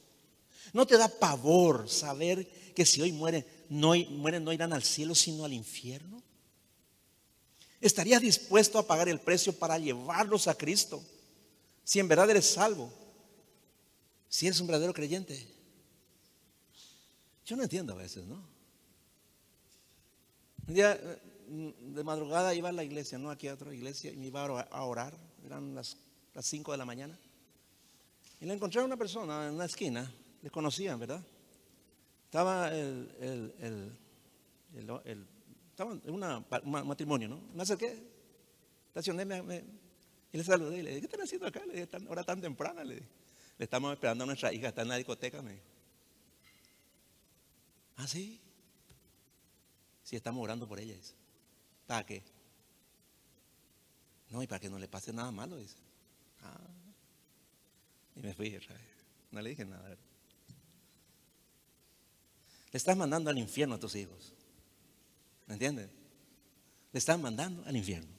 ¿No 0.72 0.86
te 0.86 0.96
da 0.96 1.07
pavor 1.07 1.88
saber 1.88 2.48
que 2.74 2.86
si 2.86 3.03
hoy 3.03 3.12
mueren 3.12 3.46
no, 3.68 3.94
mueren, 4.09 4.42
no 4.42 4.53
irán 4.53 4.72
al 4.72 4.82
cielo 4.82 5.14
sino 5.14 5.44
al 5.44 5.53
infierno? 5.53 6.22
¿Estarías 7.80 8.22
dispuesto 8.22 8.78
a 8.78 8.86
pagar 8.86 9.09
el 9.09 9.20
precio 9.20 9.53
para 9.53 9.78
llevarlos 9.78 10.48
a 10.48 10.55
Cristo? 10.57 11.03
Si 11.84 11.98
en 11.98 12.09
verdad 12.09 12.30
eres 12.30 12.46
salvo, 12.46 12.90
si 14.28 14.46
eres 14.46 14.61
un 14.61 14.66
verdadero 14.66 14.94
creyente. 14.94 15.46
Yo 17.44 17.55
no 17.57 17.64
entiendo 17.64 17.92
a 17.92 17.96
veces, 17.96 18.24
¿no? 18.24 18.48
Un 20.66 20.74
día 20.74 20.98
de 21.51 22.05
madrugada 22.05 22.55
iba 22.55 22.68
a 22.68 22.72
la 22.72 22.84
iglesia, 22.84 23.18
no 23.18 23.30
aquí 23.30 23.48
a 23.48 23.55
otra 23.55 23.74
iglesia, 23.74 24.12
y 24.12 24.16
me 24.16 24.26
iba 24.26 24.44
a 24.44 24.84
orar, 24.84 25.18
eran 25.44 25.74
las, 25.74 25.96
las 26.32 26.46
5 26.46 26.72
de 26.72 26.78
la 26.78 26.84
mañana. 26.84 27.18
Y 28.40 28.46
le 28.46 28.55
encontré 28.55 28.80
a 28.80 28.84
una 28.84 28.96
persona 28.96 29.48
en 29.48 29.55
una 29.55 29.64
esquina, 29.64 30.11
le 30.42 30.51
conocían, 30.51 30.98
¿verdad? 30.98 31.22
Estaba 32.24 32.68
el, 32.68 33.11
el, 33.20 33.96
el, 34.74 35.26
estaba 35.70 35.92
en 35.92 36.14
un 36.14 36.86
matrimonio, 36.86 37.28
¿no? 37.28 37.40
Me 37.55 37.62
acerqué, 37.62 38.01
estacioné 38.88 39.24
me, 39.24 39.64
y 40.32 40.38
le 40.38 40.44
saludé 40.44 40.78
y 40.78 40.82
le 40.82 40.90
dije, 40.90 41.01
¿qué 41.01 41.07
están 41.07 41.22
haciendo 41.22 41.48
acá? 41.48 41.64
Le 41.66 41.84
dije, 41.84 41.88
hora 42.09 42.22
tan 42.22 42.40
temprana, 42.40 42.84
le 42.84 42.94
dije. 42.96 43.09
Le 43.59 43.64
estamos 43.64 43.92
esperando 43.92 44.24
a 44.24 44.26
nuestra 44.26 44.53
hija, 44.53 44.68
está 44.68 44.82
en 44.82 44.88
la 44.88 44.96
discoteca, 44.96 45.42
me 45.42 45.55
dijo. 45.55 45.64
¿Ah, 47.96 48.07
sí? 48.07 48.40
Si 50.05 50.16
estamos 50.16 50.42
orando 50.42 50.66
por 50.66 50.78
ella, 50.78 50.94
dice. 50.94 51.20
¿Para 51.91 52.07
qué? 52.07 52.22
No, 54.28 54.41
y 54.41 54.47
para 54.47 54.61
que 54.61 54.70
no 54.70 54.78
le 54.78 54.86
pase 54.86 55.12
nada 55.12 55.32
malo, 55.32 55.57
dice. 55.57 55.74
Ah. 56.41 56.57
Y 58.14 58.20
me 58.20 58.32
fui, 58.32 58.57
no 59.32 59.43
le 59.43 59.51
dije 59.51 59.64
nada. 59.64 59.88
Le 59.88 59.99
estás 62.70 62.97
mandando 62.97 63.28
al 63.28 63.38
infierno 63.38 63.74
a 63.74 63.80
tus 63.80 63.97
hijos. 63.97 64.32
¿Me 65.49 65.55
entiendes? 65.55 65.91
Le 66.93 66.99
estás 66.99 67.18
mandando 67.18 67.64
al 67.66 67.76
infierno. 67.76 68.12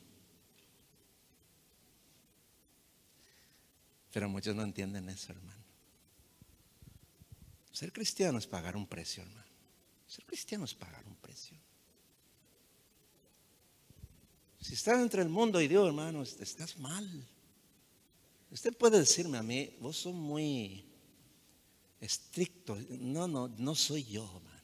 Pero 4.11 4.27
muchos 4.27 4.53
no 4.53 4.63
entienden 4.63 5.07
eso, 5.07 5.31
hermano. 5.31 5.63
Ser 7.71 7.93
cristiano 7.93 8.37
es 8.37 8.47
pagar 8.47 8.75
un 8.75 8.85
precio, 8.85 9.23
hermano. 9.23 9.47
Ser 10.07 10.25
cristiano 10.25 10.65
es 10.65 10.75
pagar 10.75 11.07
un 11.07 11.15
precio. 11.15 11.60
Si 14.61 14.75
estás 14.75 15.01
entre 15.01 15.23
el 15.23 15.29
mundo 15.29 15.59
y 15.59 15.67
Dios, 15.67 15.87
hermano, 15.87 16.21
estás 16.21 16.77
mal. 16.77 17.27
Usted 18.51 18.77
puede 18.77 18.99
decirme 18.99 19.39
a 19.39 19.43
mí, 19.43 19.75
vos 19.79 19.97
sos 19.97 20.13
muy 20.13 20.85
estricto. 21.99 22.77
No, 22.89 23.27
no, 23.27 23.47
no 23.47 23.73
soy 23.73 24.03
yo, 24.03 24.23
hermano. 24.23 24.61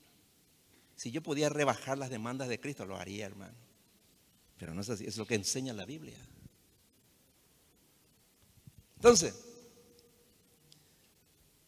Si 0.95 1.11
yo 1.11 1.23
pudiera 1.23 1.49
rebajar 1.49 1.97
las 1.97 2.11
demandas 2.11 2.47
de 2.47 2.59
Cristo, 2.59 2.85
lo 2.85 2.95
haría, 2.95 3.25
hermano. 3.25 3.55
Pero 4.57 4.75
no 4.75 4.81
es 4.81 4.89
así, 4.89 5.05
es 5.05 5.17
lo 5.17 5.25
que 5.25 5.35
enseña 5.35 5.73
la 5.73 5.85
Biblia. 5.85 6.17
Entonces, 8.97 9.33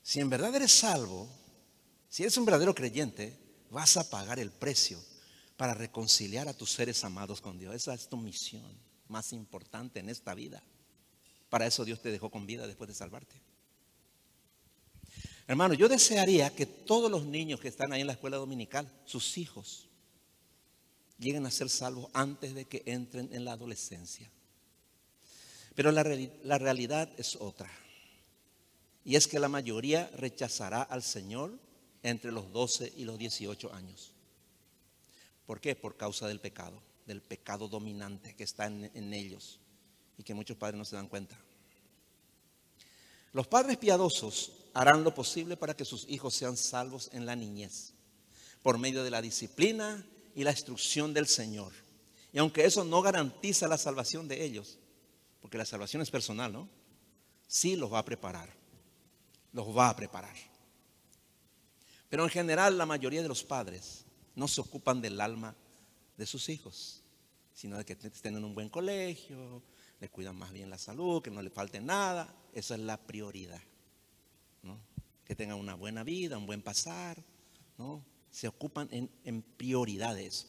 si 0.03 0.19
en 0.19 0.29
verdad 0.29 0.55
eres 0.55 0.71
salvo, 0.71 1.27
si 2.09 2.23
eres 2.23 2.37
un 2.37 2.45
verdadero 2.45 2.75
creyente, 2.75 3.37
vas 3.71 3.97
a 3.97 4.07
pagar 4.07 4.39
el 4.39 4.51
precio 4.51 4.99
para 5.59 5.73
reconciliar 5.73 6.47
a 6.47 6.53
tus 6.53 6.71
seres 6.71 7.03
amados 7.03 7.41
con 7.41 7.59
Dios. 7.59 7.75
Esa 7.75 7.93
es 7.93 8.07
tu 8.07 8.15
misión 8.15 8.63
más 9.09 9.33
importante 9.33 9.99
en 9.99 10.07
esta 10.07 10.33
vida. 10.33 10.63
Para 11.49 11.67
eso 11.67 11.83
Dios 11.83 12.01
te 12.01 12.11
dejó 12.11 12.31
con 12.31 12.45
vida 12.45 12.65
después 12.65 12.87
de 12.87 12.93
salvarte. 12.93 13.35
Hermano, 15.47 15.73
yo 15.73 15.89
desearía 15.89 16.55
que 16.55 16.65
todos 16.65 17.11
los 17.11 17.25
niños 17.25 17.59
que 17.59 17.67
están 17.67 17.91
ahí 17.91 17.99
en 17.99 18.07
la 18.07 18.13
escuela 18.13 18.37
dominical, 18.37 18.89
sus 19.03 19.37
hijos, 19.37 19.89
lleguen 21.17 21.45
a 21.45 21.51
ser 21.51 21.69
salvos 21.69 22.09
antes 22.13 22.55
de 22.55 22.63
que 22.63 22.83
entren 22.85 23.27
en 23.33 23.43
la 23.43 23.51
adolescencia. 23.51 24.31
Pero 25.75 25.91
la, 25.91 26.05
la 26.43 26.57
realidad 26.57 27.11
es 27.17 27.35
otra. 27.35 27.69
Y 29.03 29.17
es 29.17 29.27
que 29.27 29.39
la 29.39 29.49
mayoría 29.49 30.09
rechazará 30.15 30.83
al 30.83 31.03
Señor 31.03 31.59
entre 32.01 32.31
los 32.31 32.49
12 32.53 32.93
y 32.95 33.03
los 33.03 33.17
18 33.17 33.73
años. 33.73 34.13
¿Por 35.49 35.59
qué? 35.59 35.75
Por 35.75 35.97
causa 35.97 36.27
del 36.27 36.39
pecado, 36.39 36.79
del 37.07 37.23
pecado 37.23 37.67
dominante 37.67 38.35
que 38.35 38.43
está 38.43 38.67
en, 38.67 39.13
ellos 39.15 39.59
y 40.15 40.21
que 40.21 40.35
muchos 40.35 40.55
padres 40.55 40.77
no 40.77 40.85
se 40.85 40.95
dan 40.95 41.07
cuenta. 41.07 41.35
Los 43.33 43.47
padres 43.47 43.77
piadosos 43.77 44.51
harán 44.75 45.03
lo 45.03 45.11
posible 45.11 45.57
para 45.57 45.75
que 45.75 45.85
sus 45.85 46.07
hijos 46.07 46.35
sean 46.35 46.55
salvos 46.55 47.09
en 47.13 47.25
la 47.25 47.35
niñez, 47.35 47.93
por 48.61 48.77
medio 48.77 49.03
de 49.03 49.09
la 49.09 49.23
disciplina 49.23 50.05
y 50.35 50.43
la 50.43 50.51
instrucción 50.51 51.15
del 51.15 51.25
Señor. 51.25 51.73
Y 52.31 52.37
aunque 52.37 52.65
eso 52.65 52.83
no 52.83 53.01
garantiza 53.01 53.67
la 53.67 53.79
salvación 53.79 54.27
de 54.27 54.43
ellos, 54.43 54.77
porque 55.41 55.57
la 55.57 55.65
salvación 55.65 56.03
es 56.03 56.11
personal, 56.11 56.53
¿no? 56.53 56.69
Sí 57.47 57.75
los 57.75 57.91
va 57.91 57.97
a 57.97 58.05
preparar, 58.05 58.53
los 59.53 59.75
va 59.75 59.89
a 59.89 59.95
preparar. 59.95 60.35
Pero 62.07 62.23
en 62.23 62.29
general 62.29 62.77
la 62.77 62.85
mayoría 62.85 63.23
de 63.23 63.27
los 63.27 63.43
padres 63.43 64.05
no 64.39 64.47
se 64.47 64.61
ocupan 64.61 65.01
del 65.01 65.19
alma 65.19 65.53
de 66.17 66.25
sus 66.25 66.47
hijos, 66.47 67.03
sino 67.53 67.77
de 67.77 67.85
que 67.85 67.93
estén 67.93 68.37
en 68.37 68.45
un 68.45 68.55
buen 68.55 68.69
colegio, 68.69 69.61
le 69.99 70.09
cuidan 70.09 70.37
más 70.37 70.53
bien 70.53 70.69
la 70.69 70.77
salud, 70.77 71.21
que 71.21 71.29
no 71.29 71.41
le 71.41 71.49
falte 71.49 71.81
nada. 71.81 72.33
Esa 72.53 72.75
es 72.75 72.81
la 72.81 72.97
prioridad. 72.97 73.61
¿no? 74.63 74.79
Que 75.25 75.35
tengan 75.35 75.59
una 75.59 75.75
buena 75.75 76.03
vida, 76.03 76.37
un 76.37 76.45
buen 76.45 76.61
pasar. 76.61 77.21
¿no? 77.77 78.03
Se 78.31 78.47
ocupan 78.47 78.87
en, 78.91 79.11
en 79.25 79.41
prioridad 79.41 80.15
de 80.15 80.27
eso. 80.27 80.47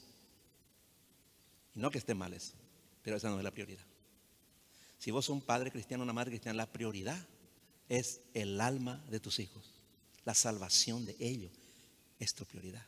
Y 1.75 1.81
no 1.81 1.91
que 1.91 1.99
esté 1.99 2.15
mal 2.15 2.33
eso, 2.33 2.55
pero 3.03 3.17
esa 3.17 3.29
no 3.29 3.39
es 3.39 3.45
la 3.45 3.51
prioridad. 3.51 3.85
Si 4.99 5.11
vos 5.11 5.25
sos 5.25 5.35
un 5.35 5.43
padre 5.43 5.73
cristiano, 5.73 6.05
una 6.05 6.13
madre 6.13 6.31
cristiana, 6.31 6.59
la 6.59 6.71
prioridad 6.71 7.27
es 7.89 8.21
el 8.35 8.61
alma 8.61 9.05
de 9.09 9.19
tus 9.19 9.41
hijos. 9.41 9.83
La 10.25 10.35
salvación 10.35 11.07
de 11.07 11.17
ellos 11.19 11.53
es 12.21 12.35
tu 12.35 12.45
prioridad. 12.45 12.87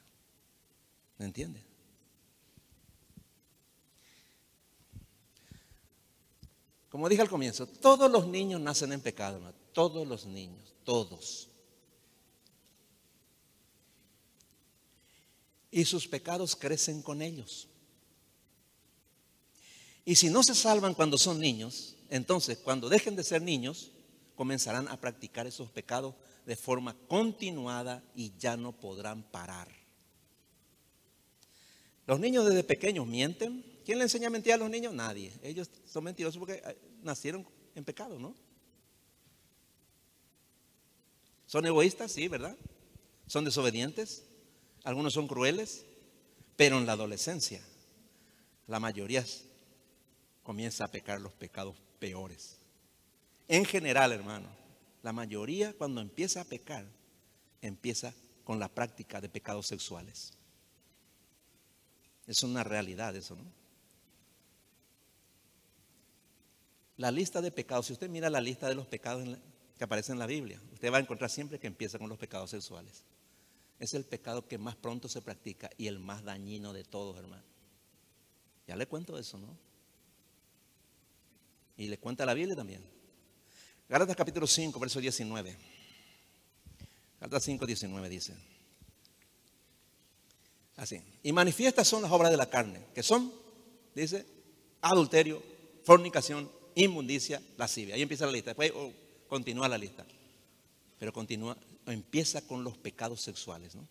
¿Me 1.23 1.27
entiendes? 1.29 1.63
Como 6.89 7.09
dije 7.09 7.23
al 7.23 7.29
comienzo, 7.29 7.65
todos 7.65 8.11
los 8.11 8.27
niños 8.27 8.61
nacen 8.61 8.93
en 8.93 9.01
pecado, 9.01 9.41
todos 9.73 10.05
los 10.05 10.27
niños, 10.27 10.75
todos. 10.83 11.49
Y 15.71 15.85
sus 15.85 16.09
pecados 16.09 16.57
crecen 16.57 17.03
con 17.03 17.23
ellos. 17.23 17.69
Y 20.05 20.17
si 20.17 20.29
no 20.29 20.43
se 20.43 20.57
salvan 20.57 20.95
cuando 20.95 21.19
son 21.19 21.39
niños, 21.39 21.95
entonces 22.11 22.59
cuando 22.59 22.89
dejen 22.89 23.15
de 23.15 23.23
ser 23.23 23.43
niños, 23.43 23.93
comenzarán 24.35 24.89
a 24.89 25.01
practicar 25.01 25.47
esos 25.47 25.71
pecados 25.71 26.17
de 26.47 26.57
forma 26.57 26.97
continuada 27.07 28.03
y 28.17 28.37
ya 28.39 28.57
no 28.57 28.73
podrán 28.73 29.23
parar. 29.23 29.82
Los 32.07 32.21
niños 32.21 32.47
desde 32.47 32.65
pequeños 32.65 33.07
mienten, 33.07 33.73
¿Quién 33.85 33.99
le 33.99 34.05
enseña 34.05 34.29
a 34.29 34.31
mentir 34.31 34.53
a 34.53 34.57
los 34.57 34.71
niños? 34.71 34.95
Nadie. 34.95 35.33
Ellos 35.43 35.71
son 35.87 36.05
mentirosos 36.05 36.39
porque 36.39 36.63
eh, 36.65 36.79
nacieron 37.03 37.47
en 37.75 37.85
pecado, 37.85 38.19
¿no? 38.19 38.35
¿Son 41.47 41.67
egoístas? 41.67 42.13
Sí, 42.13 42.29
¿verdad? 42.29 42.57
¿Son 43.27 43.45
desobedientes? 43.45 44.25
Algunos 44.85 45.13
son 45.13 45.27
crueles, 45.27 45.85
pero 46.57 46.79
en 46.79 46.87
la 46.87 46.93
adolescencia 46.93 47.63
la 48.67 48.81
mayoría 48.81 49.25
comienza 50.43 50.85
a 50.85 50.89
pecar 50.89 51.21
los 51.21 51.33
pecados 51.33 51.77
peores. 51.99 52.59
En 53.49 53.65
general, 53.65 54.13
hermano, 54.13 54.49
la 55.03 55.13
mayoría 55.13 55.73
cuando 55.75 56.01
empieza 56.01 56.41
a 56.41 56.45
pecar, 56.45 56.87
empieza 57.61 58.15
con 58.45 58.59
la 58.59 58.69
práctica 58.69 59.21
de 59.21 59.29
pecados 59.29 59.67
sexuales. 59.67 60.33
Es 62.27 62.43
una 62.43 62.63
realidad 62.65 63.15
eso, 63.17 63.37
¿no? 63.37 63.45
La 66.97 67.11
lista 67.11 67.41
de 67.41 67.51
pecados, 67.51 67.87
si 67.87 67.95
usted 67.95 68.09
mira 68.09 68.31
la 68.31 68.41
lista 68.41 68.69
de 68.69 68.75
los 68.75 68.87
pecados 68.87 69.27
que 69.77 69.85
aparecen 69.85 70.15
en 70.15 70.19
la 70.21 70.27
Biblia, 70.27 70.61
usted 70.73 70.93
va 70.93 70.99
a 70.99 71.01
encontrar 71.01 71.31
siempre 71.31 71.59
que 71.59 71.67
empieza 71.67 71.99
con 71.99 72.09
los 72.09 72.19
pecados 72.19 72.51
sexuales. 72.51 73.03
Es 73.81 73.95
el 73.95 74.05
pecado 74.05 74.47
que 74.47 74.59
más 74.59 74.77
pronto 74.77 75.09
se 75.09 75.23
practica 75.23 75.71
y 75.77 75.89
el 75.89 75.99
más 75.99 76.23
dañino 76.23 76.73
de 76.73 76.85
todos, 76.85 77.19
hermano. 77.19 77.43
Ya 78.69 78.77
le 78.77 78.87
cuento 78.87 79.19
eso, 79.19 79.39
¿no? 79.39 79.59
Y 81.77 81.89
le 81.89 81.99
cuenta 81.99 82.25
la 82.25 82.35
Biblia 82.35 82.55
también. 82.55 82.85
Gálatas 83.89 84.15
capítulo 84.15 84.47
5, 84.47 84.79
verso 84.79 85.01
19. 85.01 85.57
Gálatas 87.19 87.43
5, 87.43 87.67
19 87.67 88.09
dice. 88.09 88.52
Así. 90.77 91.01
Y 91.23 91.33
manifiestas 91.33 91.87
son 91.87 92.03
las 92.03 92.11
obras 92.11 92.31
de 92.31 92.37
la 92.37 92.49
carne, 92.49 92.81
que 92.95 93.03
son, 93.03 93.33
dice, 93.95 94.25
adulterio, 94.81 95.43
fornicación, 95.85 96.51
inmundicia, 96.75 97.43
lascivia. 97.57 97.95
Ahí 97.95 98.03
empieza 98.03 98.27
la 98.27 98.33
lista. 98.33 98.51
Después 98.51 98.73
oh, 98.75 98.93
continúa 99.29 99.69
la 99.69 99.79
lista. 99.79 100.05
Pero 100.99 101.13
continúa, 101.13 101.57
empieza 101.87 102.43
con 102.43 102.65
los 102.65 102.77
pecados 102.79 103.21
sexuales. 103.21 103.75
¿no? 103.75 103.87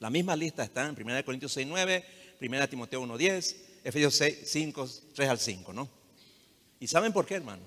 La 0.00 0.10
misma 0.10 0.36
lista 0.36 0.62
está 0.62 0.86
en 0.86 1.00
1 1.00 1.24
Corintios 1.24 1.52
6, 1.52 1.66
9, 1.68 2.04
1 2.40 2.68
Timoteo 2.68 3.00
1, 3.00 3.16
10, 3.16 3.64
Efesios 3.84 4.14
6, 4.16 4.38
5, 4.44 4.88
3 5.14 5.28
al 5.28 5.38
5. 5.38 5.72
¿no? 5.72 5.88
¿Y 6.80 6.86
saben 6.86 7.12
por 7.12 7.24
qué, 7.24 7.34
hermano? 7.34 7.62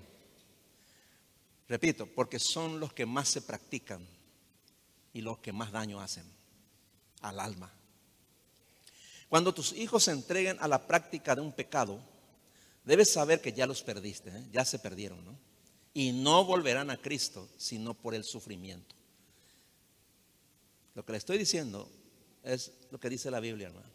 Repito, 1.68 2.06
porque 2.06 2.40
son 2.40 2.80
los 2.80 2.94
que 2.94 3.06
más 3.06 3.28
se 3.28 3.42
practican 3.42 4.06
y 5.12 5.22
los 5.22 5.40
que 5.40 5.52
más 5.52 5.72
daño 5.72 6.00
hacen 6.00 6.37
al 7.22 7.40
alma. 7.40 7.72
Cuando 9.30 9.54
tus 9.54 9.74
hijos 9.74 10.04
se 10.04 10.12
entreguen 10.12 10.58
a 10.60 10.68
la 10.68 10.88
práctica 10.88 11.36
de 11.36 11.42
un 11.42 11.52
pecado, 11.52 12.00
debes 12.86 13.12
saber 13.12 13.42
que 13.42 13.54
ya 13.54 13.68
los 13.68 13.84
perdiste, 13.84 14.30
¿eh? 14.30 14.44
ya 14.52 14.64
se 14.64 14.80
perdieron, 14.80 15.24
¿no? 15.26 15.38
Y 15.94 16.12
no 16.12 16.46
volverán 16.46 16.90
a 16.90 16.98
Cristo 16.98 17.50
sino 17.58 17.94
por 17.94 18.14
el 18.16 18.24
sufrimiento. 18.24 18.96
Lo 20.94 21.04
que 21.04 21.12
le 21.12 21.18
estoy 21.18 21.38
diciendo 21.38 21.90
es 22.44 22.72
lo 22.92 23.00
que 23.00 23.10
dice 23.10 23.30
la 23.30 23.40
Biblia, 23.40 23.68
hermano. 23.68 23.88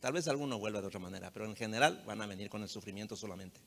Tal 0.00 0.12
vez 0.12 0.28
alguno 0.28 0.58
vuelva 0.58 0.80
de 0.80 0.86
otra 0.86 1.00
manera, 1.00 1.32
pero 1.32 1.46
en 1.46 1.56
general 1.56 2.04
van 2.06 2.22
a 2.22 2.26
venir 2.26 2.48
con 2.48 2.62
el 2.62 2.68
sufrimiento 2.68 3.16
solamente. 3.16 3.60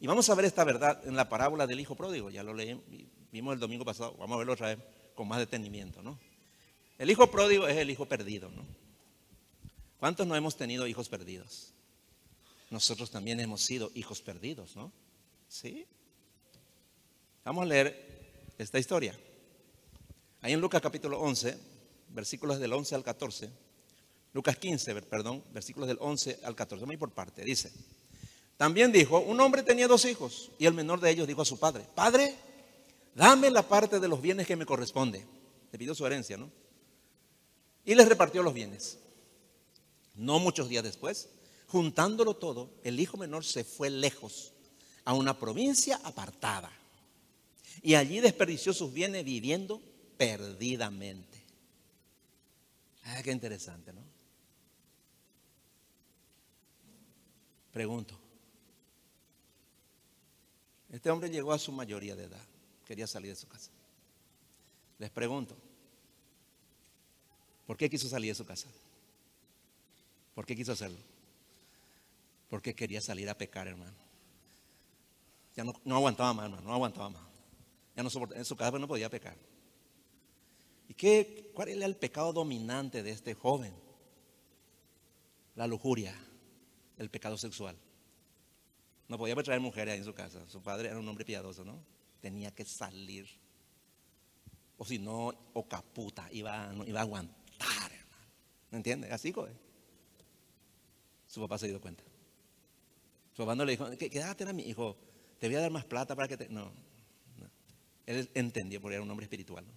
Y 0.00 0.06
vamos 0.08 0.28
a 0.28 0.34
ver 0.34 0.46
esta 0.46 0.64
verdad 0.64 1.00
en 1.06 1.14
la 1.14 1.28
parábola 1.28 1.66
del 1.66 1.78
hijo 1.78 1.94
pródigo. 1.94 2.30
Ya 2.30 2.42
lo 2.42 2.52
leímos, 2.54 2.84
vimos 3.30 3.54
el 3.54 3.60
domingo 3.60 3.84
pasado. 3.84 4.16
Vamos 4.18 4.34
a 4.34 4.38
verlo 4.38 4.54
otra 4.54 4.74
vez 4.74 4.78
con 5.14 5.28
más 5.28 5.38
detenimiento, 5.38 6.02
¿no? 6.02 6.18
El 6.98 7.10
hijo 7.10 7.30
pródigo 7.30 7.66
es 7.66 7.76
el 7.76 7.90
hijo 7.90 8.06
perdido, 8.06 8.50
¿no? 8.50 8.64
¿Cuántos 9.98 10.26
no 10.26 10.36
hemos 10.36 10.56
tenido 10.56 10.86
hijos 10.86 11.08
perdidos? 11.08 11.72
nosotros 12.72 13.10
también 13.10 13.38
hemos 13.38 13.62
sido 13.62 13.92
hijos 13.94 14.22
perdidos, 14.22 14.74
¿no? 14.76 14.90
Sí. 15.46 15.86
Vamos 17.44 17.64
a 17.64 17.66
leer 17.66 18.54
esta 18.56 18.78
historia. 18.78 19.14
Ahí 20.40 20.54
en 20.54 20.60
Lucas 20.60 20.80
capítulo 20.80 21.20
11, 21.20 21.56
versículos 22.08 22.58
del 22.58 22.72
11 22.72 22.94
al 22.94 23.04
14. 23.04 23.50
Lucas 24.32 24.56
15, 24.56 25.02
perdón, 25.02 25.44
versículos 25.52 25.86
del 25.86 25.98
11 26.00 26.40
al 26.44 26.56
14. 26.56 26.80
Vamos 26.80 26.92
a 26.92 26.94
ir 26.94 26.98
por 26.98 27.10
parte. 27.10 27.44
Dice, 27.44 27.70
también 28.56 28.90
dijo, 28.90 29.20
un 29.20 29.38
hombre 29.40 29.62
tenía 29.62 29.86
dos 29.86 30.06
hijos 30.06 30.50
y 30.58 30.64
el 30.64 30.72
menor 30.72 30.98
de 30.98 31.10
ellos 31.10 31.28
dijo 31.28 31.42
a 31.42 31.44
su 31.44 31.58
padre, 31.58 31.84
Padre, 31.94 32.34
dame 33.14 33.50
la 33.50 33.68
parte 33.68 34.00
de 34.00 34.08
los 34.08 34.22
bienes 34.22 34.46
que 34.46 34.56
me 34.56 34.64
corresponde. 34.64 35.22
Le 35.70 35.78
pidió 35.78 35.94
su 35.94 36.06
herencia, 36.06 36.38
¿no? 36.38 36.50
Y 37.84 37.94
les 37.94 38.08
repartió 38.08 38.42
los 38.42 38.54
bienes. 38.54 38.98
No 40.14 40.38
muchos 40.38 40.68
días 40.68 40.84
después, 40.84 41.28
Juntándolo 41.72 42.34
todo, 42.34 42.68
el 42.84 43.00
hijo 43.00 43.16
menor 43.16 43.46
se 43.46 43.64
fue 43.64 43.88
lejos, 43.88 44.52
a 45.06 45.14
una 45.14 45.38
provincia 45.38 45.98
apartada. 46.04 46.70
Y 47.80 47.94
allí 47.94 48.20
desperdició 48.20 48.74
sus 48.74 48.92
bienes 48.92 49.24
viviendo 49.24 49.80
perdidamente. 50.18 51.42
Ah, 53.04 53.22
qué 53.22 53.32
interesante, 53.32 53.90
¿no? 53.90 54.02
Pregunto. 57.72 58.18
Este 60.90 61.08
hombre 61.08 61.30
llegó 61.30 61.54
a 61.54 61.58
su 61.58 61.72
mayoría 61.72 62.14
de 62.14 62.24
edad. 62.24 62.46
Quería 62.86 63.06
salir 63.06 63.30
de 63.30 63.36
su 63.36 63.48
casa. 63.48 63.70
Les 64.98 65.08
pregunto. 65.08 65.56
¿Por 67.66 67.76
qué 67.76 67.88
quiso 67.88 68.08
salir 68.08 68.30
de 68.30 68.34
su 68.34 68.44
casa? 68.44 68.68
¿Por 70.34 70.46
qué 70.46 70.56
quiso 70.56 70.72
hacerlo? 70.72 70.98
porque 72.52 72.74
quería 72.74 73.00
salir 73.00 73.30
a 73.30 73.38
pecar, 73.38 73.66
hermano. 73.66 73.96
Ya 75.56 75.64
no, 75.64 75.96
aguantaba 75.96 76.34
más, 76.34 76.44
hermano, 76.44 76.62
no 76.62 76.74
aguantaba 76.74 77.08
más. 77.08 77.22
Ya 77.96 78.02
no 78.02 78.10
soportaba, 78.10 78.38
en 78.38 78.44
su 78.44 78.54
casa 78.56 78.78
no 78.78 78.86
podía 78.86 79.08
pecar. 79.08 79.38
¿Y 80.86 80.92
qué, 80.92 81.50
cuál 81.54 81.70
era 81.70 81.86
el 81.86 81.96
pecado 81.96 82.30
dominante 82.34 83.02
de 83.02 83.10
este 83.10 83.32
joven? 83.32 83.72
La 85.54 85.66
lujuria, 85.66 86.14
el 86.98 87.08
pecado 87.08 87.38
sexual. 87.38 87.74
No 89.08 89.16
podía 89.16 89.34
traer 89.36 89.62
mujeres 89.62 89.96
en 89.96 90.04
su 90.04 90.12
casa. 90.12 90.46
Su 90.46 90.62
padre 90.62 90.90
era 90.90 90.98
un 90.98 91.08
hombre 91.08 91.24
piadoso, 91.24 91.64
¿no? 91.64 91.82
tenía 92.20 92.50
que 92.50 92.66
salir. 92.66 93.26
O 94.76 94.84
si 94.84 94.98
no, 94.98 95.32
o 95.54 95.66
caputa, 95.66 96.28
iba, 96.32 96.70
iba 96.86 97.00
a 97.00 97.02
aguantar, 97.02 97.41
hermano. 97.64 98.26
¿Me 98.70 98.78
entiendes? 98.78 99.12
Así, 99.12 99.32
coge. 99.32 99.52
Su 101.26 101.40
papá 101.40 101.58
se 101.58 101.68
dio 101.68 101.80
cuenta. 101.80 102.04
Su 103.32 103.42
papá 103.42 103.54
no 103.54 103.64
le 103.64 103.72
dijo, 103.72 103.90
quédate 103.96 104.44
a 104.44 104.52
mi 104.52 104.64
hijo, 104.64 104.96
te 105.38 105.46
voy 105.48 105.56
a 105.56 105.60
dar 105.60 105.70
más 105.70 105.84
plata 105.84 106.14
para 106.14 106.28
que 106.28 106.36
te... 106.36 106.48
No, 106.48 106.66
no. 107.38 107.50
Él 108.06 108.30
entendió 108.34 108.80
porque 108.80 108.94
era 108.94 109.02
un 109.02 109.10
hombre 109.10 109.24
espiritual. 109.24 109.64
¿no? 109.66 109.72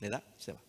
Le 0.00 0.08
da, 0.08 0.24
se 0.36 0.52
va. 0.52 0.60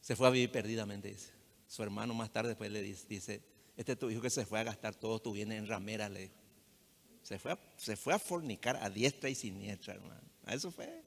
Se 0.00 0.16
fue 0.16 0.26
a 0.26 0.30
vivir 0.30 0.50
perdidamente, 0.50 1.08
dice. 1.08 1.30
Su 1.66 1.82
hermano 1.82 2.14
más 2.14 2.32
tarde 2.32 2.50
después 2.50 2.70
le 2.70 2.82
dice, 2.82 3.42
este 3.76 3.92
es 3.92 3.98
tu 3.98 4.10
hijo 4.10 4.20
que 4.20 4.30
se 4.30 4.46
fue 4.46 4.60
a 4.60 4.64
gastar 4.64 4.94
todo 4.94 5.20
tu 5.20 5.32
bien 5.32 5.52
en 5.52 5.66
rameras, 5.66 6.10
le 6.10 6.20
dijo. 6.20 6.34
Se 7.22 7.38
fue, 7.38 7.52
a, 7.52 7.58
se 7.76 7.96
fue 7.96 8.12
a 8.12 8.18
fornicar 8.18 8.76
a 8.76 8.90
diestra 8.90 9.30
y 9.30 9.34
siniestra, 9.34 9.94
hermano. 9.94 10.20
A 10.44 10.54
eso 10.54 10.70
fue. 10.70 11.02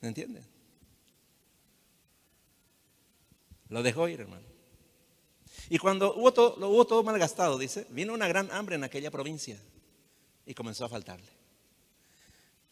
¿Me 0.00 0.08
entiendes? 0.08 0.44
Lo 3.68 3.82
dejó 3.82 4.08
ir, 4.08 4.20
hermano. 4.20 4.46
Y 5.68 5.78
cuando 5.78 6.14
hubo 6.14 6.32
todo, 6.32 6.56
lo 6.58 6.68
hubo 6.68 6.86
todo 6.86 7.02
malgastado, 7.02 7.58
dice, 7.58 7.86
vino 7.90 8.14
una 8.14 8.28
gran 8.28 8.50
hambre 8.52 8.76
en 8.76 8.84
aquella 8.84 9.10
provincia 9.10 9.58
y 10.44 10.54
comenzó 10.54 10.84
a 10.84 10.88
faltarle. 10.88 11.28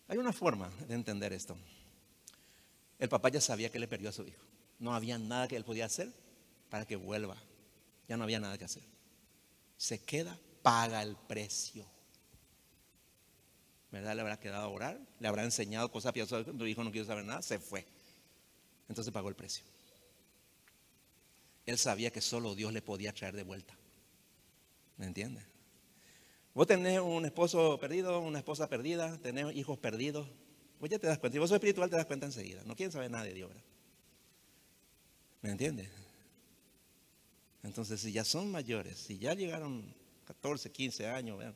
Hay 0.09 0.19
una 0.19 0.33
forma 0.33 0.71
de 0.87 0.95
entender 0.95 1.33
esto. 1.33 1.57
El 2.99 3.09
papá 3.09 3.31
ya 3.31 3.41
sabía 3.41 3.71
que 3.71 3.79
le 3.79 3.89
perdió 3.89 4.11
a 4.11 4.13
su 4.13 4.23
hijo. 4.23 4.43
No 4.79 4.95
había 4.95 5.19
nada 5.19 5.49
que 5.49 5.57
él 5.57 5.65
podía 5.65 5.87
hacer 5.87 6.13
para 6.69 6.87
que 6.87 6.97
vuelva. 6.97 7.37
Ya 8.09 8.17
no 8.17 8.25
había 8.25 8.39
nada 8.39 8.59
que 8.59 8.65
hacer. 8.65 8.83
Se 9.77 9.99
queda, 9.99 10.39
paga 10.63 11.03
el 11.03 11.17
precio. 11.17 11.85
¿Verdad? 13.95 14.17
Le 14.17 14.23
habrá 14.23 14.41
quedado 14.41 14.65
a 14.65 14.69
orar, 14.69 15.01
le 15.21 15.29
habrá 15.29 15.45
enseñado 15.45 15.89
cosas 15.89 16.13
piadosas. 16.13 16.45
Tu 16.45 16.67
hijo 16.67 16.83
no 16.83 16.91
quiere 16.91 17.07
saber 17.07 17.25
nada, 17.25 17.43
se 17.43 17.61
fue. 17.61 17.87
Entonces 18.89 19.15
pagó 19.15 19.29
el 19.29 19.37
precio. 19.37 19.65
Él 21.65 21.79
sabía 21.79 22.11
que 22.11 22.21
solo 22.21 22.57
Dios 22.57 22.73
le 22.73 22.83
podía 22.83 23.13
traer 23.13 23.37
de 23.37 23.45
vuelta. 23.45 23.79
¿Me 24.97 25.07
entiendes? 25.07 25.45
Vos 26.55 26.67
tenés 26.67 26.99
un 26.99 27.25
esposo 27.25 27.79
perdido, 27.79 28.19
una 28.19 28.39
esposa 28.39 28.69
perdida, 28.69 29.17
tenés 29.19 29.55
hijos 29.55 29.79
perdidos. 29.79 30.27
Vos 30.81 30.91
ya 30.91 30.99
te 30.99 31.07
das 31.07 31.21
cuenta. 31.21 31.35
Si 31.35 31.39
vos 31.39 31.49
sos 31.49 31.57
espiritual, 31.57 31.89
te 31.89 31.95
das 31.95 32.07
cuenta 32.07 32.27
enseguida. 32.27 32.65
No 32.65 32.75
quieren 32.75 32.91
saber 32.91 33.13
nada 33.13 33.23
de 33.23 33.35
Dios. 33.35 33.49
¿verdad? 33.49 33.65
¿Me 35.41 35.51
entiendes? 35.53 35.89
Entonces, 37.63 38.01
si 38.01 38.11
ya 38.11 38.25
son 38.25 38.51
mayores, 38.51 38.99
si 38.99 39.19
ya 39.19 39.35
llegaron 39.35 39.95
14, 40.27 40.73
15 40.73 41.07
años, 41.07 41.39
¿verdad? 41.39 41.55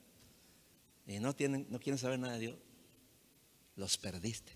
Y 1.09 1.19
no, 1.21 1.35
tienen, 1.35 1.67
no 1.71 1.81
quieren 1.81 1.99
saber 1.99 2.19
nada 2.19 2.35
de 2.35 2.41
Dios, 2.41 2.59
los 3.77 3.97
perdiste. 3.97 4.53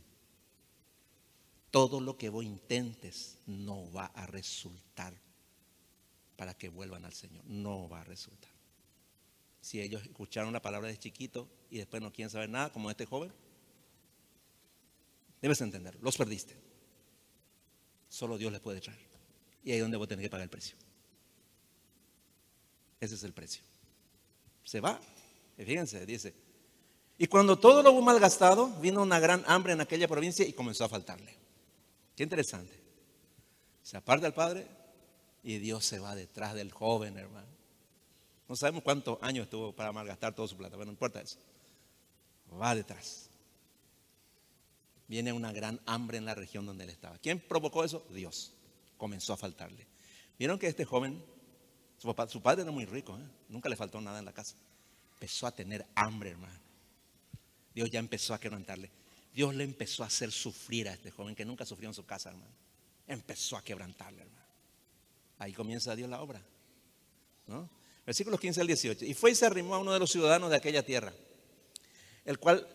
Todo 1.71 1.99
lo 1.99 2.19
que 2.19 2.29
vos 2.29 2.45
intentes 2.45 3.39
no 3.47 3.91
va 3.91 4.05
a 4.07 4.27
resultar 4.27 5.15
para 6.37 6.53
que 6.53 6.69
vuelvan 6.69 7.07
al 7.07 7.15
Señor. 7.15 7.43
No 7.47 7.89
va 7.89 8.03
a 8.03 8.05
resultar. 8.05 8.51
Si 9.63 9.81
ellos 9.81 10.03
escucharon 10.03 10.53
la 10.53 10.61
palabra 10.61 10.89
de 10.89 10.99
chiquito 10.99 11.49
y 11.71 11.79
después 11.79 12.03
no 12.03 12.13
quieren 12.13 12.29
saber 12.29 12.51
nada, 12.51 12.71
como 12.71 12.91
este 12.91 13.07
joven, 13.07 13.33
debes 15.41 15.63
entender, 15.63 15.97
los 16.03 16.19
perdiste. 16.19 16.55
Solo 18.11 18.37
Dios 18.37 18.53
les 18.53 18.61
puede 18.61 18.83
traer. 18.83 19.01
Y 19.65 19.71
ahí 19.71 19.79
es 19.79 19.83
donde 19.83 19.97
vos 19.97 20.07
tenés 20.07 20.25
que 20.25 20.31
pagar 20.31 20.45
el 20.45 20.51
precio. 20.51 20.77
Ese 23.01 23.15
es 23.15 23.25
el 23.25 23.33
precio. 23.33 23.63
Se 24.65 24.81
va. 24.81 25.01
Fíjense, 25.57 26.05
dice. 26.05 26.42
Y 27.19 27.27
cuando 27.27 27.59
todo 27.59 27.83
lo 27.83 27.93
hubo 27.93 28.03
malgastado, 28.03 28.69
vino 28.81 29.03
una 29.03 29.21
gran 29.21 29.45
hambre 29.47 29.73
en 29.73 29.81
aquella 29.81 30.09
provincia 30.09 30.47
y 30.47 30.53
comenzó 30.53 30.85
a 30.85 30.89
faltarle. 30.89 31.37
Qué 32.17 32.23
interesante. 32.23 32.79
Se 33.83 33.97
aparta 33.97 34.27
el 34.27 34.35
padre 34.35 34.67
y 35.43 35.59
Dios 35.59 35.85
se 35.85 35.99
va 35.99 36.15
detrás 36.15 36.55
del 36.55 36.71
joven, 36.73 37.19
hermano. 37.19 37.49
No 38.49 38.57
sabemos 38.57 38.83
cuántos 38.83 39.19
años 39.23 39.45
estuvo 39.45 39.73
para 39.73 39.93
malgastar 39.93 40.35
toda 40.35 40.49
su 40.49 40.57
plata, 40.57 40.77
pero 40.77 40.87
no 40.87 40.93
importa 40.93 41.21
eso. 41.21 41.39
Va 42.61 42.75
detrás. 42.75 43.31
Viene 45.09 45.33
una 45.33 45.53
gran 45.53 45.81
hambre 45.87 46.19
en 46.19 46.25
la 46.25 46.35
región 46.35 46.67
donde 46.67 46.85
él 46.85 46.91
estaba. 46.91 47.19
¿Quién 47.19 47.41
provocó 47.41 47.85
eso? 47.85 48.05
Dios. 48.11 48.53
Comenzó 48.97 49.33
a 49.33 49.37
faltarle. 49.37 49.87
Vieron 50.39 50.59
que 50.59 50.67
este 50.67 50.85
joven, 50.85 51.23
su, 51.99 52.15
padre 52.43 52.63
era 52.63 52.71
muy 52.71 52.85
rico, 52.85 53.17
¿eh? 53.17 53.29
nunca 53.49 53.69
le 53.69 53.77
faltó 53.77 54.01
nada 54.01 54.19
en 54.19 54.25
la 54.25 54.33
casa. 54.33 54.57
Empezó 55.15 55.47
a 55.47 55.53
tener 55.53 55.87
hambre, 55.95 56.31
hermano. 56.31 56.59
Dios 57.75 57.91
ya 57.91 57.99
empezó 57.99 58.35
a 58.35 58.41
quebrantarle. 58.41 58.91
Dios 59.33 59.55
le 59.55 59.65
empezó 59.65 60.03
a 60.03 60.07
hacer 60.07 60.31
sufrir 60.31 60.89
a 60.89 60.93
este 60.93 61.11
joven 61.11 61.35
que 61.35 61.45
nunca 61.45 61.65
sufrió 61.65 61.89
en 61.89 61.95
su 61.95 62.05
casa, 62.05 62.31
hermano. 62.31 62.53
Empezó 63.07 63.57
a 63.57 63.65
quebrantarle, 63.65 64.23
hermano. 64.23 64.47
Ahí 65.39 65.53
comienza 65.53 65.97
Dios 65.97 66.09
la 66.09 66.21
obra. 66.21 66.43
¿no? 67.47 67.69
Versículos 68.05 68.39
15 68.41 68.61
al 68.61 68.67
18. 68.67 69.05
Y 69.05 69.15
fue 69.15 69.31
y 69.31 69.35
se 69.35 69.47
arrimó 69.47 69.75
a 69.75 69.79
uno 69.79 69.93
de 69.93 69.99
los 69.99 70.11
ciudadanos 70.11 70.51
de 70.51 70.57
aquella 70.57 70.85
tierra, 70.85 71.13
el 72.25 72.39
cual 72.39 72.67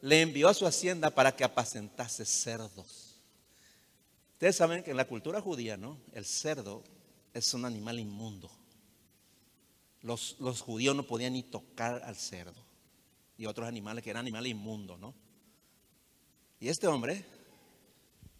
le 0.00 0.22
envió 0.22 0.48
a 0.48 0.54
su 0.54 0.66
hacienda 0.66 1.10
para 1.10 1.34
que 1.34 1.44
apacentase 1.44 2.24
cerdos. 2.24 3.20
Ustedes 4.34 4.56
saben 4.56 4.82
que 4.82 4.90
en 4.90 4.96
la 4.96 5.06
cultura 5.06 5.40
judía, 5.40 5.76
¿no? 5.76 5.98
El 6.12 6.24
cerdo 6.24 6.82
es 7.32 7.52
un 7.54 7.64
animal 7.64 7.98
inmundo. 7.98 8.50
Los, 10.02 10.36
los 10.38 10.60
judíos 10.60 10.94
no 10.94 11.06
podían 11.06 11.32
ni 11.32 11.42
tocar 11.42 12.02
al 12.04 12.16
cerdo. 12.16 12.63
Y 13.36 13.46
otros 13.46 13.66
animales 13.66 14.04
que 14.04 14.10
eran 14.10 14.20
animales 14.20 14.50
inmundos, 14.52 14.98
¿no? 14.98 15.14
Y 16.60 16.68
este 16.68 16.86
hombre, 16.86 17.24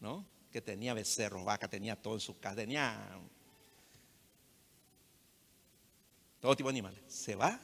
¿no? 0.00 0.24
Que 0.50 0.60
tenía 0.60 0.94
becerro, 0.94 1.44
vaca, 1.44 1.68
tenía 1.68 2.00
todo 2.00 2.14
en 2.14 2.20
su 2.20 2.38
casa, 2.38 2.56
tenía 2.56 3.18
todo 6.40 6.54
tipo 6.54 6.68
de 6.68 6.74
animales. 6.74 7.00
Se 7.08 7.34
va 7.34 7.60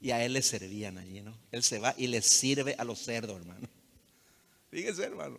y 0.00 0.10
a 0.10 0.24
él 0.24 0.34
le 0.34 0.42
servían 0.42 0.98
allí, 0.98 1.20
¿no? 1.20 1.36
Él 1.50 1.62
se 1.62 1.78
va 1.78 1.94
y 1.96 2.06
le 2.06 2.22
sirve 2.22 2.74
a 2.78 2.84
los 2.84 2.98
cerdos, 2.98 3.36
hermano. 3.36 3.68
Fíjense, 4.70 5.04
hermano. 5.04 5.38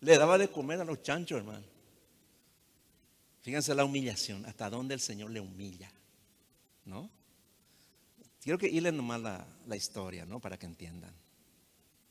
Le 0.00 0.18
daba 0.18 0.38
de 0.38 0.48
comer 0.48 0.80
a 0.80 0.84
los 0.84 1.02
chanchos, 1.02 1.38
hermano. 1.38 1.64
Fíjense 3.40 3.74
la 3.74 3.84
humillación, 3.84 4.44
hasta 4.46 4.68
dónde 4.68 4.94
el 4.94 5.00
Señor 5.00 5.30
le 5.30 5.40
humilla, 5.40 5.90
¿no? 6.84 7.10
Quiero 8.48 8.56
que 8.56 8.68
hilen 8.70 8.96
nomás 8.96 9.20
la, 9.20 9.46
la 9.66 9.76
historia, 9.76 10.24
¿no? 10.24 10.40
Para 10.40 10.58
que 10.58 10.64
entiendan. 10.64 11.12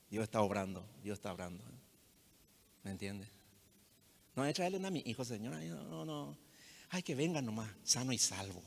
Dios 0.08 0.24
está 0.24 0.40
obrando, 0.40 0.88
Dios 1.02 1.18
está 1.18 1.34
obrando. 1.34 1.64
¿eh? 1.64 1.80
¿Me 2.84 2.92
entiende? 2.92 3.28
No, 4.36 4.54
traerle 4.54 4.86
a 4.86 4.92
mi 4.92 5.02
hijo, 5.08 5.26
Señor. 5.26 5.56
No, 5.56 5.84
no, 5.86 6.06
no. 6.06 6.38
Ay, 6.92 7.02
que 7.02 7.16
venga 7.16 7.42
nomás, 7.42 7.72
sano 7.84 8.14
y 8.14 8.20
salvo. 8.20 8.62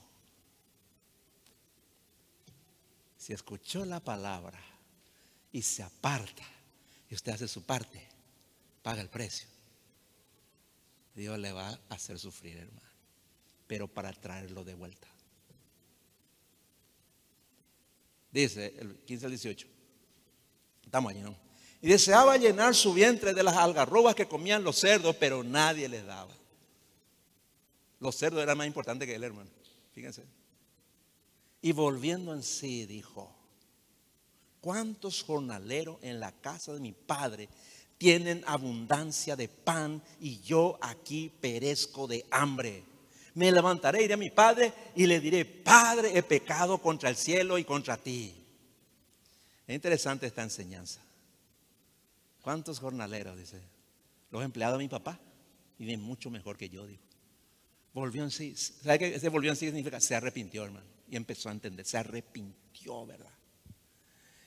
Si 3.16 3.32
escuchó 3.32 3.84
la 3.84 4.00
palabra 4.00 4.58
y 5.52 5.62
se 5.62 5.84
aparta 5.84 6.42
y 7.08 7.14
usted 7.14 7.34
hace 7.34 7.46
su 7.46 7.62
parte, 7.62 8.04
paga 8.82 9.00
el 9.00 9.10
precio. 9.10 9.48
Dios 11.14 11.38
le 11.38 11.52
va 11.52 11.68
a 11.68 11.94
hacer 11.94 12.18
sufrir, 12.18 12.56
hermano, 12.56 12.90
pero 13.68 13.86
para 13.86 14.12
traerlo 14.12 14.64
de 14.64 14.74
vuelta. 14.74 15.09
Dice 18.30 18.74
el 18.78 18.96
15 19.04 19.26
al 19.26 19.32
18. 19.32 19.66
Estamos 20.84 21.10
allí. 21.10 21.22
Y 21.82 21.88
deseaba 21.88 22.36
llenar 22.36 22.74
su 22.74 22.92
vientre 22.92 23.32
de 23.32 23.42
las 23.42 23.56
algarrobas 23.56 24.14
que 24.14 24.28
comían 24.28 24.62
los 24.62 24.76
cerdos, 24.76 25.16
pero 25.16 25.42
nadie 25.42 25.88
les 25.88 26.04
daba. 26.04 26.34
Los 27.98 28.16
cerdos 28.16 28.42
eran 28.42 28.58
más 28.58 28.66
importantes 28.66 29.06
que 29.06 29.14
él, 29.14 29.24
hermano. 29.24 29.50
Fíjense. 29.92 30.24
Y 31.62 31.72
volviendo 31.72 32.32
en 32.32 32.42
sí, 32.42 32.86
dijo, 32.86 33.34
¿cuántos 34.60 35.22
jornaleros 35.22 35.98
en 36.02 36.20
la 36.20 36.32
casa 36.32 36.72
de 36.72 36.80
mi 36.80 36.92
padre 36.92 37.48
tienen 37.98 38.42
abundancia 38.46 39.36
de 39.36 39.48
pan 39.48 40.02
y 40.20 40.40
yo 40.40 40.78
aquí 40.80 41.30
perezco 41.40 42.06
de 42.06 42.24
hambre? 42.30 42.84
Me 43.34 43.52
levantaré, 43.52 44.02
iré 44.02 44.14
a 44.14 44.16
mi 44.16 44.30
padre 44.30 44.72
y 44.96 45.06
le 45.06 45.20
diré, 45.20 45.44
Padre, 45.44 46.16
he 46.16 46.22
pecado 46.22 46.78
contra 46.78 47.08
el 47.08 47.16
cielo 47.16 47.58
y 47.58 47.64
contra 47.64 47.96
ti. 47.96 48.34
Es 49.66 49.74
interesante 49.74 50.26
esta 50.26 50.42
enseñanza. 50.42 51.00
¿Cuántos 52.42 52.80
jornaleros? 52.80 53.38
Dice, 53.38 53.60
los 54.30 54.42
empleados 54.42 54.78
de 54.78 54.84
mi 54.84 54.88
papá 54.88 55.18
viven 55.78 56.00
mucho 56.00 56.30
mejor 56.30 56.56
que 56.56 56.68
yo, 56.68 56.86
digo. 56.86 57.02
Volvió 57.92 58.22
en 58.22 58.30
sí. 58.30 58.54
¿Sabe 58.56 58.98
qué 58.98 59.14
ese 59.14 59.28
volvió 59.28 59.50
en 59.50 59.56
sí 59.56 59.66
significa? 59.66 60.00
Se 60.00 60.14
arrepintió, 60.14 60.64
hermano. 60.64 60.86
Y 61.08 61.16
empezó 61.16 61.48
a 61.48 61.52
entender. 61.52 61.84
Se 61.84 61.98
arrepintió, 61.98 63.04
¿verdad? 63.06 63.32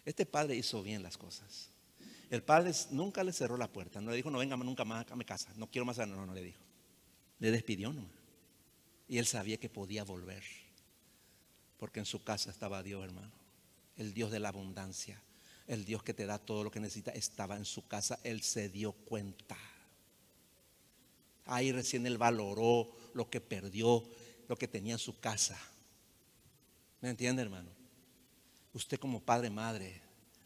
Este 0.05 0.25
padre 0.25 0.55
hizo 0.55 0.81
bien 0.81 1.03
las 1.03 1.17
cosas. 1.17 1.69
El 2.29 2.41
padre 2.41 2.71
nunca 2.91 3.23
le 3.23 3.33
cerró 3.33 3.57
la 3.57 3.67
puerta. 3.67 4.01
No 4.01 4.11
le 4.11 4.17
dijo, 4.17 4.31
no 4.31 4.39
venga 4.39 4.55
nunca 4.57 4.85
más 4.85 5.09
a 5.11 5.15
mi 5.15 5.25
casa. 5.25 5.51
No 5.55 5.67
quiero 5.67 5.85
más. 5.85 5.97
No, 5.97 6.07
no, 6.07 6.25
no 6.25 6.33
le 6.33 6.41
dijo. 6.41 6.59
Le 7.39 7.51
despidió 7.51 7.91
nomás. 7.91 8.22
Y 9.07 9.17
él 9.17 9.25
sabía 9.25 9.57
que 9.57 9.69
podía 9.69 10.03
volver. 10.03 10.43
Porque 11.77 11.99
en 11.99 12.05
su 12.05 12.23
casa 12.23 12.49
estaba 12.49 12.83
Dios, 12.83 13.03
hermano. 13.03 13.31
El 13.97 14.13
Dios 14.13 14.31
de 14.31 14.39
la 14.39 14.49
abundancia. 14.49 15.21
El 15.67 15.85
Dios 15.85 16.03
que 16.03 16.13
te 16.13 16.25
da 16.25 16.39
todo 16.39 16.63
lo 16.63 16.71
que 16.71 16.79
necesita 16.79 17.11
estaba 17.11 17.55
en 17.55 17.65
su 17.65 17.87
casa. 17.87 18.19
Él 18.23 18.41
se 18.41 18.69
dio 18.69 18.93
cuenta. 18.93 19.57
Ahí 21.45 21.71
recién 21.71 22.05
él 22.05 22.17
valoró 22.17 22.89
lo 23.13 23.29
que 23.29 23.41
perdió, 23.41 24.03
lo 24.47 24.55
que 24.55 24.67
tenía 24.67 24.93
en 24.93 24.99
su 24.99 25.19
casa. 25.19 25.59
¿Me 27.01 27.09
entiende, 27.09 27.41
hermano? 27.41 27.69
Usted 28.73 28.97
como 28.97 29.21
padre, 29.21 29.49
madre, 29.49 30.01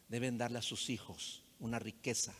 deben 0.08 0.36
darle 0.38 0.58
a 0.58 0.62
sus 0.62 0.90
hijos 0.90 1.42
una 1.60 1.78
riqueza 1.78 2.34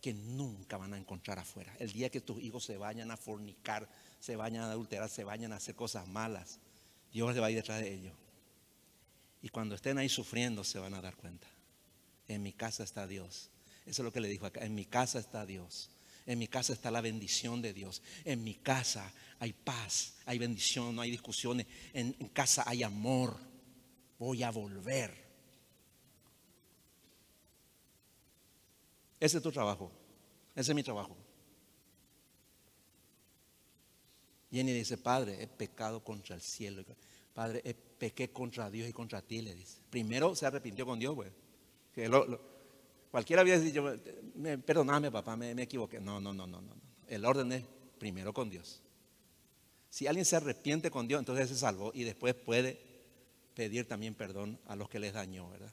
que 0.00 0.14
nunca 0.14 0.76
van 0.76 0.94
a 0.94 0.98
encontrar 0.98 1.38
afuera. 1.38 1.74
El 1.80 1.92
día 1.92 2.10
que 2.10 2.20
tus 2.20 2.40
hijos 2.40 2.64
se 2.64 2.76
vayan 2.76 3.10
a 3.10 3.16
fornicar, 3.16 3.88
se 4.20 4.36
vayan 4.36 4.64
a 4.64 4.70
adulterar, 4.72 5.08
se 5.08 5.24
vayan 5.24 5.52
a 5.52 5.56
hacer 5.56 5.74
cosas 5.74 6.06
malas, 6.08 6.58
Dios 7.12 7.34
le 7.34 7.40
va 7.40 7.46
a 7.46 7.50
ir 7.50 7.56
detrás 7.56 7.80
de 7.80 7.92
ellos. 7.92 8.14
Y 9.42 9.48
cuando 9.48 9.74
estén 9.74 9.98
ahí 9.98 10.08
sufriendo, 10.08 10.64
se 10.64 10.78
van 10.78 10.94
a 10.94 11.00
dar 11.00 11.16
cuenta. 11.16 11.46
En 12.28 12.42
mi 12.42 12.52
casa 12.52 12.82
está 12.82 13.06
Dios. 13.06 13.50
Eso 13.86 14.02
es 14.02 14.04
lo 14.04 14.12
que 14.12 14.20
le 14.20 14.28
dijo 14.28 14.46
acá. 14.46 14.64
En 14.64 14.74
mi 14.74 14.84
casa 14.84 15.18
está 15.18 15.46
Dios. 15.46 15.90
En 16.26 16.38
mi 16.38 16.48
casa 16.48 16.72
está 16.72 16.90
la 16.90 17.00
bendición 17.00 17.62
de 17.62 17.72
Dios. 17.72 18.02
En 18.24 18.42
mi 18.42 18.54
casa 18.54 19.12
hay 19.38 19.52
paz, 19.52 20.14
hay 20.24 20.38
bendición, 20.38 20.96
no 20.96 21.02
hay 21.02 21.10
discusiones. 21.10 21.66
En, 21.92 22.12
casa 22.30 22.64
hay 22.66 22.82
amor. 22.82 23.38
Voy 24.18 24.42
a 24.42 24.50
volver. 24.50 25.14
Ese 29.20 29.36
es 29.36 29.42
tu 29.42 29.52
trabajo. 29.52 29.92
Ese 30.54 30.72
es 30.72 30.74
mi 30.74 30.82
trabajo. 30.82 31.16
Jenny 34.50 34.72
dice, 34.72 34.98
Padre, 34.98 35.42
he 35.42 35.46
pecado 35.46 36.02
contra 36.02 36.34
el 36.34 36.42
cielo. 36.42 36.82
Padre, 37.34 37.62
pequé 37.98 38.30
contra 38.30 38.70
Dios 38.70 38.88
y 38.88 38.92
contra 38.92 39.22
ti, 39.22 39.42
le 39.42 39.54
dice. 39.54 39.78
Primero 39.90 40.34
se 40.34 40.46
arrepintió 40.46 40.86
con 40.86 40.98
Dios, 40.98 41.14
güey. 41.14 41.30
Cualquiera 43.10 43.42
había 43.42 43.58
dicho, 43.58 43.98
perdóname 44.64 45.10
papá, 45.10 45.36
me, 45.36 45.50
equivoqué. 45.62 46.00
No, 46.00 46.20
no, 46.20 46.32
no, 46.32 46.46
no, 46.46 46.60
no. 46.60 46.74
El 47.08 47.24
orden 47.24 47.52
es 47.52 47.64
primero 47.98 48.32
con 48.32 48.50
Dios. 48.50 48.82
Si 49.88 50.06
alguien 50.06 50.26
se 50.26 50.36
arrepiente 50.36 50.90
con 50.90 51.08
Dios, 51.08 51.20
entonces 51.20 51.48
se 51.48 51.56
salvó 51.56 51.90
y 51.94 52.04
después 52.04 52.34
puede 52.34 52.78
pedir 53.54 53.88
también 53.88 54.14
perdón 54.14 54.58
a 54.66 54.76
los 54.76 54.90
que 54.90 54.98
les 54.98 55.14
dañó, 55.14 55.48
¿verdad? 55.48 55.72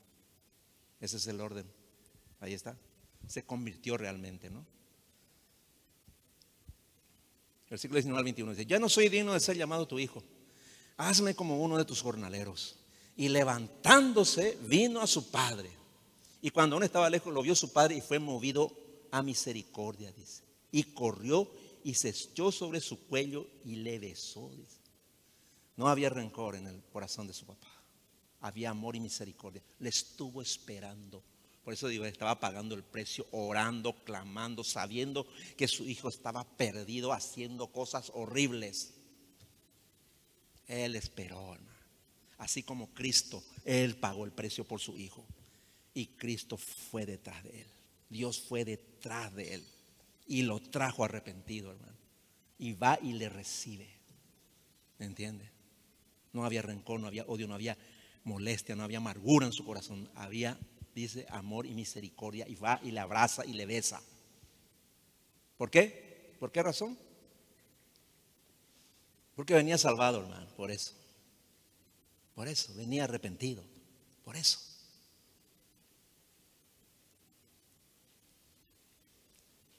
Ese 1.01 1.17
es 1.17 1.27
el 1.27 1.41
orden. 1.41 1.65
Ahí 2.39 2.53
está. 2.53 2.77
Se 3.27 3.43
convirtió 3.43 3.97
realmente, 3.97 4.49
¿no? 4.49 4.65
Versículo 7.73 7.97
19 7.97 8.19
al 8.19 8.23
21 8.25 8.51
dice, 8.51 8.65
ya 8.67 8.77
no 8.77 8.87
soy 8.87 9.09
digno 9.09 9.33
de 9.33 9.39
ser 9.39 9.57
llamado 9.57 9.87
tu 9.87 9.97
hijo. 9.97 10.21
Hazme 10.95 11.33
como 11.33 11.59
uno 11.59 11.75
de 11.75 11.85
tus 11.85 12.03
jornaleros. 12.03 12.75
Y 13.17 13.29
levantándose, 13.29 14.59
vino 14.61 15.01
a 15.01 15.07
su 15.07 15.31
padre. 15.31 15.71
Y 16.39 16.51
cuando 16.51 16.75
aún 16.75 16.83
estaba 16.83 17.09
lejos, 17.09 17.33
lo 17.33 17.41
vio 17.41 17.55
su 17.55 17.73
padre 17.73 17.95
y 17.95 18.01
fue 18.01 18.19
movido 18.19 18.71
a 19.09 19.23
misericordia, 19.23 20.11
dice. 20.11 20.43
Y 20.71 20.83
corrió 20.83 21.49
y 21.83 21.95
se 21.95 22.09
echó 22.09 22.51
sobre 22.51 22.79
su 22.79 23.07
cuello 23.07 23.47
y 23.65 23.77
le 23.77 23.97
besó, 23.97 24.51
dice. 24.51 24.77
No 25.75 25.87
había 25.87 26.11
rencor 26.11 26.55
en 26.55 26.67
el 26.67 26.83
corazón 26.93 27.25
de 27.25 27.33
su 27.33 27.47
papá. 27.47 27.73
Había 28.41 28.69
amor 28.69 28.95
y 28.95 28.99
misericordia. 28.99 29.63
Le 29.79 29.89
estuvo 29.89 30.43
esperando. 30.43 31.23
Por 31.63 31.73
eso 31.73 31.87
digo, 31.87 32.05
estaba 32.05 32.39
pagando 32.39 32.75
el 32.75 32.83
precio, 32.83 33.27
orando, 33.31 33.93
clamando, 34.03 34.63
sabiendo 34.63 35.25
que 35.55 35.67
su 35.67 35.87
hijo 35.87 36.09
estaba 36.09 36.43
perdido, 36.43 37.13
haciendo 37.13 37.67
cosas 37.67 38.11
horribles. 38.13 38.93
Él 40.67 40.95
esperó, 40.95 41.53
hermano. 41.53 41.73
Así 42.37 42.63
como 42.63 42.93
Cristo, 42.93 43.41
Él 43.63 43.95
pagó 43.95 44.25
el 44.25 44.31
precio 44.31 44.65
por 44.65 44.81
su 44.81 44.97
hijo. 44.97 45.25
Y 45.93 46.07
Cristo 46.07 46.57
fue 46.57 47.05
detrás 47.05 47.43
de 47.43 47.61
él. 47.61 47.67
Dios 48.09 48.41
fue 48.41 48.65
detrás 48.65 49.33
de 49.33 49.55
él. 49.55 49.67
Y 50.27 50.41
lo 50.41 50.59
trajo 50.59 51.03
arrepentido, 51.03 51.71
hermano. 51.71 51.97
Y 52.57 52.73
va 52.73 52.99
y 53.01 53.13
le 53.13 53.29
recibe. 53.29 53.87
¿Me 54.97 55.05
entiende? 55.05 55.49
No 56.31 56.45
había 56.45 56.61
rencor, 56.61 56.99
no 56.99 57.07
había 57.07 57.23
odio, 57.25 57.47
no 57.47 57.53
había 57.53 57.77
molestia, 58.23 58.75
no 58.75 58.83
había 58.83 58.97
amargura 58.97 59.45
en 59.45 59.53
su 59.53 59.63
corazón. 59.65 60.09
Había, 60.15 60.59
dice, 60.93 61.25
amor 61.29 61.65
y 61.65 61.73
misericordia. 61.73 62.47
Y 62.47 62.55
va 62.55 62.79
y 62.83 62.91
le 62.91 62.99
abraza 62.99 63.45
y 63.45 63.53
le 63.53 63.65
besa. 63.65 64.01
¿Por 65.57 65.69
qué? 65.69 66.35
¿Por 66.39 66.51
qué 66.51 66.63
razón? 66.63 66.97
Porque 69.35 69.53
venía 69.53 69.77
salvado, 69.77 70.21
hermano. 70.21 70.47
Por 70.55 70.71
eso. 70.71 70.93
Por 72.35 72.47
eso. 72.47 72.73
Venía 72.75 73.05
arrepentido. 73.05 73.63
Por 74.23 74.35
eso. 74.35 74.59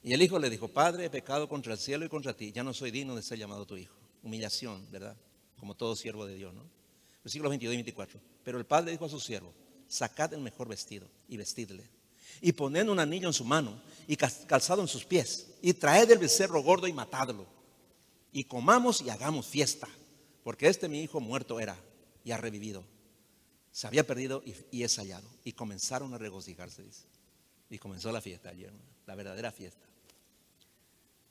Y 0.05 0.13
el 0.13 0.21
hijo 0.21 0.39
le 0.39 0.51
dijo, 0.51 0.69
Padre, 0.69 1.07
he 1.07 1.11
pecado 1.11 1.49
contra 1.49 1.73
el 1.73 1.79
cielo 1.79 2.05
y 2.05 2.11
contra 2.11 2.37
ti, 2.37 2.53
ya 2.53 2.63
no 2.63 2.75
soy 2.75 2.91
digno 2.91 3.17
de 3.17 3.23
ser 3.23 3.39
llamado 3.39 3.65
tu 3.65 3.79
hijo. 3.79 3.97
Humillación, 4.23 4.87
¿verdad? 4.91 5.17
Como 5.59 5.75
todo 5.75 5.97
siervo 5.97 6.27
de 6.27 6.35
Dios, 6.35 6.53
¿no? 6.53 6.63
Versículos 7.25 7.49
22 7.49 7.73
y 7.73 7.77
24. 7.79 8.21
Pero 8.45 8.59
el 8.59 8.67
padre 8.67 8.91
dijo 8.91 9.07
a 9.07 9.09
su 9.09 9.19
siervo, 9.19 9.55
sacad 9.95 10.35
el 10.35 10.41
mejor 10.41 10.69
vestido 10.69 11.09
y 11.29 11.37
vestidle. 11.37 11.89
Y 12.41 12.53
poned 12.53 12.89
un 12.89 12.99
anillo 12.99 13.29
en 13.29 13.33
su 13.33 13.45
mano 13.45 13.81
y 14.09 14.17
calzado 14.17 14.83
en 14.83 14.89
sus 14.89 15.05
pies. 15.05 15.47
Y 15.63 15.73
traed 15.73 16.11
el 16.11 16.19
becerro 16.19 16.61
gordo 16.63 16.89
y 16.89 16.93
matadlo. 16.93 17.47
Y 18.33 18.45
comamos 18.45 19.01
y 19.03 19.11
hagamos 19.11 19.47
fiesta. 19.47 19.89
Porque 20.43 20.67
este 20.67 20.89
mi 20.89 21.01
hijo 21.01 21.21
muerto 21.21 21.61
era 21.61 21.77
y 22.25 22.33
ha 22.33 22.37
revivido. 22.37 22.85
Se 23.71 23.87
había 23.87 24.05
perdido 24.05 24.43
y, 24.73 24.83
es 24.83 24.97
hallado. 24.97 25.29
Y 25.45 25.53
comenzaron 25.53 26.13
a 26.13 26.19
regocijarse. 26.19 26.85
Y 27.71 27.79
comenzó 27.79 28.11
la 28.11 28.21
fiesta 28.21 28.49
ayer, 28.49 28.73
la 29.07 29.15
verdadera 29.15 29.53
fiesta. 29.53 29.87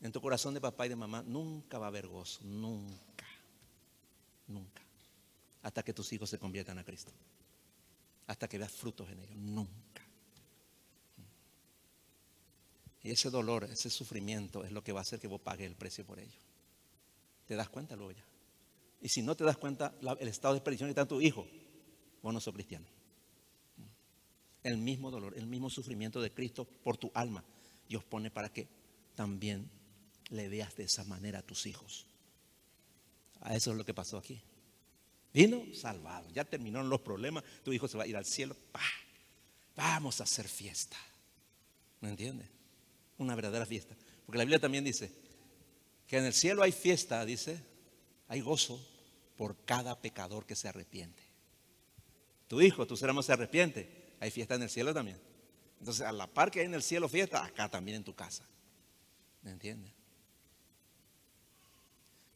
En 0.02 0.12
tu 0.12 0.22
corazón 0.22 0.54
de 0.54 0.62
papá 0.62 0.86
y 0.86 0.90
de 0.90 0.96
mamá 0.96 1.22
nunca 1.26 1.78
va 1.78 1.86
a 1.86 1.90
haber 1.90 2.08
gozo, 2.08 2.42
nunca, 2.44 3.26
nunca. 4.48 4.82
Hasta 5.62 5.84
que 5.84 5.94
tus 5.94 6.12
hijos 6.12 6.30
se 6.30 6.40
conviertan 6.40 6.78
a 6.78 6.84
Cristo. 6.84 7.14
Hasta 8.28 8.48
que 8.48 8.58
veas 8.58 8.72
frutos 8.72 9.10
en 9.10 9.20
ellos, 9.20 9.36
nunca. 9.36 10.02
Y 13.04 13.12
ese 13.12 13.30
dolor, 13.30 13.66
ese 13.66 13.90
sufrimiento 13.90 14.64
es 14.64 14.72
lo 14.72 14.82
que 14.84 14.94
va 14.94 15.00
a 15.00 15.02
hacer 15.02 15.20
que 15.20 15.28
vos 15.28 15.42
pagues 15.42 15.68
el 15.68 15.76
precio 15.76 16.06
por 16.06 16.20
ello. 16.20 16.40
¿Te 17.46 17.56
das 17.56 17.68
cuenta 17.68 17.96
luego? 17.98 18.20
Y 19.02 19.10
si 19.10 19.22
no 19.22 19.36
te 19.36 19.44
das 19.44 19.58
cuenta, 19.58 19.94
el 20.20 20.28
estado 20.30 20.54
de 20.54 20.62
perdición 20.62 20.88
que 20.88 20.92
está 20.92 21.02
en 21.02 21.08
tu 21.10 21.20
hijo, 21.20 21.46
vos 22.22 22.34
no 22.34 22.40
sos 22.40 22.54
cristiano. 22.54 22.86
El 24.64 24.78
mismo 24.78 25.12
dolor, 25.12 25.38
el 25.38 25.46
mismo 25.46 25.70
sufrimiento 25.70 26.22
de 26.22 26.32
Cristo 26.32 26.66
por 26.66 26.96
tu 26.96 27.12
alma, 27.14 27.44
Dios 27.90 28.06
pone 28.06 28.32
para 28.32 28.48
que 28.48 28.70
también 29.14 29.70
le 30.30 30.48
veas 30.48 30.74
de 30.78 30.86
esa 30.86 31.04
manera 31.04 31.40
a 31.40 31.44
tus 31.44 31.66
hijos. 31.66 32.08
A 33.42 33.56
eso 33.56 33.72
es 33.72 33.78
lo 33.78 33.84
que 33.84 33.94
pasó 33.94 34.18
aquí. 34.18 34.42
Vino 35.34 35.66
salvado, 35.74 36.30
ya 36.30 36.46
terminaron 36.46 36.90
los 36.90 37.02
problemas, 37.02 37.44
tu 37.64 37.74
hijo 37.74 37.88
se 37.88 37.98
va 37.98 38.04
a 38.04 38.08
ir 38.08 38.16
al 38.16 38.26
cielo, 38.26 38.56
vamos 39.76 40.22
a 40.22 40.26
hacer 40.26 40.48
fiesta. 40.48 40.96
¿Me 42.02 42.10
entiendes? 42.10 42.48
Una 43.18 43.34
verdadera 43.34 43.66
fiesta. 43.66 43.96
Porque 44.26 44.38
la 44.38 44.44
Biblia 44.44 44.60
también 44.60 44.84
dice 44.84 45.12
que 46.08 46.18
en 46.18 46.26
el 46.26 46.34
cielo 46.34 46.62
hay 46.62 46.72
fiesta, 46.72 47.26
dice, 47.26 47.60
hay 48.28 48.42
gozo 48.42 48.80
por 49.36 49.58
cada 49.66 50.00
pecador 50.00 50.46
que 50.46 50.56
se 50.56 50.68
arrepiente. 50.68 51.24
Tu 52.48 52.62
hijo, 52.62 52.86
tu 52.86 52.96
ser 52.96 53.10
amado 53.10 53.24
se 53.24 53.34
arrepiente, 53.34 54.14
hay 54.20 54.30
fiesta 54.30 54.54
en 54.54 54.62
el 54.62 54.70
cielo 54.70 54.94
también. 54.94 55.20
Entonces, 55.80 56.06
a 56.06 56.12
la 56.12 56.28
par 56.28 56.52
que 56.52 56.60
hay 56.60 56.68
en 56.68 56.76
el 56.76 56.84
cielo 56.84 57.10
fiesta, 57.10 57.44
acá 57.44 57.70
también 57.70 57.98
en 57.98 58.04
tu 58.04 58.14
casa. 58.14 58.44
¿Me 59.42 59.50
entiendes? 59.50 59.92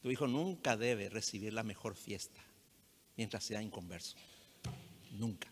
Tu 0.01 0.09
hijo 0.09 0.25
nunca 0.25 0.75
debe 0.75 1.09
recibir 1.09 1.53
la 1.53 1.61
mejor 1.61 1.95
fiesta 1.95 2.46
mientras 3.17 3.43
sea 3.43 3.61
inconverso. 3.61 4.15
Nunca. 5.11 5.49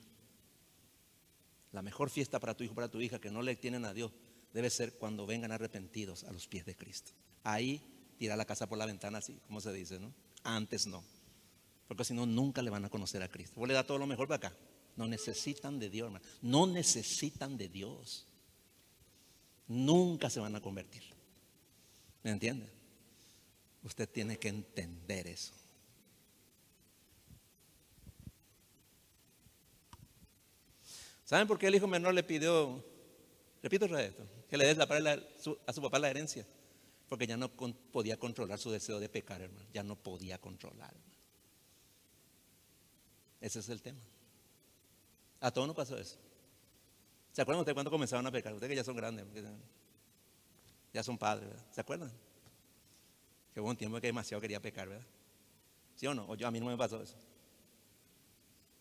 La 1.72 1.82
mejor 1.82 2.10
fiesta 2.10 2.40
para 2.40 2.56
tu 2.56 2.64
hijo, 2.64 2.74
para 2.74 2.88
tu 2.88 3.02
hija 3.02 3.20
que 3.20 3.32
no 3.32 3.42
le 3.42 3.56
tienen 3.58 3.84
a 3.84 3.94
Dios, 3.94 4.14
debe 4.54 4.70
ser 4.70 4.94
cuando 4.94 5.26
vengan 5.26 5.52
arrepentidos 5.52 6.24
a 6.24 6.32
los 6.32 6.48
pies 6.48 6.66
de 6.66 6.76
Cristo. 6.76 7.12
Ahí 7.44 7.82
tira 8.18 8.38
la 8.38 8.46
casa 8.46 8.68
por 8.68 8.78
la 8.78 8.86
ventana, 8.86 9.18
así 9.18 9.38
como 9.48 9.60
se 9.60 9.74
dice, 9.74 10.00
¿no? 10.00 10.14
Antes 10.44 10.88
no. 10.88 11.04
Porque 11.88 12.06
si 12.06 12.14
no, 12.14 12.26
nunca 12.26 12.62
le 12.62 12.70
van 12.70 12.86
a 12.86 12.90
conocer 12.90 13.22
a 13.22 13.28
Cristo. 13.28 13.60
Vos 13.60 13.68
le 13.68 13.74
da 13.74 13.86
todo 13.86 13.98
lo 13.98 14.08
mejor 14.08 14.28
para 14.28 14.48
acá. 14.48 14.58
No 14.96 15.08
necesitan 15.08 15.78
de 15.80 15.90
Dios, 15.90 16.06
hermano. 16.06 16.26
No 16.42 16.68
necesitan 16.68 17.58
de 17.58 17.68
Dios. 17.68 18.26
Nunca 19.68 20.30
se 20.30 20.40
van 20.40 20.56
a 20.56 20.62
convertir. 20.62 21.04
¿Me 22.24 22.32
entienden? 22.32 22.70
Usted 23.84 24.10
tiene 24.10 24.38
que 24.38 24.48
entender 24.48 25.28
eso. 25.28 25.54
¿Saben 31.26 31.48
por 31.48 31.58
qué 31.58 31.68
el 31.68 31.76
hijo 31.76 31.88
menor 31.88 32.14
le 32.14 32.24
pidió, 32.24 32.84
repito 33.62 33.86
otra 33.86 34.04
esto, 34.04 34.24
que 34.48 34.58
le 34.58 34.68
des 34.68 34.78
la, 34.78 35.20
a 35.66 35.74
su 35.74 35.82
papá 35.82 36.00
la 36.00 36.10
herencia? 36.10 36.46
Porque 37.10 37.28
ya 37.28 37.36
no 37.36 37.50
podía 37.50 38.18
controlar 38.18 38.60
su 38.60 38.72
deseo 38.72 39.00
de 39.00 39.10
pecar, 39.10 39.42
hermano. 39.42 39.68
Ya 39.74 39.84
no 39.84 39.96
podía 39.96 40.38
controlar. 40.40 40.94
Ese 43.42 43.60
es 43.60 43.70
el 43.70 43.82
tema. 43.82 44.00
A 45.42 45.52
todos 45.52 45.68
nos 45.68 45.76
pasó 45.76 45.98
eso. 45.98 46.18
¿Se 47.32 47.42
acuerdan 47.42 47.60
ustedes 47.60 47.76
cuando 47.76 47.92
comenzaron 47.92 48.26
a 48.26 48.32
pecar? 48.32 48.54
Ustedes 48.54 48.70
que 48.70 48.76
ya 48.76 48.84
son 48.84 48.96
grandes, 48.96 49.26
ya 50.94 51.04
son 51.04 51.18
padres, 51.18 51.50
¿verdad? 51.50 51.66
¿Se 51.72 51.82
acuerdan? 51.82 52.12
Que 53.54 53.60
hubo 53.60 53.70
un 53.70 53.78
tiempo 53.78 54.00
que 54.00 54.08
demasiado 54.08 54.42
quería 54.42 54.62
pecar, 54.62 54.88
¿verdad? 54.88 55.06
¿Sí 55.96 56.08
o 56.08 56.14
no? 56.14 56.26
O 56.28 56.36
yo 56.36 56.48
a 56.48 56.52
mí 56.52 56.60
no 56.60 56.68
me 56.68 56.78
pasó 56.78 57.02
eso. 57.02 57.18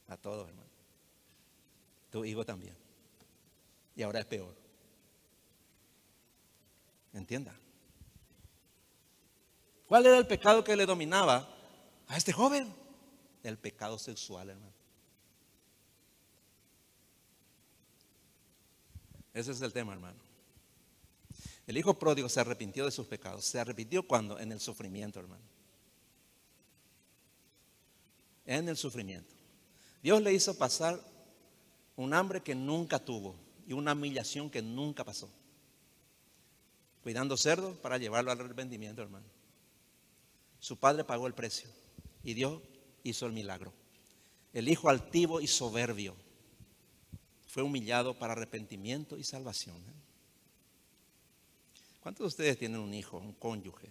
A 0.08 0.16
todos, 0.16 0.48
hermano. 0.48 0.63
Tu 2.14 2.24
hijo 2.24 2.46
también. 2.46 2.76
Y 3.96 4.02
ahora 4.04 4.20
es 4.20 4.26
peor. 4.26 4.54
¿Entienda? 7.12 7.52
¿Cuál 9.88 10.06
era 10.06 10.18
el 10.18 10.26
pecado 10.28 10.62
que 10.62 10.76
le 10.76 10.86
dominaba 10.86 11.52
a 12.06 12.16
este 12.16 12.32
joven? 12.32 12.72
El 13.42 13.58
pecado 13.58 13.98
sexual, 13.98 14.50
hermano. 14.50 14.72
Ese 19.32 19.50
es 19.50 19.60
el 19.60 19.72
tema, 19.72 19.92
hermano. 19.92 20.20
El 21.66 21.76
hijo 21.76 21.98
pródigo 21.98 22.28
se 22.28 22.38
arrepintió 22.38 22.84
de 22.84 22.92
sus 22.92 23.08
pecados. 23.08 23.44
¿Se 23.44 23.58
arrepintió 23.58 24.06
cuando? 24.06 24.38
En 24.38 24.52
el 24.52 24.60
sufrimiento, 24.60 25.18
hermano. 25.18 25.42
En 28.46 28.68
el 28.68 28.76
sufrimiento. 28.76 29.34
Dios 30.00 30.22
le 30.22 30.32
hizo 30.32 30.56
pasar 30.56 31.13
un 31.96 32.14
hambre 32.14 32.42
que 32.42 32.54
nunca 32.54 32.98
tuvo 32.98 33.36
y 33.66 33.72
una 33.72 33.92
humillación 33.92 34.50
que 34.50 34.62
nunca 34.62 35.04
pasó. 35.04 35.28
Cuidando 37.02 37.36
cerdos 37.36 37.76
para 37.78 37.98
llevarlo 37.98 38.30
al 38.30 38.40
arrepentimiento, 38.40 39.02
hermano. 39.02 39.26
Su 40.58 40.78
padre 40.78 41.04
pagó 41.04 41.26
el 41.26 41.34
precio 41.34 41.68
y 42.22 42.34
Dios 42.34 42.62
hizo 43.02 43.26
el 43.26 43.32
milagro. 43.32 43.72
El 44.52 44.68
hijo 44.68 44.88
altivo 44.88 45.40
y 45.40 45.46
soberbio 45.46 46.16
fue 47.46 47.62
humillado 47.62 48.18
para 48.18 48.32
arrepentimiento 48.32 49.18
y 49.18 49.24
salvación. 49.24 49.76
¿eh? 49.76 49.94
¿Cuántos 52.00 52.24
de 52.24 52.28
ustedes 52.28 52.58
tienen 52.58 52.80
un 52.80 52.94
hijo, 52.94 53.18
un 53.18 53.34
cónyuge, 53.34 53.88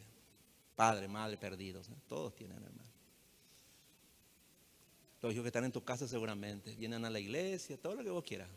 padre, 0.75 1.07
madre 1.07 1.37
perdidos? 1.37 1.89
¿eh? 1.89 1.95
Todos 2.07 2.35
tienen, 2.35 2.57
hermano. 2.63 2.92
Los 5.23 5.31
hijos 5.31 5.43
que 5.43 5.47
están 5.47 5.63
en 5.63 5.71
tu 5.71 5.81
casa 5.81 6.05
seguramente 6.05 6.75
vienen 6.75 7.05
a 7.05 7.09
la 7.09 7.17
iglesia, 7.17 7.77
todo 7.77 7.95
lo 7.95 8.03
que 8.03 8.09
vos 8.09 8.25
quieras. 8.25 8.49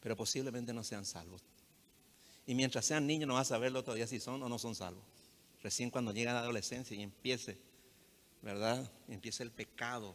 Pero 0.00 0.16
posiblemente 0.16 0.72
no 0.72 0.84
sean 0.84 1.04
salvos. 1.04 1.42
Y 2.46 2.54
mientras 2.54 2.86
sean 2.86 3.04
niños 3.04 3.26
no 3.26 3.34
vas 3.34 3.50
a 3.50 3.58
verlo 3.58 3.82
todavía 3.82 4.06
si 4.06 4.20
son 4.20 4.40
o 4.40 4.48
no 4.48 4.60
son 4.60 4.76
salvos. 4.76 5.02
Recién 5.60 5.90
cuando 5.90 6.12
llega 6.12 6.32
la 6.32 6.38
adolescencia 6.38 6.96
y 6.96 7.02
empiece, 7.02 7.58
¿verdad? 8.42 8.88
Empieza 9.08 9.42
el 9.42 9.50
pecado 9.50 10.14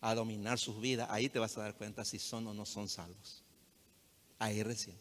a 0.00 0.14
dominar 0.14 0.60
sus 0.60 0.80
vidas, 0.80 1.08
ahí 1.10 1.28
te 1.28 1.40
vas 1.40 1.58
a 1.58 1.62
dar 1.62 1.74
cuenta 1.74 2.04
si 2.04 2.20
son 2.20 2.46
o 2.46 2.54
no 2.54 2.66
son 2.66 2.88
salvos. 2.88 3.42
Ahí 4.38 4.62
recién. 4.62 4.96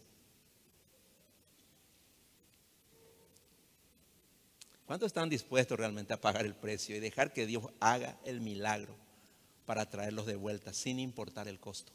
¿Cuántos 4.86 5.08
están 5.08 5.30
dispuestos 5.30 5.78
realmente 5.78 6.14
a 6.14 6.22
pagar 6.22 6.46
el 6.46 6.56
precio 6.56 6.96
y 6.96 7.00
dejar 7.00 7.34
que 7.34 7.48
Dios 7.48 7.64
haga 7.80 8.20
el 8.24 8.40
milagro 8.40 8.96
para 9.66 9.90
traerlos 9.90 10.28
de 10.28 10.36
vuelta 10.36 10.74
sin 10.74 11.00
importar 11.00 11.48
el 11.48 11.60
costo? 11.60 11.92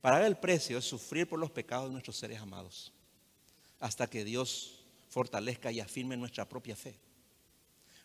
Pagar 0.00 0.22
el 0.22 0.36
precio 0.36 0.78
es 0.78 0.84
sufrir 0.84 1.28
por 1.28 1.38
los 1.38 1.50
pecados 1.50 1.86
de 1.86 1.92
nuestros 1.92 2.16
seres 2.16 2.40
amados 2.40 2.92
hasta 3.78 4.08
que 4.08 4.24
Dios 4.24 4.84
fortalezca 5.08 5.70
y 5.70 5.80
afirme 5.80 6.16
nuestra 6.16 6.48
propia 6.48 6.76
fe. 6.76 6.94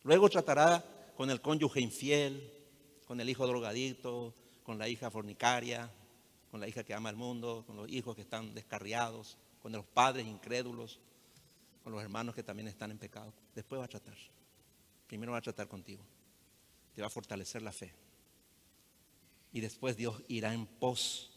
Luego 0.03 0.29
tratará 0.29 0.83
con 1.15 1.29
el 1.29 1.39
cónyuge 1.39 1.79
infiel, 1.79 2.51
con 3.05 3.21
el 3.21 3.29
hijo 3.29 3.47
drogadicto, 3.47 4.33
con 4.63 4.77
la 4.77 4.89
hija 4.89 5.09
fornicaria, 5.09 5.89
con 6.51 6.59
la 6.59 6.67
hija 6.67 6.83
que 6.83 6.93
ama 6.93 7.09
el 7.09 7.15
mundo, 7.15 7.63
con 7.65 7.77
los 7.77 7.89
hijos 7.89 8.15
que 8.15 8.21
están 8.21 8.53
descarriados, 8.53 9.37
con 9.61 9.71
los 9.71 9.85
padres 9.85 10.25
incrédulos, 10.25 10.99
con 11.87 11.93
los 11.93 12.03
hermanos 12.03 12.35
que 12.35 12.43
también 12.43 12.67
están 12.67 12.91
en 12.91 12.97
pecado. 12.97 13.33
Después 13.55 13.79
va 13.79 13.85
a 13.85 13.87
tratar. 13.87 14.17
Primero 15.07 15.31
va 15.31 15.37
a 15.37 15.41
tratar 15.41 15.69
contigo. 15.69 16.03
Te 16.93 16.99
va 16.99 17.07
a 17.07 17.09
fortalecer 17.09 17.61
la 17.61 17.71
fe. 17.71 17.93
Y 19.53 19.61
después 19.61 19.95
Dios 19.95 20.21
irá 20.27 20.53
en 20.53 20.65
pos 20.65 21.31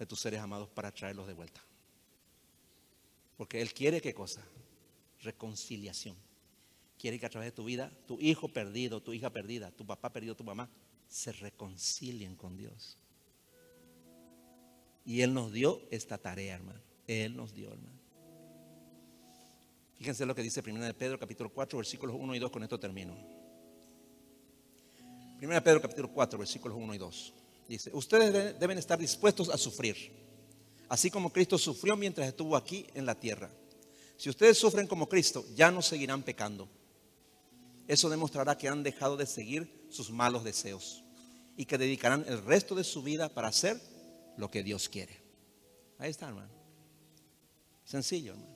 de 0.00 0.04
tus 0.04 0.18
seres 0.18 0.40
amados 0.40 0.68
para 0.70 0.90
traerlos 0.90 1.28
de 1.28 1.34
vuelta. 1.34 1.62
Porque 3.36 3.62
Él 3.62 3.72
quiere 3.72 4.00
qué 4.00 4.12
cosa? 4.12 4.44
Reconciliación. 5.22 6.16
Quiere 6.98 7.20
que 7.20 7.26
a 7.26 7.30
través 7.30 7.46
de 7.46 7.52
tu 7.54 7.62
vida, 7.62 7.92
tu 8.08 8.20
hijo 8.20 8.48
perdido, 8.48 9.00
tu 9.00 9.12
hija 9.12 9.30
perdida, 9.30 9.70
tu 9.70 9.86
papá 9.86 10.12
perdido, 10.12 10.34
tu 10.34 10.42
mamá, 10.42 10.68
se 11.06 11.30
reconcilien 11.30 12.34
con 12.34 12.56
Dios. 12.56 12.98
Y 15.04 15.20
Él 15.20 15.32
nos 15.32 15.52
dio 15.52 15.86
esta 15.92 16.18
tarea, 16.18 16.56
hermano. 16.56 16.80
Él 17.06 17.36
nos 17.36 17.54
dio, 17.54 17.72
hermano. 17.72 18.05
Fíjense 19.98 20.26
lo 20.26 20.34
que 20.34 20.42
dice 20.42 20.62
1 20.64 20.84
de 20.84 20.94
Pedro 20.94 21.18
capítulo 21.18 21.50
4 21.50 21.78
versículos 21.78 22.16
1 22.18 22.34
y 22.34 22.38
2, 22.38 22.50
con 22.50 22.62
esto 22.62 22.78
termino. 22.78 23.16
1 25.40 25.54
de 25.54 25.60
Pedro 25.62 25.80
capítulo 25.80 26.12
4 26.12 26.38
versículos 26.38 26.76
1 26.78 26.94
y 26.94 26.98
2. 26.98 27.34
Dice, 27.68 27.90
ustedes 27.94 28.58
deben 28.60 28.78
estar 28.78 28.98
dispuestos 28.98 29.48
a 29.48 29.56
sufrir, 29.56 29.96
así 30.88 31.10
como 31.10 31.32
Cristo 31.32 31.58
sufrió 31.58 31.96
mientras 31.96 32.28
estuvo 32.28 32.56
aquí 32.56 32.86
en 32.94 33.06
la 33.06 33.14
tierra. 33.14 33.50
Si 34.16 34.30
ustedes 34.30 34.58
sufren 34.58 34.86
como 34.86 35.08
Cristo, 35.08 35.44
ya 35.54 35.70
no 35.70 35.82
seguirán 35.82 36.22
pecando. 36.22 36.68
Eso 37.88 38.08
demostrará 38.08 38.56
que 38.56 38.68
han 38.68 38.82
dejado 38.82 39.16
de 39.16 39.26
seguir 39.26 39.86
sus 39.90 40.10
malos 40.10 40.44
deseos 40.44 41.04
y 41.56 41.64
que 41.64 41.78
dedicarán 41.78 42.24
el 42.28 42.42
resto 42.44 42.74
de 42.74 42.84
su 42.84 43.02
vida 43.02 43.28
para 43.28 43.48
hacer 43.48 43.80
lo 44.36 44.50
que 44.50 44.62
Dios 44.62 44.88
quiere. 44.88 45.22
Ahí 45.98 46.10
está, 46.10 46.28
hermano. 46.28 46.52
Sencillo, 47.84 48.32
hermano. 48.32 48.55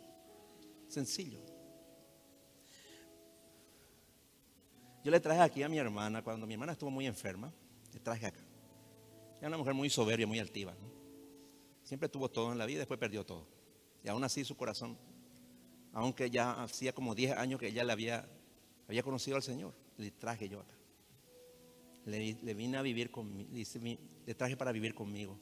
Sencillo. 0.91 1.39
Yo 5.05 5.11
le 5.11 5.21
traje 5.21 5.41
aquí 5.41 5.63
a 5.63 5.69
mi 5.69 5.79
hermana, 5.79 6.23
cuando 6.23 6.47
mi 6.47 6.55
hermana 6.55 6.73
estuvo 6.73 6.91
muy 6.91 7.07
enferma, 7.07 7.53
le 7.93 8.01
traje 8.01 8.27
acá. 8.27 8.41
Era 9.39 9.49
una 9.49 9.57
mujer 9.57 9.73
muy 9.73 9.89
soberbia, 9.89 10.27
muy 10.27 10.41
altiva. 10.41 10.75
Siempre 11.85 12.09
tuvo 12.09 12.29
todo 12.29 12.53
en 12.53 12.59
la 12.59 12.67
vida, 12.67 12.81
después 12.81 12.99
perdió 12.99 13.25
todo. 13.25 13.47
Y 14.05 14.09
aún 14.09 14.23
así 14.25 14.45
su 14.45 14.57
corazón, 14.57 14.99
aunque 15.93 16.29
ya 16.29 16.63
hacía 16.63 16.93
como 16.93 17.15
10 17.15 17.37
años 17.39 17.61
que 17.61 17.69
ella 17.69 17.85
le 17.85 17.93
había, 17.93 18.29
había 18.89 19.03
conocido 19.03 19.37
al 19.37 19.43
Señor, 19.43 19.73
le 19.97 20.11
traje 20.11 20.49
yo 20.49 20.61
acá. 20.61 20.75
Le, 22.05 22.55
vine 22.55 22.77
a 22.77 22.83
vivir 22.83 23.11
conmigo, 23.11 23.49
le 24.27 24.35
traje 24.35 24.57
para 24.57 24.73
vivir 24.73 24.95
conmigo. 24.95 25.39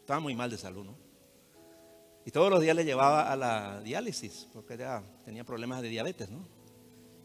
Estaba 0.00 0.20
muy 0.20 0.34
mal 0.34 0.50
de 0.50 0.58
salud, 0.58 0.84
¿no? 0.84 1.09
Y 2.24 2.30
todos 2.30 2.50
los 2.50 2.60
días 2.60 2.76
le 2.76 2.84
llevaba 2.84 3.32
a 3.32 3.36
la 3.36 3.80
diálisis, 3.80 4.48
porque 4.52 4.78
tenía 5.24 5.44
problemas 5.44 5.82
de 5.82 5.88
diabetes, 5.88 6.30
¿no? 6.30 6.46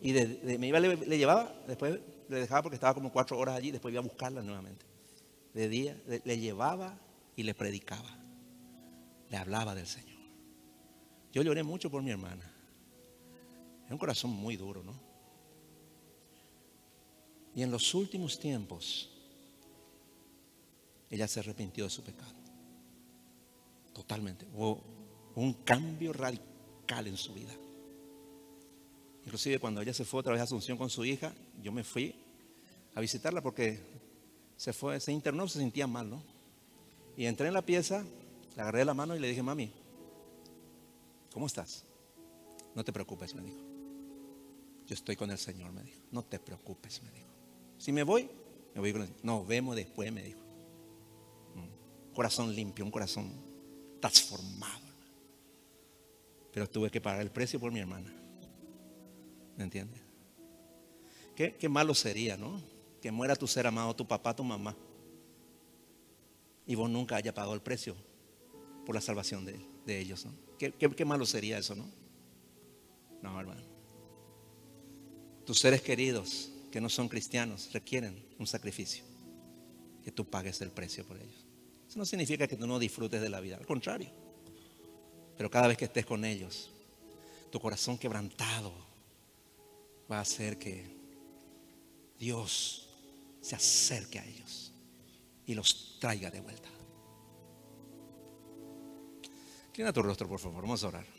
Y 0.02 0.14
me 0.14 0.68
iba, 0.68 0.80
le, 0.80 1.18
llevaba, 1.18 1.54
después 1.68 2.00
le 2.30 2.40
dejaba 2.40 2.62
porque 2.64 2.76
estaba 2.76 2.94
como 2.94 3.12
cuatro 3.12 3.38
horas 3.38 3.56
allí, 3.56 3.72
después 3.72 3.92
iba 3.92 4.00
a 4.00 4.04
buscarla 4.04 4.42
nuevamente. 4.42 4.86
De 5.54 5.68
día, 5.68 5.98
le 6.06 6.40
llevaba 6.40 6.98
y 7.36 7.44
le 7.44 7.54
predicaba. 7.54 8.18
Le 9.30 9.38
hablaba 9.38 9.74
del 9.74 9.88
Señor. 9.88 10.20
Yo 11.34 11.42
lloré 11.42 11.64
mucho 11.64 11.90
por 11.90 12.02
mi 12.02 12.12
hermana. 12.12 12.52
Es 13.86 13.92
un 13.92 13.98
corazón 13.98 14.32
muy 14.32 14.56
duro, 14.56 14.84
¿no? 14.84 14.94
Y 17.56 17.64
en 17.64 17.72
los 17.72 17.94
últimos 17.94 18.38
tiempos, 18.38 19.10
ella 21.10 21.28
se 21.28 21.40
arrepintió 21.40 21.86
de 21.86 21.90
su 21.90 22.04
pecado. 22.04 22.45
Totalmente. 23.96 24.46
Hubo 24.54 24.84
un 25.36 25.54
cambio 25.54 26.12
radical 26.12 27.08
en 27.08 27.16
su 27.16 27.34
vida. 27.34 27.54
Inclusive 29.24 29.58
cuando 29.58 29.82
ella 29.82 29.94
se 29.94 30.04
fue 30.04 30.20
otra 30.20 30.34
vez 30.34 30.42
a 30.42 30.44
Asunción 30.44 30.78
con 30.78 30.90
su 30.90 31.06
hija, 31.06 31.34
yo 31.64 31.72
me 31.72 31.84
fui 31.84 32.14
a 32.94 33.00
visitarla 33.00 33.42
porque 33.42 33.80
se 34.58 34.74
fue, 34.74 35.00
se 35.00 35.14
internó, 35.14 35.48
se 35.48 35.60
sentía 35.60 35.88
mal, 35.88 36.10
¿no? 36.10 36.22
Y 37.16 37.26
entré 37.26 37.48
en 37.48 37.54
la 37.54 37.62
pieza, 37.62 38.06
le 38.56 38.62
agarré 38.62 38.84
la 38.84 38.94
mano 38.94 39.16
y 39.16 39.20
le 39.20 39.30
dije, 39.30 39.42
mami, 39.42 39.72
¿cómo 41.32 41.48
estás? 41.48 41.86
No 42.76 42.84
te 42.84 42.92
preocupes, 42.92 43.34
me 43.34 43.44
dijo. 43.44 43.62
Yo 44.88 44.94
estoy 44.94 45.16
con 45.16 45.32
el 45.32 45.38
Señor, 45.38 45.72
me 45.72 45.84
dijo. 45.84 46.02
No 46.12 46.22
te 46.22 46.38
preocupes, 46.38 47.02
me 47.02 47.12
dijo. 47.12 47.30
Si 47.78 47.94
me 47.94 48.04
voy, 48.04 48.30
me 48.74 48.82
voy 48.82 48.92
con 48.92 49.04
el 49.04 49.08
Señor. 49.08 49.24
Nos 49.24 49.48
vemos 49.48 49.78
después, 49.78 50.12
me 50.12 50.22
dijo. 50.22 50.42
Un 51.56 52.14
corazón 52.14 52.54
limpio, 52.54 52.84
un 52.84 52.92
corazón 52.92 53.55
transformado. 54.10 54.86
Pero 56.54 56.70
tuve 56.70 56.90
que 56.90 57.02
pagar 57.02 57.22
el 57.22 57.32
precio 57.32 57.60
por 57.60 57.72
mi 57.72 57.80
hermana. 57.80 58.14
¿Me 59.58 59.64
entiendes? 59.64 60.02
Qué, 61.36 61.70
malo 61.70 61.94
sería, 61.94 62.38
¿no? 62.38 62.62
Que 63.02 63.12
muera 63.12 63.36
tu 63.36 63.48
ser 63.48 63.68
amado, 63.68 63.96
tu 63.96 64.08
papá, 64.08 64.36
tu 64.36 64.44
mamá. 64.44 64.76
Y 66.66 66.76
vos 66.76 66.90
nunca 66.90 67.18
haya 67.18 67.34
pagado 67.34 67.54
el 67.54 67.62
precio 67.62 67.96
por 68.86 68.96
la 68.96 69.02
salvación 69.02 69.46
de, 69.46 70.00
ellos, 70.00 70.26
¿no? 70.26 70.32
Qué, 70.58 70.72
qué 70.72 71.06
malo 71.06 71.26
sería 71.26 71.58
eso, 71.58 71.76
¿no? 71.76 71.90
No, 73.22 73.40
hermano. 73.40 73.62
Tus 75.46 75.60
seres 75.60 75.82
queridos 75.82 76.52
que 76.72 76.80
no 76.80 76.90
son 76.90 77.10
cristianos 77.10 77.70
requieren 77.74 78.24
un 78.40 78.48
sacrificio. 78.48 79.04
Que 80.04 80.12
tú 80.12 80.26
pagues 80.30 80.62
el 80.62 80.72
precio 80.72 81.06
por 81.06 81.18
ellos. 81.18 81.45
No 81.96 82.06
significa 82.06 82.48
que 82.48 82.58
tú 82.58 82.68
no 82.68 82.78
disfrutes 82.78 83.22
de 83.22 83.30
la 83.30 83.40
vida, 83.40 83.58
al 83.58 83.66
contrario. 83.66 84.12
Pero 85.38 85.50
cada 85.50 85.68
vez 85.68 85.78
que 85.78 85.86
estés 85.86 86.06
con 86.06 86.24
ellos, 86.24 86.72
tu 87.50 87.60
corazón 87.60 87.98
quebrantado 87.98 88.74
va 90.12 90.18
a 90.18 90.22
hacer 90.22 90.58
que 90.58 90.86
Dios 92.20 92.90
se 93.42 93.56
acerque 93.56 94.20
a 94.20 94.26
ellos 94.26 94.74
y 95.46 95.54
los 95.54 95.98
traiga 96.00 96.30
de 96.30 96.42
vuelta. 96.42 96.70
Inclina 99.68 99.92
tu 99.92 100.02
rostro, 100.02 100.28
por 100.28 100.40
favor. 100.40 100.62
Vamos 100.62 100.84
a 100.84 100.88
orar. 100.88 101.15